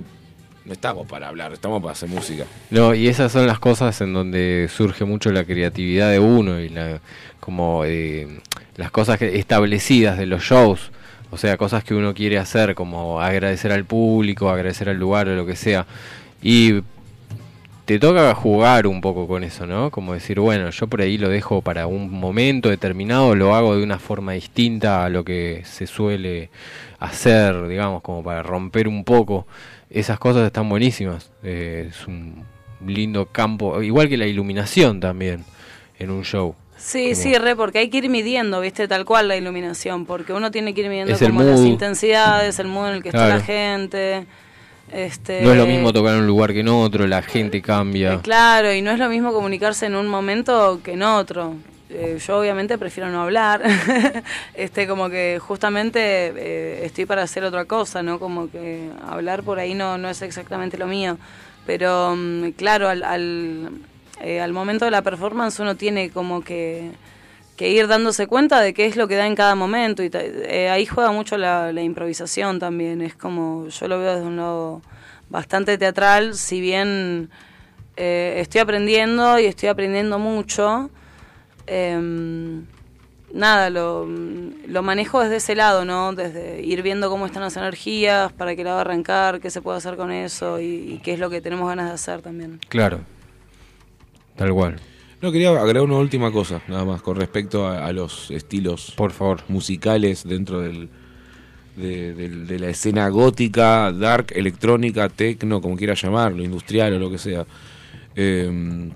no 0.64 0.72
estamos 0.72 1.06
para 1.06 1.28
hablar, 1.28 1.52
estamos 1.52 1.80
para 1.80 1.92
hacer 1.92 2.08
música. 2.08 2.44
No, 2.70 2.94
y 2.94 3.08
esas 3.08 3.32
son 3.32 3.46
las 3.46 3.58
cosas 3.58 4.00
en 4.00 4.12
donde 4.12 4.68
surge 4.72 5.04
mucho 5.04 5.32
la 5.32 5.44
creatividad 5.44 6.10
de 6.10 6.18
uno 6.18 6.60
y 6.60 6.68
la, 6.68 7.00
como 7.40 7.84
eh, 7.84 8.40
las 8.76 8.90
cosas 8.90 9.20
establecidas 9.20 10.18
de 10.18 10.26
los 10.26 10.42
shows. 10.42 10.90
O 11.30 11.38
sea, 11.38 11.56
cosas 11.56 11.82
que 11.82 11.94
uno 11.94 12.12
quiere 12.14 12.38
hacer, 12.38 12.74
como 12.74 13.20
agradecer 13.20 13.72
al 13.72 13.84
público, 13.84 14.50
agradecer 14.50 14.88
al 14.88 14.98
lugar 14.98 15.28
o 15.28 15.34
lo 15.34 15.46
que 15.46 15.56
sea. 15.56 15.86
Y 16.42 16.82
te 17.84 17.98
toca 17.98 18.34
jugar 18.34 18.86
un 18.86 19.00
poco 19.00 19.26
con 19.26 19.42
eso, 19.42 19.66
¿no? 19.66 19.90
Como 19.90 20.14
decir, 20.14 20.38
bueno, 20.38 20.70
yo 20.70 20.86
por 20.86 21.00
ahí 21.00 21.18
lo 21.18 21.28
dejo 21.28 21.62
para 21.62 21.86
un 21.86 22.10
momento 22.10 22.68
determinado, 22.68 23.34
lo 23.34 23.54
hago 23.54 23.76
de 23.76 23.82
una 23.82 23.98
forma 23.98 24.32
distinta 24.32 25.04
a 25.04 25.08
lo 25.08 25.24
que 25.24 25.62
se 25.64 25.86
suele 25.86 26.50
hacer, 27.00 27.66
digamos, 27.66 28.02
como 28.02 28.22
para 28.22 28.42
romper 28.42 28.86
un 28.86 29.02
poco. 29.02 29.46
Esas 29.92 30.18
cosas 30.18 30.46
están 30.46 30.68
buenísimas. 30.68 31.30
Eh, 31.42 31.88
es 31.90 32.06
un 32.06 32.44
lindo 32.86 33.26
campo, 33.26 33.82
igual 33.82 34.08
que 34.08 34.16
la 34.16 34.26
iluminación 34.26 35.00
también 35.00 35.44
en 35.98 36.10
un 36.10 36.24
show. 36.24 36.54
Sí, 36.76 37.14
sí, 37.14 37.36
re, 37.38 37.54
porque 37.54 37.78
hay 37.78 37.90
que 37.90 37.98
ir 37.98 38.08
midiendo, 38.08 38.60
viste, 38.60 38.88
tal 38.88 39.04
cual 39.04 39.28
la 39.28 39.36
iluminación, 39.36 40.04
porque 40.04 40.32
uno 40.32 40.50
tiene 40.50 40.74
que 40.74 40.80
ir 40.80 40.88
midiendo 40.88 41.16
como 41.16 41.42
las 41.44 41.60
intensidades, 41.60 42.58
el 42.58 42.66
mood 42.66 42.88
en 42.88 42.94
el 42.94 43.02
que 43.02 43.10
está 43.10 43.28
la 43.28 43.40
gente. 43.40 44.26
Este, 44.92 45.42
No 45.42 45.52
es 45.52 45.56
lo 45.58 45.66
mismo 45.66 45.92
tocar 45.92 46.14
en 46.14 46.20
un 46.20 46.26
lugar 46.26 46.52
que 46.52 46.60
en 46.60 46.68
otro, 46.68 47.06
la 47.06 47.22
gente 47.22 47.62
cambia. 47.62 48.14
Eh, 48.14 48.18
Claro, 48.22 48.74
y 48.74 48.82
no 48.82 48.90
es 48.90 48.98
lo 48.98 49.08
mismo 49.08 49.32
comunicarse 49.32 49.86
en 49.86 49.94
un 49.94 50.08
momento 50.08 50.80
que 50.82 50.94
en 50.94 51.02
otro. 51.02 51.54
Eh, 51.94 52.18
yo 52.26 52.38
obviamente 52.38 52.78
prefiero 52.78 53.10
no 53.10 53.22
hablar, 53.22 53.62
este 54.54 54.86
como 54.88 55.10
que 55.10 55.38
justamente 55.40 56.00
eh, 56.00 56.86
estoy 56.86 57.04
para 57.04 57.22
hacer 57.22 57.44
otra 57.44 57.66
cosa, 57.66 58.02
¿no? 58.02 58.18
Como 58.18 58.50
que 58.50 58.88
hablar 59.06 59.42
por 59.42 59.58
ahí 59.58 59.74
no, 59.74 59.98
no 59.98 60.08
es 60.08 60.22
exactamente 60.22 60.78
lo 60.78 60.86
mío. 60.86 61.18
Pero 61.66 62.14
mm, 62.16 62.52
claro, 62.52 62.88
al, 62.88 63.02
al, 63.02 63.70
eh, 64.22 64.40
al 64.40 64.52
momento 64.52 64.86
de 64.86 64.90
la 64.90 65.02
performance 65.02 65.60
uno 65.60 65.76
tiene 65.76 66.10
como 66.10 66.42
que, 66.42 66.92
que 67.56 67.68
ir 67.68 67.86
dándose 67.88 68.26
cuenta 68.26 68.60
de 68.60 68.72
qué 68.72 68.86
es 68.86 68.96
lo 68.96 69.06
que 69.06 69.16
da 69.16 69.26
en 69.26 69.34
cada 69.34 69.54
momento. 69.54 70.02
Y 70.02 70.10
ahí 70.16 70.86
juega 70.86 71.12
mucho 71.12 71.36
la, 71.36 71.72
la 71.72 71.82
improvisación 71.82 72.58
también. 72.58 73.02
Es 73.02 73.14
como, 73.14 73.68
yo 73.68 73.88
lo 73.88 73.98
veo 73.98 74.14
desde 74.14 74.26
un 74.26 74.36
lado 74.38 74.80
bastante 75.28 75.78
teatral, 75.78 76.34
si 76.34 76.60
bien 76.60 77.30
eh, 77.96 78.36
estoy 78.38 78.60
aprendiendo 78.60 79.38
y 79.38 79.46
estoy 79.46 79.68
aprendiendo 79.68 80.18
mucho. 80.18 80.90
Em, 81.72 82.64
nada, 83.32 83.70
lo, 83.70 84.06
lo 84.06 84.82
manejo 84.82 85.20
desde 85.20 85.36
ese 85.36 85.54
lado, 85.54 85.84
¿no? 85.84 86.12
Desde 86.14 86.62
ir 86.62 86.82
viendo 86.82 87.08
cómo 87.10 87.26
están 87.26 87.42
las 87.42 87.56
energías, 87.56 88.32
para 88.32 88.54
qué 88.56 88.64
lado 88.64 88.78
arrancar, 88.78 89.40
qué 89.40 89.50
se 89.50 89.62
puede 89.62 89.78
hacer 89.78 89.96
con 89.96 90.10
eso 90.10 90.60
y, 90.60 90.64
y 90.94 91.00
qué 91.02 91.14
es 91.14 91.18
lo 91.18 91.30
que 91.30 91.40
tenemos 91.40 91.68
ganas 91.68 91.88
de 91.88 91.94
hacer 91.94 92.22
también. 92.22 92.60
Claro. 92.68 93.00
Tal 94.36 94.52
cual. 94.52 94.76
No, 95.20 95.30
quería 95.30 95.50
agregar 95.50 95.82
una 95.84 95.98
última 95.98 96.32
cosa, 96.32 96.62
nada 96.66 96.84
más, 96.84 97.00
con 97.00 97.16
respecto 97.16 97.66
a, 97.66 97.86
a 97.86 97.92
los 97.92 98.30
estilos 98.30 98.92
Por 98.96 99.12
favor. 99.12 99.42
musicales 99.48 100.24
dentro 100.24 100.60
del, 100.60 100.88
de, 101.76 102.58
la 102.58 102.68
escena 102.68 103.08
gótica, 103.08 103.92
dark, 103.92 104.32
electrónica, 104.34 105.08
techno, 105.08 105.60
como 105.60 105.76
quiera 105.76 105.94
llamarlo, 105.94 106.42
industrial 106.42 106.94
o 106.94 106.98
lo 106.98 107.10
que 107.10 107.18
sea. 107.18 107.46
Eh, 108.16 108.90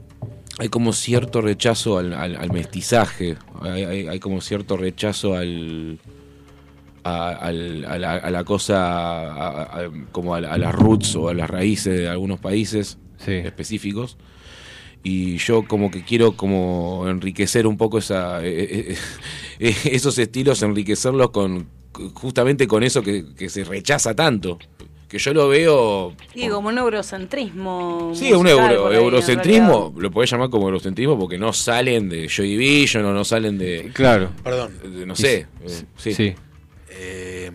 hay 0.59 0.69
como 0.69 0.93
cierto 0.93 1.41
rechazo 1.43 1.99
al, 1.99 2.13
al- 2.15 2.37
al 2.37 2.51
mestizaje, 2.53 3.37
hay, 3.61 3.85
hay- 3.85 4.09
hay 4.09 4.19
como 4.21 4.41
cierto 4.41 4.77
rechazo 4.77 5.35
al... 5.35 5.99
A, 7.05 7.29
al- 7.29 7.85
a 7.85 7.99
la, 7.99 8.15
a 8.15 8.31
la 8.33 8.43
cosa, 8.43 8.79
a- 8.81 9.91
como 10.11 10.35
a, 10.35 10.41
la- 10.41 10.53
a 10.53 10.59
las 10.59 10.75
roots 10.75 11.15
o 11.15 11.29
a 11.29 11.35
las 11.35 11.49
raíces 11.49 11.97
de 12.01 12.09
algunos 12.09 12.41
países 12.41 12.99
específicos. 13.27 14.17
Y 15.05 15.37
yo 15.39 15.63
como 15.69 15.93
que 15.93 16.03
quiero 16.03 16.33
como 16.37 17.05
enriquecer 17.09 17.69
un 17.69 17.77
poco 17.77 17.99
esa 17.99 18.45
eh, 18.45 18.91
eh, 18.91 18.97
eh, 19.61 19.77
esos 19.93 20.19
estilos 20.19 20.63
enriquecerlos 20.63 21.31
con 21.31 21.69
justamente 22.15 22.67
con 22.67 22.83
eso 22.83 23.03
que, 23.03 23.25
que 23.37 23.49
se 23.49 23.63
rechaza 23.63 24.15
tanto 24.17 24.59
que 25.09 25.19
yo 25.19 25.33
lo 25.33 25.49
veo 25.49 26.15
Y 26.35 26.49
como 26.49 26.69
un 26.69 26.79
eurocentrismo. 26.79 28.13
sí 28.15 28.33
un 28.33 28.47
euro, 28.49 28.89
ahí, 28.89 28.97
eurocentrismo 28.97 29.95
lo 29.97 30.11
podés 30.11 30.31
llamar 30.31 30.51
como 30.51 30.67
eurocentrismo 30.67 31.19
porque 31.19 31.39
no 31.39 31.53
salen 31.53 32.09
de 32.09 32.29
Joy 32.29 32.57
Division 32.57 33.05
o 33.05 33.13
no 33.13 33.25
salen 33.25 33.57
de 33.59 33.91
Claro. 33.95 34.31
Perdón. 34.43 34.73
de- 34.83 35.07
no 35.07 35.15
sé 35.15 35.47
eh, 35.65 35.85
sí. 35.97 36.13
Sí. 36.15 36.35
Eh, 36.91 37.51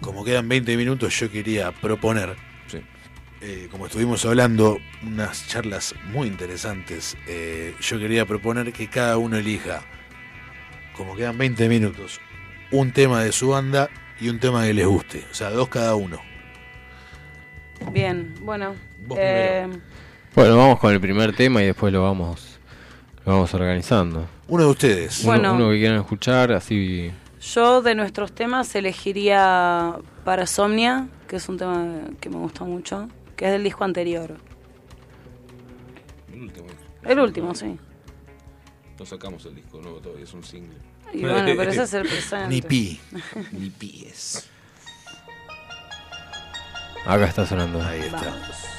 como 0.00 0.24
quedan 0.24 0.48
20 0.48 0.76
minutos, 0.76 1.18
yo 1.18 1.30
quería 1.30 1.72
proponer, 1.72 2.36
eh, 3.42 3.68
como 3.70 3.86
estuvimos 3.86 4.24
hablando, 4.24 4.78
unas 5.02 5.46
charlas 5.48 5.94
muy 6.12 6.28
interesantes, 6.28 7.16
eh, 7.26 7.74
yo 7.80 7.98
quería 7.98 8.26
proponer 8.26 8.72
que 8.72 8.88
cada 8.88 9.16
uno 9.18 9.36
elija, 9.38 9.82
como 10.96 11.16
quedan 11.16 11.36
20 11.38 11.68
minutos, 11.68 12.20
un 12.70 12.92
tema 12.92 13.22
de 13.24 13.32
su 13.32 13.48
banda 13.48 13.88
y 14.20 14.28
un 14.28 14.38
tema 14.38 14.64
que 14.66 14.74
les 14.74 14.86
guste. 14.86 15.24
O 15.30 15.34
sea, 15.34 15.50
dos 15.50 15.68
cada 15.68 15.94
uno. 15.94 16.20
Bien, 17.92 18.34
bueno. 18.42 18.74
Eh, 19.16 19.66
Bueno, 20.34 20.56
vamos 20.56 20.78
con 20.78 20.92
el 20.92 21.00
primer 21.00 21.34
tema 21.34 21.62
y 21.62 21.66
después 21.66 21.92
lo 21.92 22.02
vamos 22.02 22.58
lo 23.26 23.32
vamos 23.32 23.52
organizando. 23.54 24.26
Uno 24.48 24.64
de 24.64 24.70
ustedes. 24.70 25.20
Uno, 25.24 25.32
Bueno. 25.32 25.54
uno 25.54 25.70
que 25.70 25.78
quieran 25.78 25.98
escuchar, 26.00 26.52
así. 26.52 27.10
Yo 27.40 27.82
de 27.82 27.94
nuestros 27.94 28.32
temas 28.32 28.74
elegiría 28.74 29.94
Parasomnia, 30.24 31.08
que 31.28 31.36
es 31.36 31.48
un 31.48 31.56
tema 31.58 32.00
que 32.20 32.28
me 32.30 32.36
gusta 32.36 32.64
mucho, 32.64 33.08
que 33.36 33.46
es 33.46 33.52
del 33.52 33.64
disco 33.64 33.84
anterior. 33.84 34.36
El 36.32 36.40
último. 36.42 36.66
El 37.02 37.18
último, 37.20 37.54
sí. 37.54 37.78
no 38.98 39.06
sacamos 39.06 39.44
el 39.46 39.54
disco 39.54 39.80
nuevo 39.80 39.98
todavía 40.00 40.24
es 40.24 40.34
un 40.34 40.44
single 40.44 40.76
Y 41.14 41.22
bueno, 41.22 41.46
pero 41.56 41.70
ese 41.70 41.82
es 41.84 41.94
el 41.94 42.02
presente. 42.02 42.48
Ni 42.48 42.60
pi. 42.62 43.00
ni 43.52 43.70
pies 43.70 44.46
Acá 47.06 47.24
está 47.24 47.46
sonando. 47.46 47.82
Ahí 47.82 48.00
está. 48.00 48.20
Thank 48.20 48.69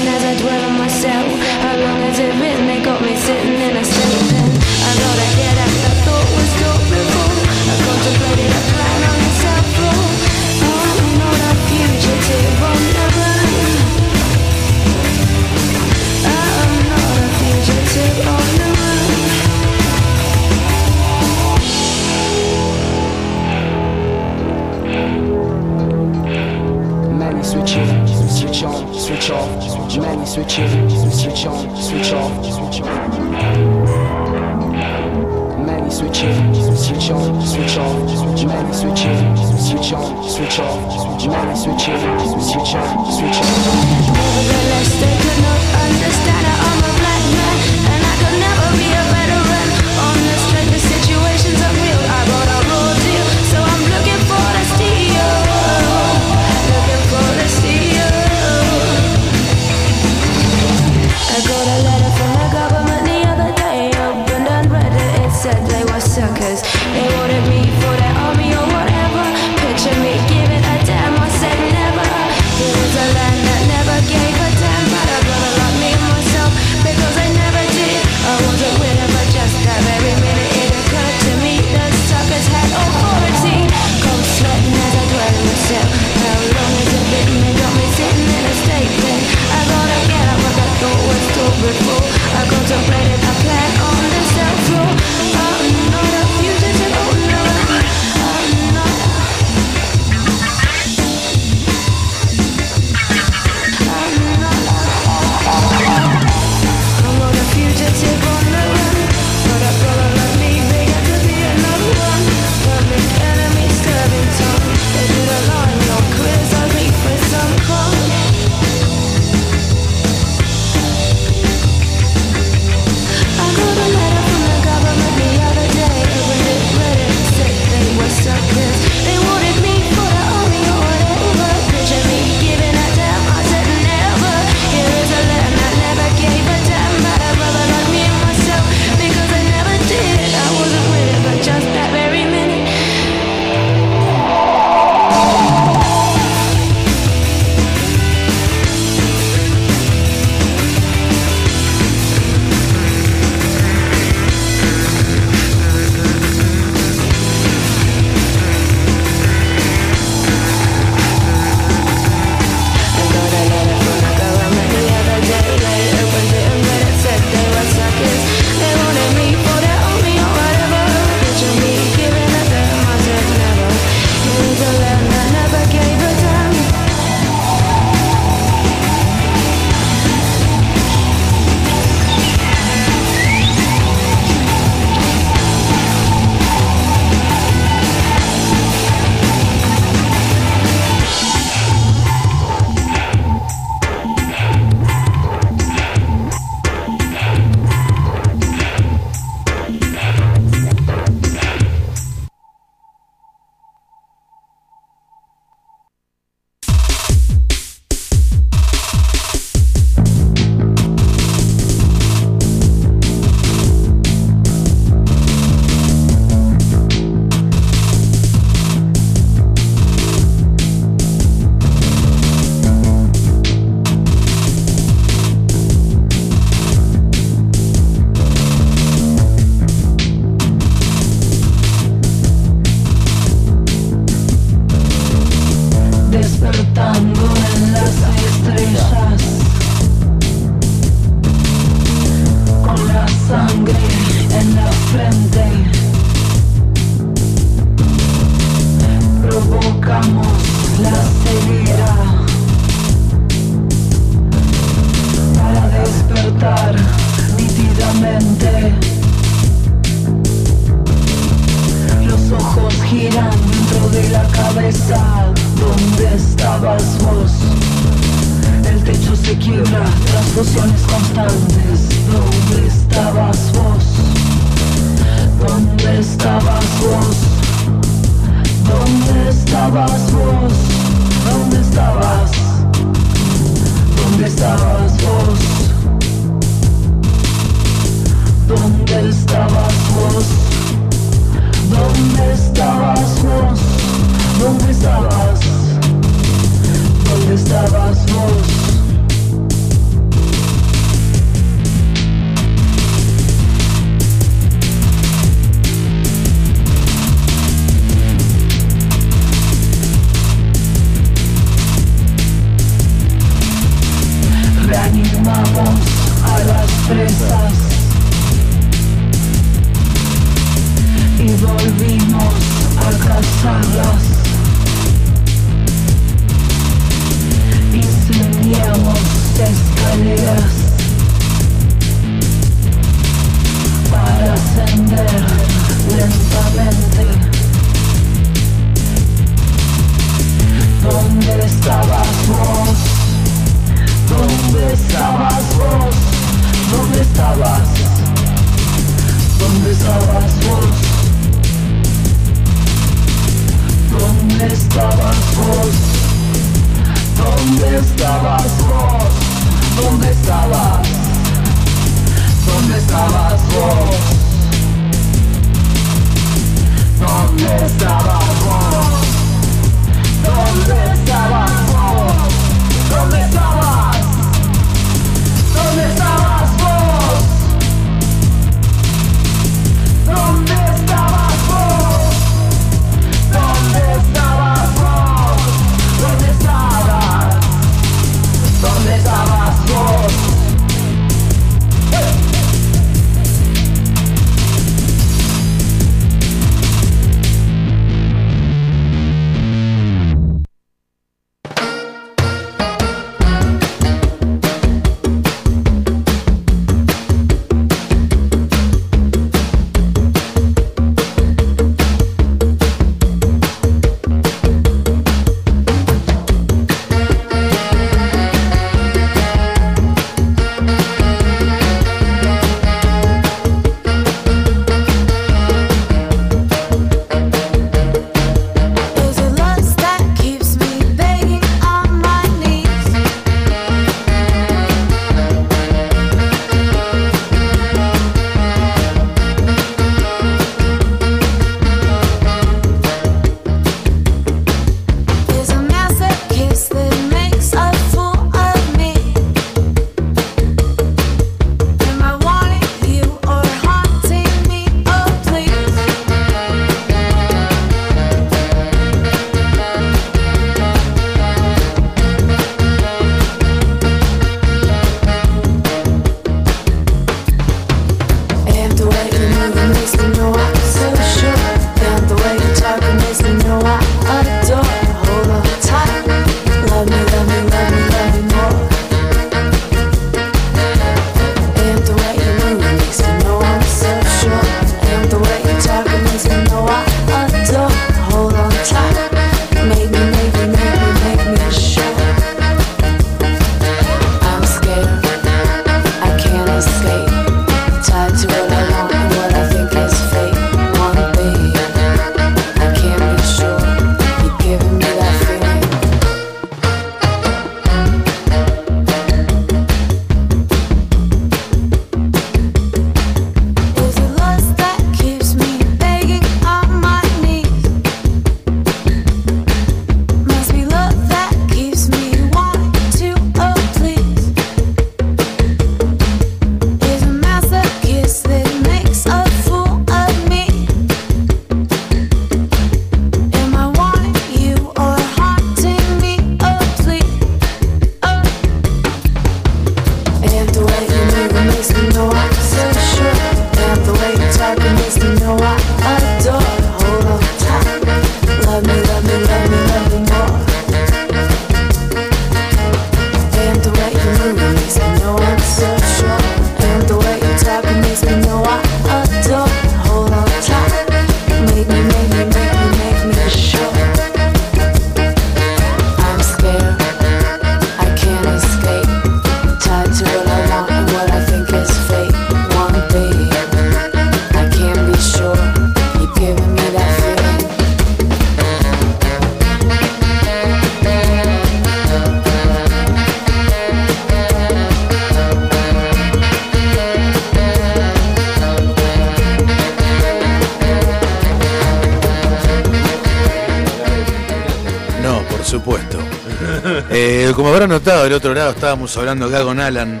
estábamos 598.58 598.96
hablando 598.96 599.26
acá 599.26 599.44
con 599.44 599.60
Alan, 599.60 600.00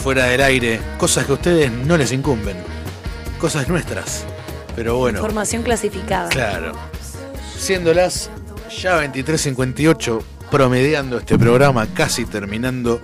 fuera 0.00 0.26
del 0.26 0.40
aire, 0.40 0.78
cosas 0.98 1.26
que 1.26 1.32
a 1.32 1.34
ustedes 1.34 1.72
no 1.72 1.96
les 1.96 2.12
incumben, 2.12 2.56
cosas 3.40 3.68
nuestras. 3.68 4.24
Pero 4.76 4.96
bueno, 4.98 5.18
Información 5.18 5.64
clasificada. 5.64 6.28
claro. 6.28 6.74
Siendo 7.58 7.92
las 7.92 8.30
ya 8.80 9.00
23.58, 9.02 10.22
promediando 10.48 11.18
este 11.18 11.36
programa, 11.36 11.86
casi 11.92 12.24
terminando. 12.24 13.00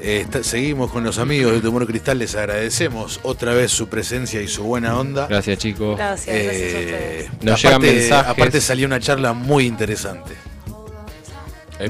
eh, 0.00 0.20
está- 0.22 0.42
seguimos 0.44 0.90
con 0.92 1.02
los 1.04 1.18
amigos 1.18 1.52
de 1.52 1.60
Tumor 1.60 1.86
Cristal, 1.86 2.18
les 2.18 2.34
agradecemos 2.36 3.18
otra 3.22 3.52
vez 3.54 3.70
su 3.72 3.88
presencia 3.88 4.40
y 4.40 4.46
su 4.48 4.62
buena 4.62 4.98
onda. 4.98 5.26
Gracias, 5.26 5.58
chicos. 5.58 5.96
Gracias, 5.98 6.34
gracias 6.42 6.74
a 6.74 6.78
ustedes. 6.78 7.30
Nos 7.42 7.62
llegan 7.62 7.74
aparte, 7.82 7.92
mensajes. 7.94 8.30
aparte 8.30 8.60
salió 8.62 8.86
una 8.86 9.00
charla 9.00 9.32
muy 9.34 9.66
interesante. 9.66 10.32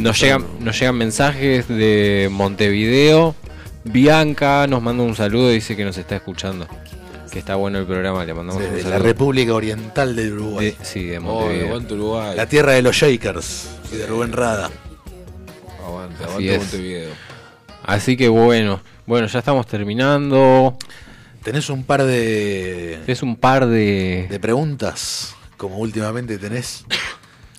Nos 0.01 0.21
llegan, 0.21 0.45
nos 0.61 0.79
llegan 0.79 0.97
mensajes 0.97 1.69
de 1.69 2.29
Montevideo. 2.31 3.35
Bianca 3.85 4.67
nos 4.67 4.83
manda 4.83 5.05
un 5.05 5.15
saludo 5.15 5.51
y 5.53 5.55
dice 5.57 5.77
que 5.77 5.85
nos 5.85 5.97
está 5.97 6.17
escuchando. 6.17 6.67
Que 7.31 7.39
está 7.39 7.55
bueno 7.55 7.79
el 7.79 7.87
programa, 7.87 8.25
le 8.25 8.35
mandamos 8.35 8.63
un 8.63 8.69
Desde 8.69 8.83
saludo. 8.83 8.99
la 8.99 9.05
República 9.05 9.55
Oriental 9.55 10.17
del 10.17 10.33
Uruguay. 10.33 10.67
De- 10.79 10.85
sí, 10.85 11.05
de 11.05 11.19
Oh, 11.19 11.23
Montevideo. 11.23 11.67
aguante 11.69 11.95
Uruguay. 11.95 12.37
La 12.37 12.47
tierra 12.49 12.73
de 12.73 12.83
los 12.83 12.97
Shakers 12.97 13.69
y 13.93 13.97
de 13.97 14.07
Rubén 14.07 14.33
Rada. 14.33 14.71
Aguante, 15.85 16.25
Así 16.25 16.33
aguante. 16.33 16.59
Montevideo. 16.59 17.11
Así 17.85 18.17
que 18.17 18.29
bueno, 18.29 18.81
bueno, 19.07 19.29
ya 19.29 19.39
estamos 19.39 19.67
terminando. 19.69 20.77
¿Tenés 21.45 21.71
un 21.71 21.85
par 21.85 22.03
de, 22.05 22.99
Es 23.07 23.23
un 23.23 23.37
par 23.37 23.67
de... 23.69 24.27
de 24.29 24.41
preguntas? 24.41 25.35
Como 25.57 25.79
últimamente 25.79 26.39
tenés. 26.39 26.85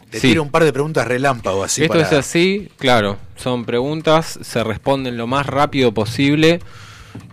Te 0.09 0.19
Sí. 0.21 0.29
tiro 0.29 0.41
un 0.43 0.49
par 0.51 0.63
de 0.63 0.71
preguntas 0.71 1.05
relámpago 1.07 1.63
así 1.63 1.81
Esto 1.83 1.95
para- 1.95 2.05
es 2.07 2.13
así, 2.13 2.69
claro, 2.77 3.17
son 3.35 3.65
preguntas, 3.65 4.39
se 4.41 4.63
responden 4.63 5.17
lo 5.17 5.27
más 5.27 5.45
rápido 5.45 5.93
posible 5.93 6.59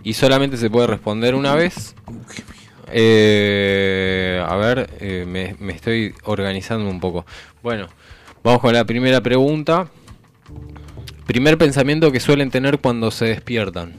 y 0.03 0.13
solamente 0.13 0.57
se 0.57 0.69
puede 0.69 0.87
responder 0.87 1.35
una 1.35 1.55
vez. 1.55 1.95
Eh, 2.91 4.43
a 4.47 4.55
ver, 4.57 4.89
eh, 4.99 5.25
me, 5.27 5.55
me 5.59 5.73
estoy 5.73 6.13
organizando 6.23 6.89
un 6.89 6.99
poco. 6.99 7.25
Bueno, 7.63 7.87
vamos 8.43 8.61
con 8.61 8.73
la 8.73 8.83
primera 8.85 9.21
pregunta. 9.21 9.87
Primer 11.25 11.57
pensamiento 11.57 12.11
que 12.11 12.19
suelen 12.19 12.51
tener 12.51 12.79
cuando 12.79 13.09
se 13.09 13.25
despiertan. 13.25 13.93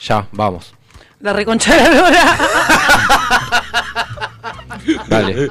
Ya, 0.00 0.26
vamos. 0.32 0.74
La 1.20 1.32
reconcha 1.32 1.74
de 1.74 1.82
la 1.82 1.94
lora. 2.00 2.38
Dale. 5.08 5.50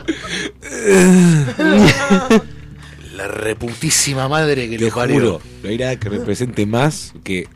La 3.16 3.28
reputísima 3.28 4.28
madre 4.28 4.70
que 4.70 4.78
Te 4.78 4.86
lo 4.90 4.94
parió. 4.94 5.16
juro, 5.16 5.42
no 5.64 5.70
hay 5.70 5.78
nada 5.78 5.96
que 5.98 6.10
represente 6.10 6.66
más 6.66 7.14
que. 7.24 7.48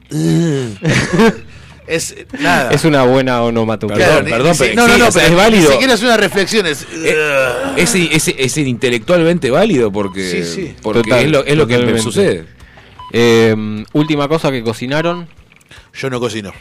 Es 1.86 2.16
nada. 2.40 2.72
Es 2.72 2.86
una 2.86 3.04
buena 3.04 3.42
onomatopeya. 3.44 3.98
Perdón, 4.22 4.26
ni- 4.26 4.32
perdón, 4.32 4.58
ni 4.70 4.76
no, 4.76 4.88
no, 4.88 4.94
sí, 4.94 5.00
no, 5.02 5.08
o 5.08 5.12
sea, 5.12 5.24
pero 5.24 5.34
es 5.36 5.36
válido. 5.44 5.64
Ni 5.68 5.74
siquiera 5.74 5.94
es 5.96 6.02
una 6.04 6.18
reflexión, 6.18 6.66
es. 6.68 6.86
Es, 7.76 7.96
es, 7.96 8.28
es- 8.28 8.36
es 8.38 8.58
intelectualmente 8.58 9.50
válido 9.50 9.92
porque, 9.92 10.30
Sí, 10.30 10.44
sí. 10.44 10.76
porque 10.82 11.02
Total, 11.02 11.26
es 11.26 11.32
lo, 11.32 11.44
es 11.46 11.58
lo 11.58 11.68
que 11.68 11.74
totalmente. 11.74 12.02
sucede. 12.04 12.46
Eh, 13.12 13.84
última 13.94 14.28
cosa 14.28 14.52
que 14.52 14.64
cocinaron. 14.64 15.28
Yo 15.94 16.10
no 16.10 16.20
cocino. 16.20 16.54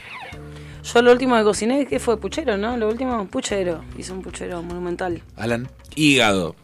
Yo 0.93 1.03
lo 1.03 1.13
último 1.13 1.37
que 1.37 1.43
cociné, 1.45 1.87
¿qué 1.87 1.99
fue? 1.99 2.19
Puchero, 2.19 2.57
¿no? 2.57 2.77
Lo 2.77 2.89
último, 2.89 3.27
puchero. 3.27 3.85
Hice 3.99 4.13
un 4.13 4.23
puchero 4.23 4.63
monumental. 4.63 5.23
Alan, 5.37 5.69
Hígado. 5.95 6.57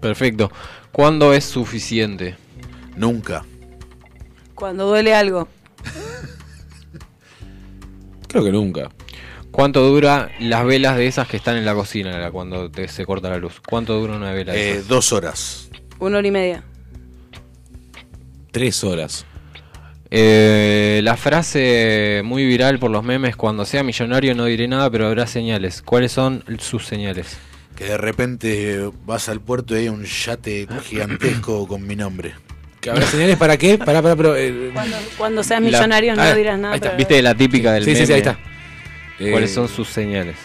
Perfecto. 0.00 0.50
¿Cuándo 0.92 1.34
es 1.34 1.44
suficiente? 1.44 2.36
nunca. 2.96 3.44
Cuando 4.54 4.86
duele 4.86 5.14
algo. 5.14 5.48
Creo 8.28 8.44
que 8.44 8.52
nunca. 8.52 8.90
¿Cuánto 9.50 9.82
dura 9.88 10.30
las 10.38 10.64
velas 10.64 10.96
de 10.96 11.06
esas 11.06 11.26
que 11.26 11.36
están 11.36 11.56
en 11.56 11.64
la 11.64 11.74
cocina 11.74 12.30
cuando 12.30 12.70
te- 12.70 12.86
se 12.88 13.04
corta 13.04 13.28
la 13.30 13.38
luz? 13.38 13.60
¿Cuánto 13.68 13.98
dura 13.98 14.16
una 14.16 14.32
vela 14.32 14.52
de 14.52 14.58
Eh, 14.68 14.72
esas? 14.74 14.88
dos 14.88 15.12
horas. 15.12 15.70
Una 15.98 16.18
hora 16.18 16.28
y 16.28 16.30
media. 16.30 16.62
Tres 18.52 18.84
horas. 18.84 19.24
Eh, 20.12 21.00
la 21.04 21.16
frase 21.16 22.22
muy 22.24 22.44
viral 22.44 22.78
por 22.78 22.90
los 22.90 23.04
memes, 23.04 23.36
cuando 23.36 23.64
sea 23.64 23.82
millonario 23.84 24.34
no 24.34 24.44
diré 24.46 24.66
nada, 24.66 24.90
pero 24.90 25.06
habrá 25.06 25.26
señales. 25.26 25.82
¿Cuáles 25.82 26.10
son 26.12 26.42
sus 26.58 26.84
señales? 26.86 27.38
Que 27.76 27.84
de 27.84 27.96
repente 27.96 28.90
vas 29.06 29.28
al 29.28 29.40
puerto 29.40 29.74
y 29.76 29.80
hay 29.82 29.88
un 29.88 30.04
yate 30.04 30.66
gigantesco 30.84 31.66
con 31.68 31.86
mi 31.86 31.94
nombre. 31.96 32.34
¿Que 32.80 32.90
habrá 32.90 33.06
señales 33.06 33.36
para 33.36 33.56
qué? 33.56 33.78
Para, 33.78 34.02
para, 34.02 34.16
pero. 34.16 34.36
eh, 34.36 34.70
Cuando, 34.74 34.96
cuando 35.16 35.42
seas 35.44 35.60
La- 35.62 35.66
millonario 35.66 36.16
no 36.16 36.22
ah, 36.22 36.34
dirás 36.34 36.58
nada. 36.58 36.72
ahí 36.74 36.78
está, 36.78 36.88
pero- 36.90 36.98
¿Viste 36.98 37.22
la 37.22 37.34
típica 37.34 37.72
del 37.72 37.84
sí, 37.84 37.90
meme? 37.92 38.00
sí, 38.00 38.06
sí, 38.06 38.12
ahí 38.12 38.18
está. 38.18 38.38
Eh, 39.20 39.30
¿Cuáles 39.30 39.52
son 39.54 39.68
sus 39.68 39.88
señales? 39.88 40.36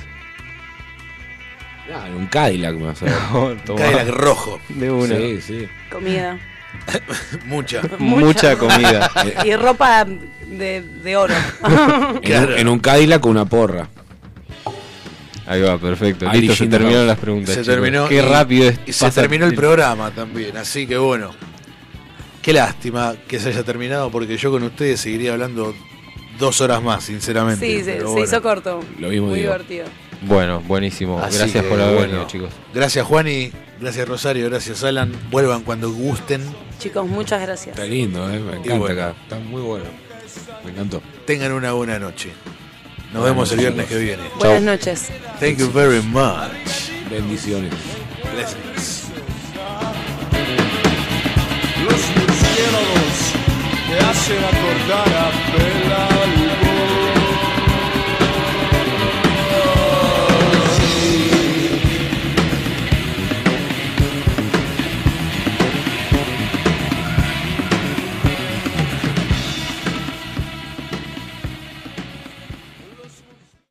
ah, 1.93 2.05
un 2.15 2.27
Cadillac 2.27 2.75
más. 2.75 2.99
Toma. 3.65 3.79
Cadillac 3.81 4.09
rojo. 4.09 4.59
De 4.69 4.91
una. 4.91 5.15
Sí, 5.15 5.41
sí. 5.41 5.67
Comida. 5.89 6.37
Mucha. 7.45 7.81
Mucha 7.99 8.57
comida. 8.57 9.09
y 9.45 9.55
ropa 9.55 10.05
de, 10.05 10.81
de 10.81 11.17
oro. 11.17 11.33
En, 12.15 12.19
Claro. 12.21 12.53
un, 12.53 12.59
en 12.59 12.67
un 12.67 12.79
Cadillac 12.79 13.21
con 13.21 13.31
una 13.31 13.45
porra. 13.45 13.87
Ahí 15.47 15.61
va, 15.61 15.77
perfecto. 15.77 16.27
Listo, 16.31 16.55
se 16.55 16.67
terminaron 16.67 17.05
las 17.07 17.19
preguntas. 17.19 17.53
Se 17.53 17.61
chicos. 17.61 17.75
terminó. 17.75 18.07
Qué 18.07 18.15
y- 18.15 18.21
rápido 18.21 18.69
es. 18.69 18.79
Y 18.87 18.93
se 18.93 19.11
terminó 19.11 19.45
el 19.45 19.53
programa 19.53 20.09
también. 20.11 20.57
Así 20.57 20.87
que 20.87 20.97
bueno. 20.97 21.31
Qué 22.41 22.53
lástima 22.53 23.15
que 23.27 23.39
se 23.39 23.49
haya 23.49 23.63
terminado 23.63 24.11
porque 24.11 24.37
yo 24.37 24.51
con 24.51 24.61
ustedes 24.63 24.99
seguiría 25.01 25.33
hablando 25.33 25.73
dos 26.37 26.61
horas 26.61 26.81
más, 26.81 27.03
sinceramente. 27.03 27.65
sí, 27.65 27.83
se, 27.83 28.03
bueno. 28.03 28.23
hizo 28.23 28.41
corto. 28.41 28.81
Lo 28.99 29.09
mismo 29.09 29.27
Muy 29.27 29.39
digo. 29.39 29.51
divertido. 29.51 29.85
Bueno, 30.21 30.59
buenísimo. 30.61 31.19
Así 31.19 31.37
Gracias 31.39 31.63
que, 31.63 31.69
por 31.69 31.79
haber 31.81 31.95
bueno, 31.95 32.07
venido, 32.11 32.27
chicos. 32.27 32.49
Gracias 32.73 33.05
Juani, 33.05 33.51
gracias 33.79 34.07
Rosario, 34.07 34.49
gracias 34.49 34.83
Alan. 34.83 35.11
Vuelvan 35.29 35.63
cuando 35.63 35.91
gusten. 35.91 36.41
Chicos, 36.79 37.07
muchas 37.07 37.41
gracias. 37.41 37.75
Está 37.77 37.87
lindo, 37.87 38.29
¿eh? 38.31 38.39
Me 38.39 38.51
encanta 38.57 38.77
bueno. 38.77 39.01
acá. 39.01 39.15
Está 39.23 39.39
muy 39.39 39.61
bueno. 39.61 39.85
Me 40.63 40.71
encantó. 40.71 41.01
Tengan 41.25 41.51
una 41.53 41.71
buena 41.73 41.99
noche. 41.99 42.31
Nos 43.13 43.21
Buenas 43.21 43.29
vemos 43.29 43.51
el 43.51 43.59
viernes 43.59 43.85
que 43.87 43.97
viene. 43.97 44.23
Buenas 44.39 44.61
noches. 44.61 45.09
Thank 45.39 45.57
you 45.57 45.71
very 45.71 46.01
much. 46.01 46.89
Bendiciones. 47.09 47.73
Blessings. 48.33 49.03
Los 51.83 52.01
murciélagos 52.17 53.17
te 53.87 53.97
hacen 54.05 54.43
acordar 54.43 55.07
a 55.07 55.31
Bella. 55.55 56.54